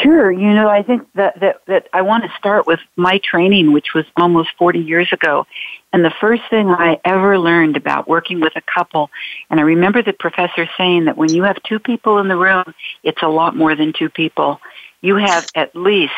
Sure. 0.02 0.30
You 0.30 0.54
know, 0.54 0.68
I 0.68 0.82
think 0.82 1.06
that, 1.14 1.38
that, 1.40 1.60
that 1.66 1.88
I 1.92 2.02
want 2.02 2.24
to 2.24 2.30
start 2.38 2.66
with 2.66 2.80
my 2.96 3.18
training, 3.18 3.72
which 3.72 3.92
was 3.94 4.06
almost 4.16 4.50
40 4.56 4.78
years 4.78 5.12
ago. 5.12 5.46
And 5.92 6.04
the 6.04 6.12
first 6.20 6.42
thing 6.48 6.70
I 6.70 6.98
ever 7.04 7.38
learned 7.38 7.76
about 7.76 8.08
working 8.08 8.40
with 8.40 8.54
a 8.56 8.62
couple, 8.62 9.10
and 9.50 9.60
I 9.60 9.62
remember 9.62 10.02
the 10.02 10.14
professor 10.14 10.68
saying 10.78 11.04
that 11.04 11.18
when 11.18 11.32
you 11.32 11.42
have 11.42 11.62
two 11.64 11.78
people 11.78 12.18
in 12.18 12.28
the 12.28 12.36
room, 12.36 12.64
it's 13.02 13.22
a 13.22 13.28
lot 13.28 13.54
more 13.54 13.76
than 13.76 13.92
two 13.92 14.08
people. 14.08 14.60
You 15.02 15.16
have 15.16 15.46
at 15.54 15.76
least 15.76 16.12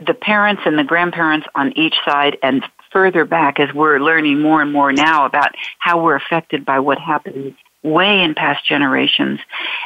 the 0.00 0.14
parents 0.14 0.62
and 0.64 0.78
the 0.78 0.84
grandparents 0.84 1.46
on 1.54 1.76
each 1.76 1.94
side 2.04 2.38
and 2.42 2.64
further 2.92 3.24
back 3.24 3.60
as 3.60 3.72
we're 3.74 3.98
learning 3.98 4.40
more 4.40 4.62
and 4.62 4.72
more 4.72 4.92
now 4.92 5.26
about 5.26 5.54
how 5.78 6.02
we're 6.02 6.16
affected 6.16 6.64
by 6.64 6.80
what 6.80 6.98
happened 6.98 7.54
way 7.82 8.22
in 8.22 8.34
past 8.34 8.66
generations. 8.66 9.40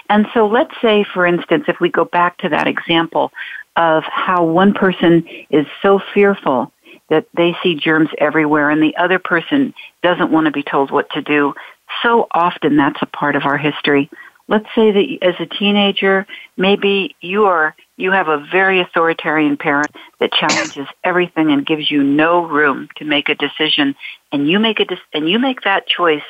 And 0.09 0.26
so 0.32 0.46
let's 0.46 0.74
say, 0.80 1.05
for 1.05 1.26
instance, 1.26 1.64
if 1.68 1.80
we 1.80 1.90
go 1.90 2.05
back 2.05 2.38
to 2.38 2.48
that 2.48 2.66
example 2.66 3.32
of 3.76 4.05
how 4.05 4.44
one 4.44 4.74
person 4.74 5.26
is 5.50 5.66
so 5.80 6.00
fearful 6.12 6.72
that 7.09 7.26
they 7.36 7.55
see 7.62 7.74
germs 7.74 8.09
everywhere 8.18 8.70
and 8.70 8.82
the 8.82 8.96
other 8.96 9.18
person 9.18 9.74
doesn't 10.03 10.30
want 10.30 10.46
to 10.46 10.53
be 10.53 10.62
told 10.62 10.90
what 10.90 11.11
to 11.11 11.22
do, 11.22 11.55
so 12.03 12.26
often 12.32 12.76
that's 12.76 13.00
a 13.03 13.07
part 13.07 13.36
of 13.36 13.44
our 13.44 13.59
history. 13.59 14.11
Let's 14.48 14.68
say 14.74 14.90
that 14.90 15.18
as 15.22 15.34
a 15.38 15.46
teenager, 15.46 16.26
maybe 16.57 17.14
you 17.20 17.44
are 17.44 17.74
you 18.03 18.11
have 18.11 18.28
a 18.28 18.44
very 18.50 18.80
authoritarian 18.80 19.57
parent 19.57 19.94
that 20.18 20.32
challenges 20.32 20.88
everything 21.05 21.53
and 21.53 21.64
gives 21.64 21.90
you 21.90 22.03
no 22.03 22.44
room 22.44 22.88
to 22.96 23.05
make 23.05 23.28
a 23.28 23.34
decision 23.34 23.94
and 24.32 24.48
you 24.48 24.59
make 24.59 24.80
a 24.80 24.84
de- 24.84 25.00
and 25.14 25.28
you 25.28 25.38
make 25.38 25.62
that 25.62 25.86
choice 25.86 26.24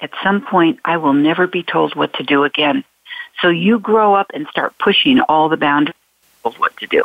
at 0.00 0.10
some 0.22 0.44
point 0.44 0.80
I 0.84 0.96
will 0.96 1.12
never 1.12 1.46
be 1.46 1.62
told 1.62 1.94
what 1.94 2.12
to 2.14 2.24
do 2.24 2.42
again. 2.42 2.82
So 3.40 3.48
you 3.48 3.78
grow 3.78 4.14
up 4.14 4.32
and 4.34 4.46
start 4.48 4.74
pushing 4.78 5.20
all 5.20 5.48
the 5.48 5.56
boundaries 5.56 5.94
of 6.44 6.56
what 6.56 6.76
to 6.78 6.86
do. 6.86 7.04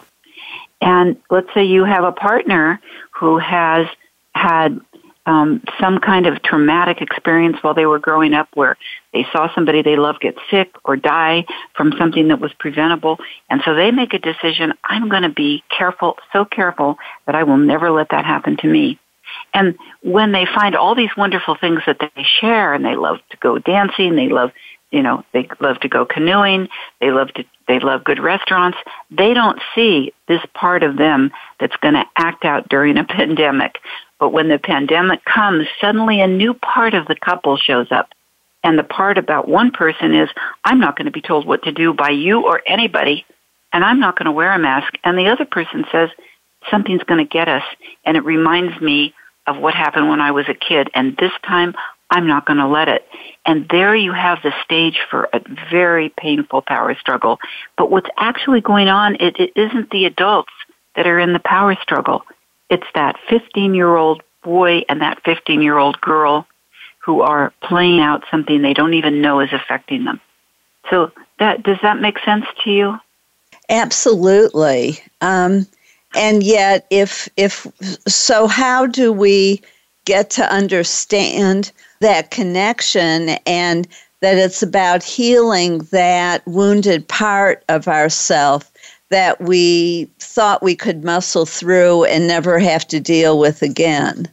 And 0.82 1.18
let's 1.30 1.53
say 1.53 1.65
you 1.65 1.84
have 1.84 2.03
a 2.03 2.11
partner 2.11 2.82
who 3.11 3.38
has 3.38 3.88
had 4.34 4.82
um, 5.28 5.62
some 5.80 6.00
kind 6.00 6.26
of 6.26 6.42
traumatic 6.42 7.02
experience 7.02 7.58
while 7.62 7.74
they 7.74 7.86
were 7.86 8.00
growing 8.00 8.34
up 8.34 8.48
where 8.54 8.78
they 9.14 9.26
saw 9.34 9.54
somebody 9.54 9.82
they 9.82 9.98
love 9.98 10.16
get 10.22 10.36
sick 10.50 10.72
or 10.86 10.96
die 10.96 11.46
from 11.76 11.94
something 12.00 12.30
that 12.30 12.40
was 12.40 12.54
preventable. 12.54 13.18
And 13.50 13.62
so 13.66 13.76
they 13.76 13.92
make 13.92 14.14
a 14.14 14.20
decision, 14.20 14.74
I'm 14.86 15.10
going 15.10 15.24
to 15.24 15.30
be 15.30 15.64
careful, 15.70 16.16
so 16.32 16.46
careful 16.46 16.96
that 17.26 17.36
I 17.36 17.44
will 17.44 17.58
never 17.58 17.92
let 17.92 18.10
that 18.12 18.26
happen 18.26 18.56
to 18.62 18.68
me. 18.68 19.00
And 19.54 19.78
when 20.02 20.32
they 20.32 20.46
find 20.46 20.76
all 20.78 20.96
these 20.96 21.16
wonderful 21.18 21.58
things 21.60 21.82
that 21.86 21.98
they 22.00 22.24
share 22.40 22.74
and 22.74 22.86
they 22.86 22.96
love 22.96 23.18
to 23.32 23.38
go 23.38 23.60
dancing, 23.60 24.16
they 24.16 24.30
love, 24.30 24.52
you 24.92 25.04
know, 25.04 25.26
they 25.34 25.50
love 25.60 25.82
to 25.82 25.90
go 25.90 26.06
canoeing, 26.06 26.70
they 27.02 27.12
love 27.12 27.34
to, 27.34 27.44
they 27.68 27.80
love 27.82 28.06
good 28.06 28.20
restaurants, 28.20 28.78
they 29.12 29.34
don't 29.34 29.60
see 29.76 30.14
this 30.30 30.42
part 30.54 30.84
of 30.84 30.96
them 30.96 31.32
that's 31.60 31.76
going 31.78 31.96
to 31.96 32.06
act 32.16 32.46
out 32.46 32.70
during 32.70 32.98
a 32.98 33.04
pandemic 33.10 33.80
but 34.20 34.30
when 34.30 34.49
the 34.49 34.59
pandemic 34.59 35.24
comes, 35.26 35.68
suddenly 35.80 36.22
a 36.22 36.28
new 36.28 36.53
part 36.53 36.93
of 36.93 37.07
the 37.07 37.15
couple 37.15 37.57
shows 37.57 37.88
up. 37.91 38.09
And 38.63 38.78
the 38.78 38.84
part 38.84 39.18
about 39.18 39.47
one 39.47 39.72
person 39.72 40.13
is, 40.15 40.30
I'm 40.63 40.80
not 40.80 40.97
going 40.97 41.05
to 41.05 41.11
be 41.11 41.22
told 41.22 41.45
what 41.45 41.63
to 41.63 41.72
do 41.72 41.93
by 41.93 42.09
you 42.09 42.45
or 42.45 42.61
anybody, 42.65 43.26
and 43.72 43.84
I'm 43.84 43.99
not 43.99 44.18
going 44.18 44.26
to 44.26 44.32
wear 44.32 44.53
a 44.53 44.59
mask. 44.59 44.93
And 45.03 45.18
the 45.18 45.28
other 45.28 45.45
person 45.45 45.86
says, 45.91 46.09
something's 46.70 47.03
going 47.03 47.26
to 47.26 47.30
get 47.30 47.47
us. 47.47 47.63
And 48.03 48.18
it 48.18 48.26
reminds 48.26 48.82
me 48.82 49.13
of 49.45 49.57
what 49.57 49.74
happened 49.74 50.09
when 50.09 50.22
I 50.22 50.32
was 50.32 50.49
a 50.49 50.53
kid. 50.53 50.89
And 50.93 51.15
this 51.18 51.32
time, 51.45 51.76
I'm 52.09 52.28
not 52.28 52.45
going 52.45 52.57
to 52.57 52.68
let 52.68 52.88
it. 52.88 53.07
And 53.45 53.68
there 53.70 53.95
you 53.95 54.13
have 54.13 54.39
the 54.41 54.53
stage 54.63 54.99
for 55.09 55.30
a 55.34 55.41
very 55.70 56.09
painful 56.09 56.61
power 56.61 56.95
struggle. 56.99 57.39
But 57.78 57.91
what's 57.91 58.09
actually 58.18 58.61
going 58.61 58.88
on, 58.88 59.15
it, 59.15 59.39
it 59.39 59.51
isn't 59.55 59.91
the 59.91 60.05
adults 60.05 60.51
that 60.95 61.07
are 61.07 61.20
in 61.20 61.34
the 61.34 61.39
power 61.39 61.78
struggle. 61.82 62.24
It's 62.70 62.88
that 62.95 63.18
15 63.30 63.74
year 63.74 63.95
old 63.95 64.24
boy 64.43 64.84
and 64.89 65.01
that 65.01 65.22
15 65.24 65.61
year 65.61 65.78
old 65.78 65.99
girl 66.01 66.47
who 66.99 67.22
are 67.22 67.53
playing 67.61 67.99
out 67.99 68.24
something 68.30 68.61
they 68.61 68.74
don't 68.74 68.93
even 68.93 69.22
know 69.22 69.39
is 69.39 69.53
affecting 69.53 70.03
them. 70.03 70.20
So 70.89 71.11
that 71.39 71.63
does 71.63 71.78
that 71.82 71.99
make 71.99 72.20
sense 72.20 72.45
to 72.63 72.70
you? 72.70 72.99
Absolutely. 73.70 74.99
Um, 75.22 75.68
and 76.15 76.43
yet 76.43 76.86
if 76.89 77.30
if 77.38 77.68
so 78.07 78.47
how 78.47 78.86
do 78.86 79.11
we 79.11 79.61
get 80.05 80.30
to 80.32 80.53
understand 80.53 81.72
that 81.99 82.32
connection 82.32 83.30
and 83.45 83.88
that 84.22 84.38
it's 84.38 84.63
about 84.63 85.03
healing 85.03 85.80
that 85.91 86.45
wounded 86.47 87.07
part 87.07 87.63
of 87.70 87.88
ourself 87.88 88.72
that 89.10 89.39
we 89.41 90.10
thought 90.20 90.64
we 90.64 90.76
could 90.76 91.03
muscle 91.03 91.45
through 91.45 92.03
and 92.05 92.28
never 92.28 92.60
have 92.60 92.88
to 92.88 92.99
deal 92.99 93.39
with 93.39 93.62
again. 93.62 94.28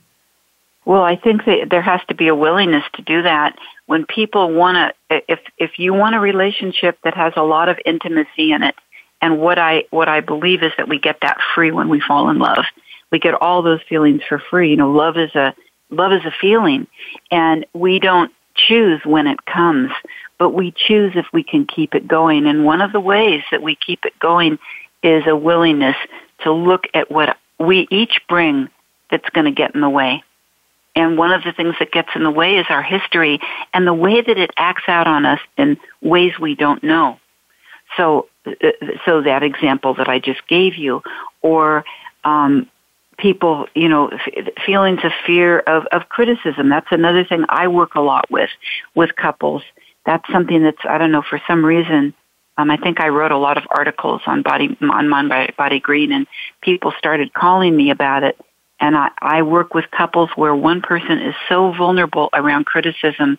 Well 0.85 1.03
i 1.03 1.17
think 1.17 1.45
that 1.47 1.69
there 1.71 1.83
has 1.83 2.01
to 2.09 2.15
be 2.15 2.29
a 2.29 2.35
willingness 2.35 2.85
to 2.95 3.03
do 3.03 3.23
that. 3.23 3.57
When 3.87 4.07
people 4.07 4.53
want 4.53 4.95
to 5.11 5.23
if 5.29 5.41
if 5.59 5.79
you 5.79 5.95
want 5.95 6.15
a 6.15 6.21
relationship 6.21 6.99
that 7.05 7.15
has 7.15 7.33
a 7.37 7.43
lot 7.43 7.69
of 7.69 7.79
intimacy 7.85 8.53
in 8.53 8.63
it 8.63 8.75
and 9.23 9.41
what 9.41 9.59
i 9.59 9.85
what 9.91 10.09
i 10.09 10.21
believe 10.21 10.63
is 10.63 10.73
that 10.77 10.89
we 10.89 10.99
get 10.99 11.19
that 11.23 11.39
free 11.55 11.71
when 11.71 11.89
we 11.89 12.01
fall 12.01 12.29
in 12.29 12.39
love. 12.39 12.65
We 13.11 13.19
get 13.19 13.35
all 13.35 13.63
those 13.63 13.83
feelings 13.89 14.23
for 14.29 14.39
free. 14.39 14.71
You 14.71 14.77
know 14.77 14.91
love 14.91 15.17
is 15.17 15.35
a 15.35 15.55
love 15.91 16.13
is 16.13 16.25
a 16.25 16.35
feeling. 16.41 16.87
And 17.31 17.65
we 17.73 17.99
don't 17.99 18.33
choose 18.55 19.01
when 19.05 19.27
it 19.27 19.45
comes 19.47 19.91
but 20.39 20.51
we 20.51 20.73
choose 20.73 21.13
if 21.15 21.27
we 21.33 21.43
can 21.43 21.67
keep 21.67 21.95
it 21.95 22.07
going 22.09 22.47
and 22.47 22.65
one 22.65 22.81
of 22.81 22.93
the 22.93 23.01
ways 23.01 23.43
that 23.51 23.63
we 23.63 23.77
keep 23.77 24.05
it 24.05 24.19
going 24.19 24.59
is 25.03 25.25
a 25.27 25.37
willingness 25.37 25.97
to 26.43 26.53
look 26.53 26.85
at 26.95 27.11
what 27.11 27.37
we 27.59 27.87
each 27.91 28.21
bring 28.29 28.69
that's 29.11 29.29
going 29.31 29.45
to 29.45 29.53
get 29.53 29.75
in 29.75 29.81
the 29.81 29.91
way 29.91 30.23
and 30.97 31.19
one 31.19 31.33
of 31.33 31.43
the 31.43 31.53
things 31.53 31.75
that 31.79 31.91
gets 31.91 32.11
in 32.15 32.23
the 32.23 32.31
way 32.31 32.57
is 32.57 32.67
our 32.69 32.83
history 32.83 33.41
and 33.73 33.87
the 33.87 33.95
way 33.95 34.21
that 34.21 34.39
it 34.39 34.51
acts 34.57 34.85
out 34.89 35.07
on 35.07 35.27
us 35.27 35.41
in 35.57 35.77
ways 36.01 36.39
we 36.41 36.55
don't 36.55 36.83
know. 36.85 37.19
So, 37.97 38.29
so 39.05 39.23
that 39.23 39.43
example 39.43 39.95
that 39.95 40.09
I 40.09 40.19
just 40.19 40.47
gave 40.49 40.77
you, 40.77 41.03
or 41.43 41.85
um, 42.25 42.69
people, 43.19 43.67
you 43.75 43.89
know, 43.89 44.09
f- 44.09 44.49
feelings 44.65 45.01
of 45.05 45.13
fear 45.27 45.61
of, 45.61 45.87
of 45.87 46.09
criticism. 46.09 46.69
That's 46.69 46.91
another 46.91 47.25
thing 47.25 47.45
I 47.49 47.69
work 47.69 47.95
a 47.95 48.01
lot 48.01 48.31
with 48.31 48.51
with 48.95 49.15
couples. 49.17 49.63
That's 50.07 50.25
something 50.33 50.63
that's 50.63 50.85
I 50.89 50.99
don't 50.99 51.13
know 51.13 51.23
for 51.29 51.41
some 51.47 51.65
reason. 51.65 52.15
Um, 52.57 52.71
I 52.71 52.77
think 52.77 53.01
I 53.01 53.09
wrote 53.09 53.33
a 53.33 53.39
lot 53.39 53.59
of 53.59 53.65
articles 53.71 54.23
on 54.27 54.43
body 54.43 54.77
on 54.81 55.09
Mind 55.09 55.33
Body 55.57 55.81
Green, 55.81 56.13
and 56.13 56.27
people 56.61 56.93
started 56.99 57.33
calling 57.35 57.77
me 57.77 57.91
about 57.91 58.23
it 58.23 58.39
and 58.81 58.97
I, 58.97 59.11
I 59.19 59.43
work 59.43 59.73
with 59.75 59.91
couples 59.91 60.31
where 60.37 60.55
one 60.55 60.83
person 60.83 61.19
is 61.19 61.35
so 61.49 61.73
vulnerable 61.73 62.29
around 62.33 62.67
criticism 62.67 63.39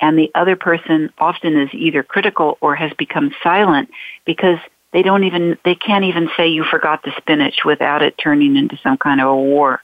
and 0.00 0.18
the 0.18 0.30
other 0.34 0.56
person 0.56 1.10
often 1.18 1.58
is 1.58 1.70
either 1.72 2.02
critical 2.02 2.58
or 2.60 2.76
has 2.76 2.92
become 2.94 3.34
silent 3.42 3.90
because 4.24 4.58
they 4.92 5.02
don't 5.02 5.24
even, 5.24 5.58
they 5.64 5.74
can't 5.74 6.04
even 6.04 6.30
say 6.36 6.48
you 6.48 6.64
forgot 6.64 7.02
the 7.02 7.12
spinach 7.16 7.64
without 7.64 8.02
it 8.02 8.16
turning 8.18 8.56
into 8.56 8.78
some 8.82 8.96
kind 8.96 9.20
of 9.20 9.28
a 9.28 9.36
war. 9.36 9.82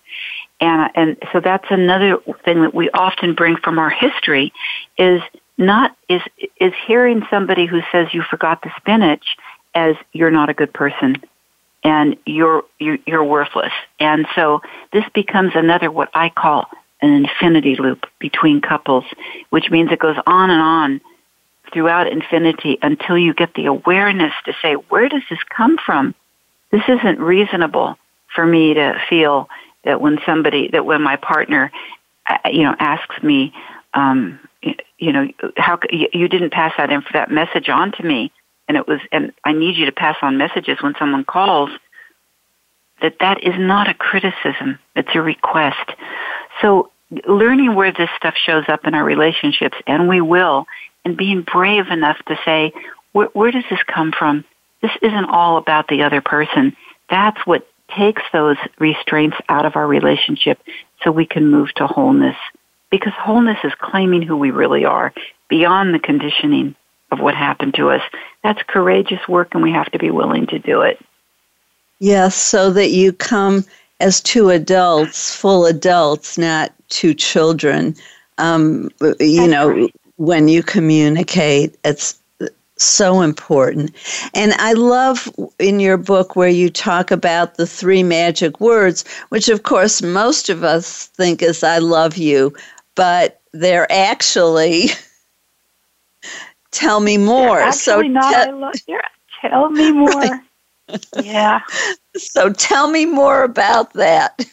And, 0.61 0.91
and 0.95 1.17
so 1.33 1.41
that's 1.41 1.67
another 1.71 2.19
thing 2.45 2.63
that 2.63 2.75
we 2.75 2.91
often 2.91 3.35
bring 3.35 3.57
from 3.57 3.79
our 3.79 3.91
history 3.91 4.53
is 4.97 5.23
not, 5.61 5.97
is, 6.09 6.23
is 6.61 6.73
hearing 6.87 7.23
somebody 7.31 7.67
who 7.67 7.81
says 7.93 8.09
you 8.13 8.23
forgot 8.23 8.63
the 8.63 8.71
spinach 8.79 9.37
as 9.75 9.95
you're 10.13 10.31
not 10.31 10.49
a 10.49 10.55
good 10.55 10.73
person 10.73 11.23
and 11.85 12.17
you're, 12.27 12.65
you're, 12.79 12.99
you're 13.07 13.25
worthless. 13.25 13.73
And 14.01 14.27
so 14.35 14.63
this 14.93 15.05
becomes 15.15 15.53
another 15.55 15.91
what 15.91 16.11
I 16.15 16.31
call 16.31 16.67
an 17.01 17.13
infinity 17.13 17.77
loop 17.77 18.07
between 18.19 18.61
couples, 18.61 19.05
which 19.51 19.71
means 19.71 19.93
it 19.93 19.99
goes 19.99 20.17
on 20.27 20.51
and 20.51 20.61
on 20.61 21.01
throughout 21.73 22.09
infinity 22.09 22.79
until 22.83 23.17
you 23.17 23.33
get 23.33 23.55
the 23.55 23.67
awareness 23.67 24.33
to 24.45 24.53
say, 24.61 24.75
where 24.75 25.09
does 25.09 25.23
this 25.31 25.39
come 25.49 25.79
from? 25.79 26.15
This 26.71 26.83
isn't 26.89 27.21
reasonable 27.21 27.97
for 28.35 28.45
me 28.45 28.75
to 28.75 29.01
feel 29.09 29.49
that 29.85 30.01
when 30.01 30.19
somebody, 30.27 30.69
that 30.69 30.85
when 30.85 31.03
my 31.03 31.17
partner, 31.17 31.73
uh, 32.27 32.37
you 32.51 32.63
know, 32.63 32.75
asks 32.79 33.23
me, 33.23 33.53
um, 33.95 34.39
you 34.63 35.13
know, 35.13 35.29
how 35.57 35.79
you 35.91 36.29
didn't 36.29 36.53
pass 36.53 36.73
that 36.77 36.91
in 36.91 37.03
for 37.03 37.13
that 37.15 37.31
message 37.31 37.69
on 37.69 37.93
to 37.93 38.03
me, 38.03 38.33
and 38.69 38.77
it 38.77 38.87
was, 38.87 39.01
and 39.11 39.33
I 39.45 39.53
need 39.53 39.77
you 39.77 39.87
to 39.87 39.93
pass 39.93 40.17
on 40.23 40.37
messages 40.37 40.79
when 40.81 40.95
someone 40.99 41.25
calls, 41.25 41.71
that 43.01 43.17
that 43.21 43.43
is 43.43 43.55
not 43.59 43.89
a 43.89 43.95
criticism, 43.95 44.79
it's 44.95 45.09
a 45.15 45.23
request. 45.23 45.91
So 46.61 46.91
learning 47.27 47.75
where 47.75 47.93
this 47.93 48.11
stuff 48.17 48.35
shows 48.37 48.65
up 48.69 48.87
in 48.87 48.95
our 48.95 49.05
relationships, 49.05 49.77
and 49.87 50.09
we 50.09 50.21
will, 50.21 50.67
and 51.05 51.17
being 51.17 51.43
brave 51.43 51.89
enough 51.89 52.19
to 52.29 52.39
say, 52.45 52.73
where, 53.13 53.29
where 53.33 53.51
does 53.51 53.65
this 53.71 53.83
come 53.87 54.13
from? 54.13 54.45
This 54.83 54.93
isn't 55.03 55.25
all 55.25 55.57
about 55.57 55.89
the 55.89 56.03
other 56.03 56.21
person. 56.21 56.77
That's 57.09 57.45
what 57.47 57.67
takes 57.97 58.23
those 58.33 58.57
restraints 58.79 59.37
out 59.49 59.67
of 59.67 59.77
our 59.77 59.87
relationship 59.87 60.61
so 61.03 61.11
we 61.11 61.27
can 61.27 61.51
move 61.51 61.73
to 61.75 61.87
wholeness. 61.87 62.37
Because 62.91 63.13
wholeness 63.17 63.59
is 63.65 63.73
claiming 63.79 64.23
who 64.23 64.37
we 64.37 64.51
really 64.51 64.85
are 64.85 65.13
beyond 65.49 65.95
the 65.95 65.99
conditioning 65.99 66.75
of 67.13 67.21
what 67.21 67.35
happened 67.35 67.75
to 67.75 67.91
us. 67.91 68.03
That's 68.43 68.63
courageous 68.67 69.27
work, 69.29 69.55
and 69.55 69.63
we 69.63 69.73
have 69.73 69.91
to 69.93 69.99
be 69.99 70.11
willing 70.11 70.47
to 70.49 70.59
do 70.59 70.81
it. 70.81 70.99
Yes, 71.99 72.35
so 72.35 72.71
that 72.71 72.91
you 72.91 73.13
come 73.13 73.65
as 74.01 74.21
two 74.21 74.49
adults, 74.49 75.35
full 75.35 75.67
adults, 75.67 76.39
not 76.39 76.73
two 76.89 77.15
children. 77.15 77.95
Um, 78.39 78.91
you 79.21 79.41
That's 79.41 79.51
know, 79.51 79.69
right. 79.69 79.95
when 80.17 80.49
you 80.49 80.63
communicate, 80.63 81.77
it's 81.85 82.19
so 82.81 83.21
important. 83.21 83.95
And 84.33 84.55
I 84.55 84.73
love 84.73 85.29
in 85.59 85.81
your 85.81 85.99
book 85.99 86.35
where 86.35 86.49
you 86.49 86.71
talk 86.71 87.11
about 87.11 87.57
the 87.57 87.67
three 87.67 88.03
magic 88.03 88.59
words, 88.59 89.05
which 89.29 89.51
of 89.51 89.65
course 89.65 90.01
most 90.01 90.49
of 90.49 90.65
us 90.65 91.07
think 91.09 91.43
is 91.43 91.63
I 91.63 91.79
love 91.79 92.17
you, 92.17 92.55
but 92.95 93.41
they're 93.53 93.91
actually 93.91 94.87
tell 96.71 97.01
me 97.01 97.19
more. 97.19 97.61
Actually 97.61 98.09
so 98.09 98.13
not 98.13 98.31
te- 98.33 98.51
I 98.51 98.53
love. 98.53 98.75
Tell 99.41 99.71
me 99.71 99.93
more. 99.93 100.09
Right. 100.09 100.41
Yeah. 101.23 101.61
So 102.17 102.53
tell 102.53 102.91
me 102.91 103.07
more 103.07 103.45
about 103.45 103.93
that. 103.93 104.45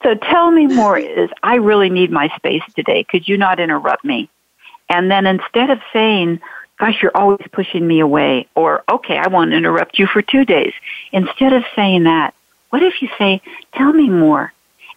so 0.00 0.14
tell 0.14 0.52
me 0.52 0.68
more 0.68 0.96
is 0.96 1.28
I 1.42 1.56
really 1.56 1.90
need 1.90 2.12
my 2.12 2.28
space 2.36 2.62
today. 2.76 3.02
Could 3.02 3.26
you 3.26 3.36
not 3.36 3.58
interrupt 3.58 4.04
me? 4.04 4.30
And 4.88 5.10
then 5.10 5.26
instead 5.26 5.70
of 5.70 5.80
saying, 5.92 6.40
gosh, 6.78 7.02
you're 7.02 7.16
always 7.16 7.44
pushing 7.52 7.86
me 7.86 8.00
away, 8.00 8.46
or 8.54 8.82
okay, 8.88 9.16
I 9.18 9.28
won't 9.28 9.52
interrupt 9.52 9.98
you 9.98 10.06
for 10.06 10.22
two 10.22 10.44
days. 10.44 10.72
Instead 11.12 11.52
of 11.52 11.64
saying 11.74 12.04
that, 12.04 12.32
what 12.70 12.82
if 12.82 13.02
you 13.02 13.08
say, 13.18 13.42
tell 13.74 13.92
me 13.92 14.08
more? 14.08 14.52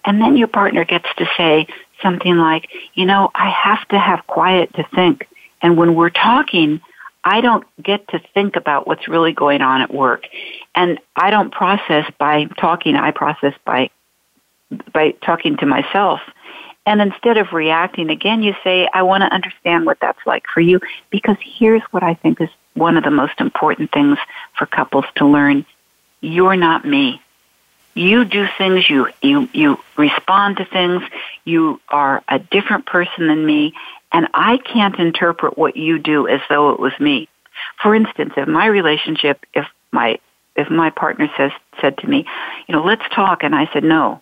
And 0.05 0.21
then 0.21 0.37
your 0.37 0.47
partner 0.47 0.85
gets 0.85 1.07
to 1.17 1.25
say 1.37 1.67
something 2.01 2.37
like, 2.37 2.69
you 2.93 3.05
know, 3.05 3.31
I 3.33 3.49
have 3.49 3.87
to 3.89 3.99
have 3.99 4.27
quiet 4.27 4.73
to 4.75 4.83
think. 4.93 5.27
And 5.61 5.77
when 5.77 5.95
we're 5.95 6.09
talking, 6.09 6.81
I 7.23 7.41
don't 7.41 7.65
get 7.81 8.07
to 8.09 8.19
think 8.33 8.55
about 8.55 8.85
what's 8.85 9.07
really 9.07 9.31
going 9.31 9.61
on 9.61 9.81
at 9.81 9.93
work. 9.93 10.25
And 10.75 10.99
I 11.15 11.29
don't 11.29 11.51
process 11.51 12.05
by 12.19 12.45
talking, 12.59 12.95
I 12.95 13.11
process 13.11 13.53
by 13.65 13.89
by 14.91 15.11
talking 15.23 15.57
to 15.57 15.65
myself. 15.65 16.19
And 16.85 16.99
instead 16.99 17.37
of 17.37 17.53
reacting 17.53 18.09
again, 18.09 18.43
you 18.43 18.55
say, 18.63 18.89
I 18.93 19.03
want 19.03 19.21
to 19.21 19.33
understand 19.33 19.85
what 19.85 19.99
that's 20.01 20.19
like 20.25 20.43
for 20.53 20.59
you 20.59 20.81
because 21.11 21.37
here's 21.39 21.83
what 21.91 22.03
I 22.03 22.15
think 22.15 22.41
is 22.41 22.49
one 22.73 22.97
of 22.97 23.03
the 23.03 23.11
most 23.11 23.39
important 23.39 23.91
things 23.91 24.17
for 24.57 24.65
couples 24.65 25.05
to 25.15 25.25
learn. 25.25 25.65
You're 26.19 26.57
not 26.57 26.85
me. 26.85 27.21
You 27.95 28.25
do 28.25 28.47
things, 28.57 28.89
you, 28.89 29.07
you, 29.21 29.47
you 29.53 29.77
respond 29.97 30.57
to 30.57 30.65
things, 30.65 31.03
you 31.45 31.79
are 31.89 32.23
a 32.27 32.39
different 32.39 32.85
person 32.85 33.27
than 33.27 33.45
me, 33.45 33.73
and 34.11 34.27
I 34.33 34.57
can't 34.57 34.97
interpret 34.97 35.57
what 35.57 35.75
you 35.75 35.99
do 35.99 36.27
as 36.27 36.41
though 36.49 36.71
it 36.71 36.79
was 36.79 36.93
me. 36.99 37.27
For 37.81 37.93
instance, 37.93 38.33
if 38.37 38.47
my 38.47 38.65
relationship, 38.65 39.45
if 39.53 39.67
my 39.91 40.19
if 40.55 40.69
my 40.69 40.91
partner 40.91 41.29
says 41.35 41.51
said 41.81 41.97
to 41.99 42.07
me, 42.07 42.25
you 42.67 42.75
know, 42.75 42.83
let's 42.83 43.03
talk, 43.13 43.43
and 43.43 43.55
I 43.55 43.69
said 43.73 43.83
no, 43.83 44.21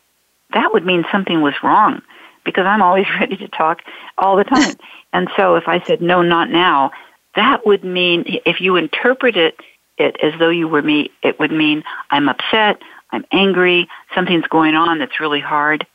that 0.54 0.74
would 0.74 0.86
mean 0.86 1.06
something 1.12 1.42
was 1.42 1.54
wrong 1.64 2.02
because 2.44 2.66
I'm 2.66 2.82
always 2.82 3.06
ready 3.20 3.38
to 3.38 3.48
talk 3.48 3.82
all 4.18 4.36
the 4.38 4.44
time. 4.44 4.76
and 5.14 5.30
so 5.36 5.56
if 5.56 5.68
I 5.68 5.84
said 5.86 6.02
no, 6.02 6.22
not 6.22 6.50
now, 6.50 6.92
that 7.36 7.66
would 7.66 7.84
mean 7.84 8.24
if 8.46 8.62
you 8.62 8.76
interpret 8.76 9.36
it, 9.38 9.60
it 9.98 10.18
as 10.22 10.34
though 10.40 10.50
you 10.50 10.68
were 10.68 10.82
me, 10.82 11.12
it 11.22 11.40
would 11.40 11.52
mean 11.52 11.84
I'm 12.10 12.30
upset, 12.30 12.82
I'm 13.12 13.26
angry, 13.32 13.88
something's 14.16 14.48
going 14.48 14.76
on 14.76 15.00
that's 15.00 15.20
really 15.20 15.40
hard. 15.40 15.86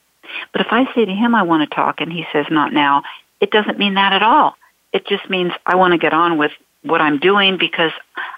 But 0.52 0.60
if 0.60 0.68
I 0.70 0.92
say 0.94 1.04
to 1.04 1.12
him 1.12 1.34
I 1.34 1.42
want 1.42 1.68
to 1.68 1.74
talk 1.74 2.00
and 2.00 2.12
he 2.12 2.26
says 2.32 2.46
not 2.50 2.72
now, 2.72 3.02
it 3.40 3.50
doesn't 3.50 3.78
mean 3.78 3.94
that 3.94 4.12
at 4.12 4.22
all. 4.22 4.56
It 4.92 5.06
just 5.06 5.28
means 5.28 5.52
I 5.64 5.76
want 5.76 5.92
to 5.92 5.98
get 5.98 6.12
on 6.12 6.38
with 6.38 6.52
what 6.82 7.00
I'm 7.00 7.18
doing 7.18 7.58
because 7.58 7.92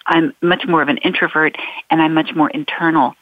I'm 0.06 0.34
much 0.40 0.66
more 0.66 0.82
of 0.82 0.88
an 0.88 0.98
introvert 0.98 1.56
and 1.90 2.00
I'm 2.00 2.14
much 2.14 2.34
more 2.34 2.50
internal. 2.50 3.14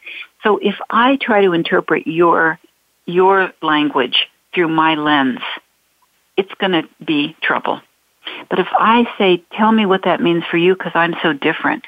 So 0.43 0.57
if 0.57 0.75
I 0.89 1.17
try 1.17 1.41
to 1.41 1.53
interpret 1.53 2.07
your 2.07 2.59
your 3.05 3.53
language 3.61 4.27
through 4.53 4.67
my 4.67 4.95
lens, 4.95 5.39
it's 6.35 6.53
going 6.55 6.73
to 6.73 6.87
be 7.03 7.35
trouble. 7.41 7.81
But 8.49 8.59
if 8.59 8.67
I 8.71 9.05
say, 9.17 9.43
tell 9.53 9.71
me 9.71 9.85
what 9.85 10.03
that 10.03 10.21
means 10.21 10.43
for 10.49 10.57
you 10.57 10.73
because 10.73 10.91
I'm 10.93 11.15
so 11.23 11.31
different, 11.31 11.85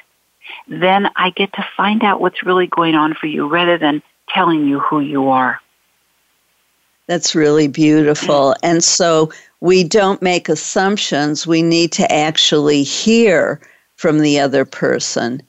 then 0.68 1.10
I 1.16 1.30
get 1.30 1.52
to 1.54 1.66
find 1.76 2.02
out 2.02 2.20
what's 2.20 2.42
really 2.44 2.66
going 2.66 2.94
on 2.94 3.14
for 3.14 3.26
you 3.26 3.48
rather 3.48 3.78
than 3.78 4.02
telling 4.28 4.66
you 4.66 4.78
who 4.80 5.00
you 5.00 5.28
are. 5.28 5.60
That's 7.06 7.34
really 7.34 7.66
beautiful. 7.66 8.54
And 8.62 8.84
so 8.84 9.32
we 9.60 9.82
don't 9.82 10.22
make 10.22 10.48
assumptions. 10.48 11.46
We 11.46 11.60
need 11.60 11.90
to 11.92 12.10
actually 12.12 12.84
hear 12.84 13.60
from 13.96 14.20
the 14.20 14.38
other 14.38 14.64
person 14.64 15.42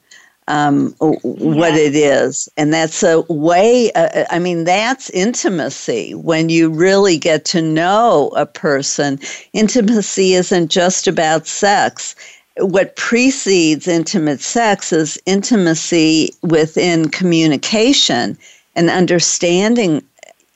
um, 0.48 0.94
what 0.98 1.74
it 1.74 1.94
is. 1.94 2.48
And 2.56 2.72
that's 2.72 3.02
a 3.02 3.20
way, 3.28 3.92
uh, 3.92 4.24
I 4.30 4.38
mean, 4.38 4.64
that's 4.64 5.08
intimacy 5.10 6.14
when 6.14 6.48
you 6.48 6.68
really 6.68 7.16
get 7.16 7.44
to 7.46 7.62
know 7.62 8.32
a 8.36 8.44
person. 8.44 9.20
Intimacy 9.52 10.34
isn't 10.34 10.68
just 10.68 11.06
about 11.06 11.46
sex. 11.46 12.16
What 12.58 12.96
precedes 12.96 13.88
intimate 13.88 14.40
sex 14.40 14.92
is 14.92 15.20
intimacy 15.26 16.34
within 16.42 17.08
communication 17.08 18.36
and 18.76 18.90
understanding 18.90 20.02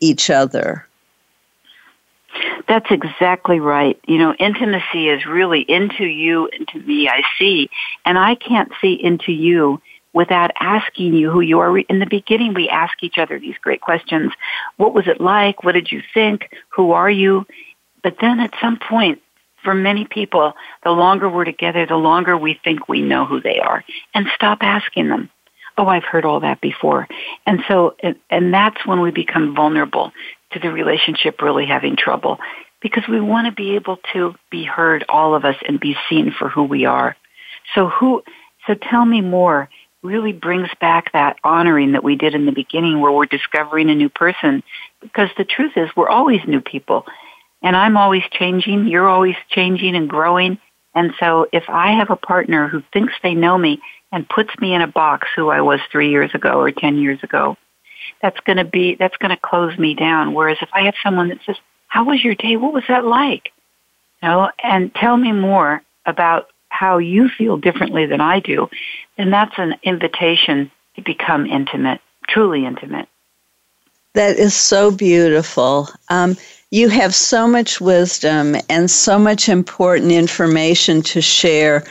each 0.00 0.30
other. 0.30 0.86
That's 2.68 2.90
exactly 2.90 3.60
right. 3.60 3.98
You 4.06 4.18
know, 4.18 4.34
intimacy 4.34 5.08
is 5.08 5.24
really 5.24 5.60
into 5.62 6.04
you, 6.04 6.48
into 6.48 6.80
me, 6.80 7.08
I 7.08 7.22
see. 7.38 7.70
And 8.04 8.18
I 8.18 8.34
can't 8.34 8.72
see 8.80 8.92
into 8.92 9.32
you 9.32 9.80
without 10.12 10.50
asking 10.60 11.14
you 11.14 11.30
who 11.30 11.40
you 11.40 11.60
are. 11.60 11.78
In 11.78 11.98
the 11.98 12.06
beginning, 12.06 12.54
we 12.54 12.68
ask 12.68 13.02
each 13.02 13.18
other 13.18 13.38
these 13.38 13.58
great 13.58 13.80
questions. 13.80 14.32
What 14.76 14.94
was 14.94 15.06
it 15.06 15.20
like? 15.20 15.62
What 15.62 15.72
did 15.72 15.92
you 15.92 16.02
think? 16.12 16.50
Who 16.70 16.92
are 16.92 17.10
you? 17.10 17.46
But 18.02 18.16
then 18.20 18.40
at 18.40 18.54
some 18.60 18.78
point, 18.78 19.22
for 19.66 19.74
many 19.74 20.04
people, 20.04 20.52
the 20.84 20.92
longer 20.92 21.28
we're 21.28 21.44
together, 21.44 21.86
the 21.86 21.96
longer 21.96 22.38
we 22.38 22.56
think 22.62 22.88
we 22.88 23.02
know 23.02 23.26
who 23.26 23.40
they 23.40 23.58
are 23.58 23.82
and 24.14 24.28
stop 24.36 24.58
asking 24.60 25.08
them. 25.08 25.28
Oh, 25.76 25.88
I've 25.88 26.04
heard 26.04 26.24
all 26.24 26.38
that 26.38 26.60
before. 26.60 27.08
And 27.46 27.64
so, 27.66 27.96
and 28.30 28.54
that's 28.54 28.86
when 28.86 29.00
we 29.00 29.10
become 29.10 29.56
vulnerable 29.56 30.12
to 30.52 30.60
the 30.60 30.70
relationship 30.70 31.42
really 31.42 31.66
having 31.66 31.96
trouble 31.96 32.38
because 32.80 33.02
we 33.08 33.20
want 33.20 33.46
to 33.46 33.52
be 33.52 33.74
able 33.74 33.98
to 34.12 34.36
be 34.52 34.62
heard, 34.62 35.04
all 35.08 35.34
of 35.34 35.44
us, 35.44 35.56
and 35.66 35.80
be 35.80 35.96
seen 36.08 36.32
for 36.38 36.48
who 36.48 36.62
we 36.62 36.84
are. 36.84 37.16
So 37.74 37.88
who, 37.88 38.22
so 38.68 38.74
tell 38.74 39.04
me 39.04 39.20
more 39.20 39.68
really 40.00 40.32
brings 40.32 40.68
back 40.80 41.12
that 41.12 41.38
honoring 41.42 41.92
that 41.92 42.04
we 42.04 42.14
did 42.14 42.36
in 42.36 42.46
the 42.46 42.52
beginning 42.52 43.00
where 43.00 43.10
we're 43.10 43.26
discovering 43.26 43.90
a 43.90 43.96
new 43.96 44.10
person 44.10 44.62
because 45.00 45.28
the 45.36 45.44
truth 45.44 45.72
is 45.74 45.90
we're 45.96 46.08
always 46.08 46.40
new 46.46 46.60
people 46.60 47.04
and 47.66 47.74
I'm 47.74 47.96
always 47.96 48.22
changing, 48.30 48.86
you're 48.86 49.08
always 49.08 49.34
changing 49.50 49.96
and 49.96 50.08
growing. 50.08 50.56
And 50.94 51.12
so 51.18 51.48
if 51.52 51.64
I 51.68 51.96
have 51.98 52.10
a 52.10 52.16
partner 52.16 52.68
who 52.68 52.80
thinks 52.92 53.12
they 53.24 53.34
know 53.34 53.58
me 53.58 53.82
and 54.12 54.28
puts 54.28 54.56
me 54.60 54.72
in 54.72 54.82
a 54.82 54.86
box 54.86 55.26
who 55.34 55.48
I 55.48 55.62
was 55.62 55.80
three 55.90 56.10
years 56.10 56.32
ago 56.32 56.60
or 56.60 56.70
10 56.70 56.98
years 56.98 57.18
ago, 57.24 57.56
that's 58.22 58.38
going 58.46 58.58
to 58.58 58.64
be, 58.64 58.94
that's 58.94 59.16
going 59.16 59.32
to 59.32 59.36
close 59.36 59.76
me 59.78 59.94
down. 59.94 60.32
Whereas 60.32 60.58
if 60.62 60.68
I 60.72 60.82
have 60.82 60.94
someone 61.02 61.28
that 61.30 61.40
says, 61.44 61.56
how 61.88 62.04
was 62.04 62.22
your 62.22 62.36
day? 62.36 62.56
What 62.56 62.72
was 62.72 62.84
that 62.86 63.04
like? 63.04 63.50
You 64.22 64.28
know, 64.28 64.50
and 64.62 64.94
tell 64.94 65.16
me 65.16 65.32
more 65.32 65.82
about 66.06 66.50
how 66.68 66.98
you 66.98 67.28
feel 67.28 67.56
differently 67.56 68.06
than 68.06 68.20
I 68.20 68.38
do, 68.38 68.68
And 69.18 69.32
that's 69.32 69.58
an 69.58 69.74
invitation 69.82 70.70
to 70.94 71.02
become 71.02 71.46
intimate, 71.46 72.00
truly 72.28 72.64
intimate. 72.64 73.08
That 74.14 74.36
is 74.36 74.54
so 74.54 74.92
beautiful. 74.92 75.88
Um, 76.08 76.36
you 76.76 76.90
have 76.90 77.14
so 77.14 77.48
much 77.48 77.80
wisdom 77.80 78.54
and 78.68 78.90
so 78.90 79.18
much 79.18 79.48
important 79.48 80.12
information 80.12 81.00
to 81.00 81.22
share. 81.22 81.82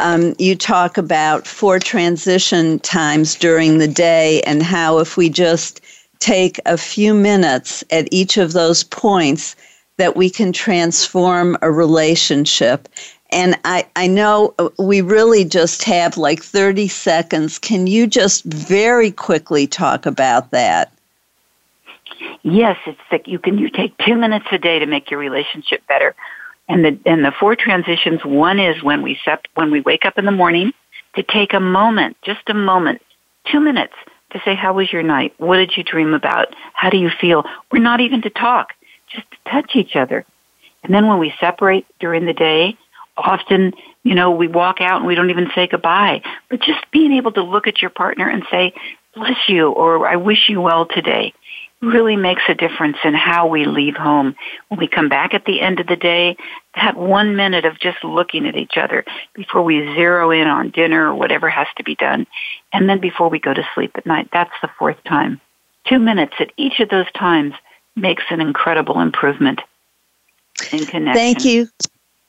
Um, 0.00 0.34
you 0.36 0.56
talk 0.56 0.98
about 0.98 1.46
four 1.46 1.78
transition 1.78 2.80
times 2.80 3.36
during 3.36 3.78
the 3.78 3.86
day 3.86 4.42
and 4.42 4.60
how 4.60 4.98
if 4.98 5.16
we 5.16 5.28
just 5.28 5.80
take 6.18 6.58
a 6.66 6.76
few 6.76 7.14
minutes 7.14 7.84
at 7.92 8.08
each 8.10 8.36
of 8.36 8.52
those 8.52 8.82
points, 8.82 9.54
that 9.98 10.16
we 10.16 10.28
can 10.28 10.52
transform 10.52 11.56
a 11.62 11.70
relationship. 11.70 12.88
And 13.30 13.56
I, 13.64 13.86
I 13.94 14.08
know 14.08 14.56
we 14.76 15.02
really 15.02 15.44
just 15.44 15.84
have 15.84 16.16
like 16.16 16.42
30 16.42 16.88
seconds. 16.88 17.60
Can 17.60 17.86
you 17.86 18.08
just 18.08 18.42
very 18.42 19.12
quickly 19.12 19.68
talk 19.68 20.04
about 20.04 20.50
that? 20.50 20.91
Yes, 22.42 22.76
it's 22.86 23.00
that 23.10 23.28
you 23.28 23.38
can 23.38 23.58
you 23.58 23.70
take 23.70 23.96
two 23.98 24.16
minutes 24.16 24.46
a 24.52 24.58
day 24.58 24.78
to 24.78 24.86
make 24.86 25.10
your 25.10 25.20
relationship 25.20 25.86
better. 25.86 26.14
And 26.68 26.84
the 26.84 26.98
and 27.06 27.24
the 27.24 27.32
four 27.38 27.56
transitions, 27.56 28.24
one 28.24 28.58
is 28.58 28.82
when 28.82 29.02
we 29.02 29.18
sep- 29.24 29.46
when 29.54 29.70
we 29.70 29.80
wake 29.80 30.04
up 30.04 30.18
in 30.18 30.24
the 30.24 30.32
morning 30.32 30.72
to 31.16 31.22
take 31.22 31.52
a 31.52 31.60
moment, 31.60 32.16
just 32.22 32.48
a 32.48 32.54
moment, 32.54 33.02
two 33.50 33.60
minutes 33.60 33.94
to 34.32 34.40
say, 34.44 34.54
How 34.54 34.74
was 34.74 34.92
your 34.92 35.02
night? 35.02 35.34
What 35.38 35.56
did 35.56 35.72
you 35.76 35.82
dream 35.82 36.14
about? 36.14 36.54
How 36.72 36.90
do 36.90 36.96
you 36.96 37.10
feel? 37.20 37.44
We're 37.70 37.82
not 37.82 38.00
even 38.00 38.22
to 38.22 38.30
talk, 38.30 38.72
just 39.08 39.26
to 39.30 39.50
touch 39.50 39.72
each 39.74 39.96
other. 39.96 40.24
And 40.82 40.92
then 40.92 41.06
when 41.06 41.18
we 41.18 41.32
separate 41.40 41.86
during 42.00 42.26
the 42.26 42.32
day, 42.32 42.76
often, 43.16 43.72
you 44.02 44.14
know, 44.14 44.30
we 44.32 44.48
walk 44.48 44.80
out 44.80 44.98
and 44.98 45.06
we 45.06 45.14
don't 45.14 45.30
even 45.30 45.48
say 45.54 45.68
goodbye. 45.68 46.22
But 46.50 46.60
just 46.60 46.80
being 46.90 47.12
able 47.12 47.32
to 47.32 47.42
look 47.42 47.66
at 47.66 47.80
your 47.80 47.90
partner 47.90 48.28
and 48.28 48.42
say, 48.50 48.74
bless 49.14 49.36
you, 49.48 49.68
or 49.68 50.06
I 50.06 50.16
wish 50.16 50.48
you 50.48 50.60
well 50.60 50.86
today, 50.86 51.34
really 51.82 52.16
makes 52.16 52.42
a 52.48 52.54
difference 52.54 52.96
in 53.04 53.12
how 53.12 53.48
we 53.48 53.64
leave 53.64 53.96
home. 53.96 54.36
When 54.68 54.78
we 54.78 54.86
come 54.86 55.08
back 55.08 55.34
at 55.34 55.44
the 55.44 55.60
end 55.60 55.80
of 55.80 55.88
the 55.88 55.96
day, 55.96 56.36
that 56.76 56.96
one 56.96 57.36
minute 57.36 57.64
of 57.64 57.78
just 57.78 58.02
looking 58.04 58.46
at 58.46 58.56
each 58.56 58.76
other 58.76 59.04
before 59.34 59.62
we 59.62 59.80
zero 59.94 60.30
in 60.30 60.46
on 60.46 60.70
dinner 60.70 61.10
or 61.10 61.14
whatever 61.14 61.50
has 61.50 61.66
to 61.76 61.84
be 61.84 61.96
done, 61.96 62.26
and 62.72 62.88
then 62.88 63.00
before 63.00 63.28
we 63.28 63.40
go 63.40 63.52
to 63.52 63.66
sleep 63.74 63.92
at 63.96 64.06
night, 64.06 64.28
that's 64.32 64.54
the 64.62 64.70
fourth 64.78 65.02
time. 65.04 65.40
Two 65.88 65.98
minutes 65.98 66.34
at 66.38 66.52
each 66.56 66.78
of 66.78 66.88
those 66.88 67.10
times 67.12 67.54
makes 67.96 68.22
an 68.30 68.40
incredible 68.40 69.00
improvement 69.00 69.60
in 70.72 70.86
connection. 70.86 71.14
Thank 71.14 71.44
you. 71.44 71.68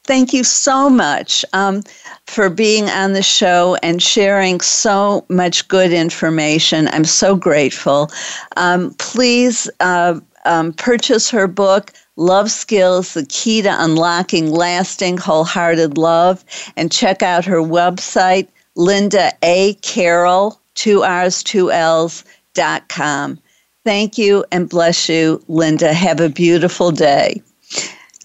Thank 0.06 0.34
you 0.34 0.44
so 0.44 0.90
much 0.90 1.46
um, 1.54 1.82
for 2.28 2.50
being 2.50 2.90
on 2.90 3.14
the 3.14 3.24
show 3.24 3.78
and 3.82 4.04
sharing 4.04 4.60
so 4.60 5.26
much 5.30 5.68
good 5.70 5.94
information. 5.94 6.90
I'm 6.90 7.06
so 7.06 7.36
grateful. 7.38 8.10
Um, 8.58 8.94
please 8.96 9.70
uh, 9.80 10.20
um, 10.44 10.74
purchase 10.74 11.30
her 11.30 11.48
book, 11.48 11.92
Love 12.18 12.52
Skills 12.52 13.14
The 13.14 13.26
Key 13.28 13.62
to 13.62 13.74
Unlocking 13.82 14.52
Lasting 14.52 15.18
Wholehearted 15.18 15.98
Love, 15.98 16.44
and 16.76 16.92
check 16.92 17.24
out 17.24 17.46
her 17.46 17.62
website, 17.62 18.50
Linda 18.76 19.32
A. 19.42 19.76
Carroll, 19.76 20.60
two 20.76 21.04
R's, 21.04 21.42
two 21.44 21.72
L's, 21.72 22.26
dot 22.56 22.88
com. 22.90 23.40
Thank 23.86 24.18
you 24.18 24.44
and 24.52 24.70
bless 24.70 25.08
you, 25.08 25.42
Linda. 25.48 25.94
Have 25.94 26.20
a 26.20 26.30
beautiful 26.30 26.92
day. 26.92 27.42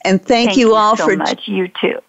And 0.08 0.22
thank, 0.22 0.48
thank 0.48 0.58
you, 0.58 0.68
you 0.68 0.74
all 0.74 0.96
so 0.96 1.04
for 1.04 1.16
much. 1.16 1.46
You 1.46 1.68
too. 1.80 2.00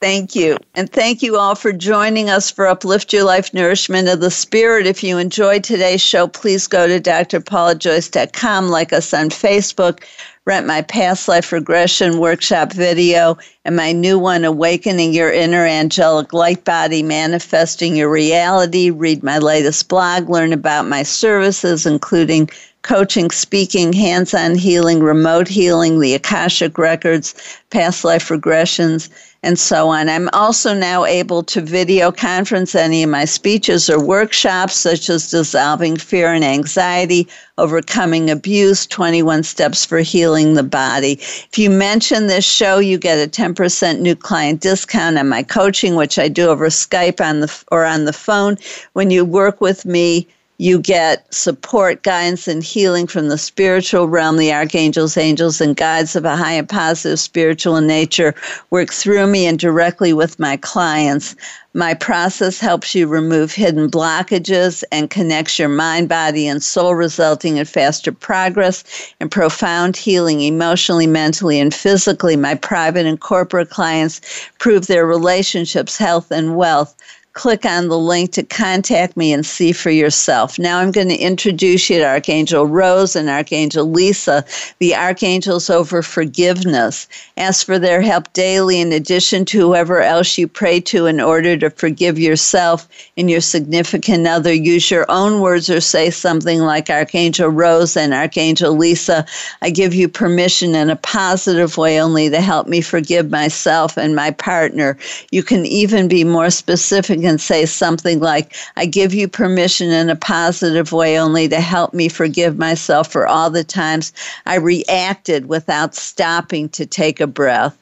Thank 0.00 0.34
you. 0.34 0.58
And 0.74 0.90
thank 0.92 1.22
you 1.22 1.38
all 1.38 1.54
for 1.54 1.72
joining 1.72 2.28
us 2.28 2.50
for 2.50 2.66
Uplift 2.66 3.14
Your 3.14 3.24
Life 3.24 3.54
Nourishment 3.54 4.08
of 4.08 4.20
the 4.20 4.30
Spirit. 4.30 4.86
If 4.86 5.02
you 5.02 5.16
enjoyed 5.16 5.64
today's 5.64 6.02
show, 6.02 6.28
please 6.28 6.66
go 6.66 6.86
to 6.86 7.00
drpaulajoyce.com, 7.00 8.68
like 8.68 8.92
us 8.92 9.14
on 9.14 9.30
Facebook, 9.30 10.04
rent 10.44 10.66
my 10.66 10.82
past 10.82 11.28
life 11.28 11.50
regression 11.50 12.18
workshop 12.18 12.74
video, 12.74 13.38
and 13.64 13.74
my 13.74 13.92
new 13.92 14.18
one, 14.18 14.44
Awakening 14.44 15.14
Your 15.14 15.32
Inner 15.32 15.64
Angelic 15.64 16.34
Light 16.34 16.62
Body, 16.64 17.02
Manifesting 17.02 17.96
Your 17.96 18.10
Reality. 18.10 18.90
Read 18.90 19.22
my 19.22 19.38
latest 19.38 19.88
blog, 19.88 20.28
learn 20.28 20.52
about 20.52 20.86
my 20.86 21.02
services, 21.02 21.86
including 21.86 22.50
coaching, 22.86 23.32
speaking, 23.32 23.92
hands 23.92 24.32
on 24.32 24.54
healing, 24.54 25.00
remote 25.00 25.48
healing, 25.48 25.98
the 25.98 26.14
Akashic 26.14 26.78
Records, 26.78 27.34
past 27.70 28.04
life 28.04 28.28
regressions, 28.28 29.08
and 29.42 29.58
so 29.58 29.88
on. 29.88 30.08
I'm 30.08 30.28
also 30.32 30.72
now 30.72 31.04
able 31.04 31.42
to 31.42 31.60
video 31.60 32.12
conference 32.12 32.76
any 32.76 33.02
of 33.02 33.10
my 33.10 33.24
speeches 33.24 33.90
or 33.90 34.02
workshops, 34.02 34.76
such 34.76 35.10
as 35.10 35.30
Dissolving 35.30 35.96
Fear 35.96 36.34
and 36.34 36.44
Anxiety, 36.44 37.26
Overcoming 37.58 38.30
Abuse, 38.30 38.86
21 38.86 39.42
Steps 39.42 39.84
for 39.84 39.98
Healing 39.98 40.54
the 40.54 40.62
Body. 40.62 41.14
If 41.14 41.58
you 41.58 41.70
mention 41.70 42.28
this 42.28 42.44
show, 42.44 42.78
you 42.78 42.98
get 42.98 43.18
a 43.18 43.28
10% 43.28 43.98
new 43.98 44.14
client 44.14 44.60
discount 44.60 45.18
on 45.18 45.28
my 45.28 45.42
coaching, 45.42 45.96
which 45.96 46.20
I 46.20 46.28
do 46.28 46.50
over 46.50 46.68
Skype 46.68 47.20
on 47.20 47.40
the, 47.40 47.64
or 47.72 47.84
on 47.84 48.04
the 48.04 48.12
phone. 48.12 48.58
When 48.92 49.10
you 49.10 49.24
work 49.24 49.60
with 49.60 49.84
me, 49.84 50.28
you 50.58 50.78
get 50.78 51.32
support, 51.32 52.02
guidance, 52.02 52.48
and 52.48 52.62
healing 52.62 53.06
from 53.06 53.28
the 53.28 53.38
spiritual 53.38 54.08
realm. 54.08 54.36
The 54.36 54.52
archangels, 54.52 55.16
angels, 55.16 55.60
and 55.60 55.76
guides 55.76 56.16
of 56.16 56.24
a 56.24 56.36
high 56.36 56.52
and 56.52 56.68
positive 56.68 57.20
spiritual 57.20 57.80
nature 57.80 58.34
work 58.70 58.92
through 58.92 59.26
me 59.26 59.46
and 59.46 59.58
directly 59.58 60.12
with 60.12 60.38
my 60.38 60.56
clients. 60.56 61.36
My 61.74 61.92
process 61.92 62.58
helps 62.58 62.94
you 62.94 63.06
remove 63.06 63.52
hidden 63.52 63.90
blockages 63.90 64.82
and 64.90 65.10
connects 65.10 65.58
your 65.58 65.68
mind, 65.68 66.08
body, 66.08 66.48
and 66.48 66.62
soul, 66.62 66.94
resulting 66.94 67.58
in 67.58 67.66
faster 67.66 68.12
progress 68.12 68.82
and 69.20 69.30
profound 69.30 69.94
healing 69.94 70.40
emotionally, 70.40 71.06
mentally, 71.06 71.60
and 71.60 71.74
physically. 71.74 72.34
My 72.34 72.54
private 72.54 73.04
and 73.04 73.20
corporate 73.20 73.68
clients 73.68 74.22
prove 74.58 74.86
their 74.86 75.04
relationships, 75.04 75.98
health, 75.98 76.30
and 76.30 76.56
wealth 76.56 76.96
click 77.36 77.66
on 77.66 77.88
the 77.88 77.98
link 77.98 78.32
to 78.32 78.42
contact 78.42 79.14
me 79.14 79.30
and 79.30 79.44
see 79.44 79.70
for 79.70 79.90
yourself. 79.90 80.58
Now 80.58 80.78
I'm 80.78 80.90
going 80.90 81.10
to 81.10 81.16
introduce 81.16 81.90
you 81.90 81.98
to 81.98 82.06
Archangel 82.06 82.66
Rose 82.66 83.14
and 83.14 83.28
Archangel 83.28 83.90
Lisa, 83.90 84.42
the 84.78 84.94
archangels 84.96 85.68
over 85.68 86.00
forgiveness. 86.00 87.06
Ask 87.36 87.66
for 87.66 87.78
their 87.78 88.00
help 88.00 88.32
daily 88.32 88.80
in 88.80 88.90
addition 88.90 89.44
to 89.46 89.60
whoever 89.60 90.00
else 90.00 90.38
you 90.38 90.48
pray 90.48 90.80
to 90.80 91.04
in 91.04 91.20
order 91.20 91.58
to 91.58 91.68
forgive 91.68 92.18
yourself 92.18 92.88
and 93.18 93.30
your 93.30 93.42
significant 93.42 94.26
other. 94.26 94.52
Use 94.52 94.90
your 94.90 95.04
own 95.10 95.40
words 95.40 95.68
or 95.68 95.82
say 95.82 96.08
something 96.08 96.60
like 96.60 96.88
Archangel 96.88 97.50
Rose 97.50 97.98
and 97.98 98.14
Archangel 98.14 98.74
Lisa. 98.74 99.26
I 99.60 99.68
give 99.68 99.92
you 99.92 100.08
permission 100.08 100.74
in 100.74 100.88
a 100.88 100.96
positive 100.96 101.76
way 101.76 102.00
only 102.00 102.30
to 102.30 102.40
help 102.40 102.66
me 102.66 102.80
forgive 102.80 103.30
myself 103.30 103.98
and 103.98 104.16
my 104.16 104.30
partner. 104.30 104.96
You 105.30 105.42
can 105.42 105.66
even 105.66 106.08
be 106.08 106.24
more 106.24 106.48
specific 106.48 107.25
and 107.26 107.40
say 107.40 107.66
something 107.66 108.20
like, 108.20 108.54
I 108.76 108.86
give 108.86 109.12
you 109.12 109.28
permission 109.28 109.90
in 109.90 110.08
a 110.08 110.16
positive 110.16 110.92
way 110.92 111.18
only 111.18 111.48
to 111.48 111.60
help 111.60 111.92
me 111.92 112.08
forgive 112.08 112.58
myself 112.58 113.10
for 113.10 113.26
all 113.26 113.50
the 113.50 113.64
times 113.64 114.12
I 114.46 114.56
reacted 114.56 115.46
without 115.46 115.94
stopping 115.94 116.68
to 116.70 116.86
take 116.86 117.20
a 117.20 117.26
breath. 117.26 117.76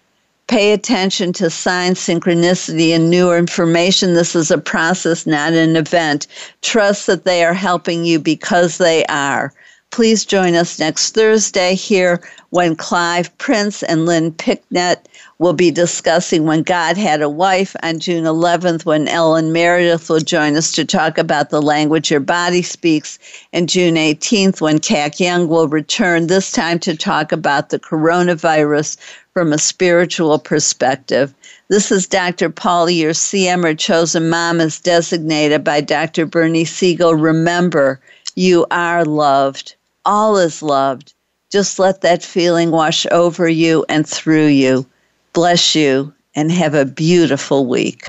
Pay 0.46 0.72
attention 0.72 1.32
to 1.34 1.48
signs, 1.48 1.98
synchronicity, 1.98 2.90
and 2.90 3.08
new 3.08 3.32
information. 3.32 4.12
This 4.12 4.36
is 4.36 4.50
a 4.50 4.58
process, 4.58 5.26
not 5.26 5.54
an 5.54 5.74
event. 5.74 6.26
Trust 6.60 7.06
that 7.06 7.24
they 7.24 7.44
are 7.44 7.54
helping 7.54 8.04
you 8.04 8.18
because 8.18 8.76
they 8.76 9.06
are. 9.06 9.52
Please 9.94 10.24
join 10.24 10.56
us 10.56 10.80
next 10.80 11.14
Thursday 11.14 11.76
here 11.76 12.20
when 12.50 12.74
Clive 12.74 13.38
Prince 13.38 13.84
and 13.84 14.06
Lynn 14.06 14.32
Picknett 14.32 15.08
will 15.38 15.52
be 15.52 15.70
discussing 15.70 16.46
When 16.46 16.64
God 16.64 16.96
Had 16.96 17.22
a 17.22 17.28
Wife 17.28 17.76
on 17.80 18.00
June 18.00 18.24
11th, 18.24 18.84
when 18.84 19.06
Ellen 19.06 19.52
Meredith 19.52 20.10
will 20.10 20.18
join 20.18 20.56
us 20.56 20.72
to 20.72 20.84
talk 20.84 21.16
about 21.16 21.50
the 21.50 21.62
language 21.62 22.10
your 22.10 22.18
body 22.18 22.60
speaks, 22.60 23.20
and 23.52 23.68
June 23.68 23.94
18th, 23.94 24.60
when 24.60 24.80
Kat 24.80 25.20
Young 25.20 25.46
will 25.46 25.68
return, 25.68 26.26
this 26.26 26.50
time 26.50 26.80
to 26.80 26.96
talk 26.96 27.30
about 27.30 27.70
the 27.70 27.78
coronavirus 27.78 28.96
from 29.32 29.52
a 29.52 29.58
spiritual 29.58 30.40
perspective. 30.40 31.32
This 31.68 31.92
is 31.92 32.08
Dr. 32.08 32.50
Paula, 32.50 32.90
your 32.90 33.12
CM 33.12 33.64
or 33.64 33.76
chosen 33.76 34.28
mom, 34.28 34.60
as 34.60 34.80
designated 34.80 35.62
by 35.62 35.80
Dr. 35.80 36.26
Bernie 36.26 36.64
Siegel. 36.64 37.14
Remember, 37.14 38.00
you 38.34 38.66
are 38.72 39.04
loved. 39.04 39.76
All 40.04 40.36
is 40.38 40.62
loved. 40.62 41.14
Just 41.50 41.78
let 41.78 42.00
that 42.00 42.22
feeling 42.22 42.70
wash 42.70 43.06
over 43.10 43.48
you 43.48 43.84
and 43.88 44.06
through 44.06 44.46
you 44.46 44.86
bless 45.34 45.74
you, 45.74 46.14
and 46.34 46.50
have 46.50 46.74
a 46.74 46.86
beautiful 46.86 47.66
week. 47.66 48.06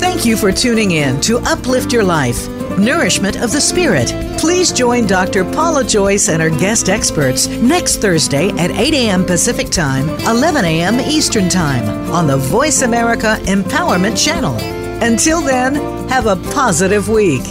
Thank 0.00 0.26
you 0.26 0.36
for 0.36 0.50
tuning 0.50 0.90
in 0.90 1.20
to 1.20 1.38
Uplift 1.38 1.92
Your 1.92 2.02
Life. 2.02 2.48
Nourishment 2.78 3.36
of 3.36 3.52
the 3.52 3.60
Spirit. 3.60 4.12
Please 4.38 4.72
join 4.72 5.06
Dr. 5.06 5.44
Paula 5.44 5.84
Joyce 5.84 6.28
and 6.28 6.40
her 6.40 6.50
guest 6.50 6.88
experts 6.88 7.48
next 7.48 7.96
Thursday 7.96 8.50
at 8.50 8.70
8 8.70 8.94
a.m. 8.94 9.24
Pacific 9.24 9.68
Time, 9.70 10.08
11 10.28 10.64
a.m. 10.64 11.00
Eastern 11.00 11.48
Time 11.48 12.12
on 12.12 12.26
the 12.26 12.36
Voice 12.36 12.82
America 12.82 13.36
Empowerment 13.42 14.22
Channel. 14.22 14.77
Until 15.00 15.40
then, 15.40 15.76
have 16.08 16.26
a 16.26 16.34
positive 16.50 17.08
week. 17.08 17.44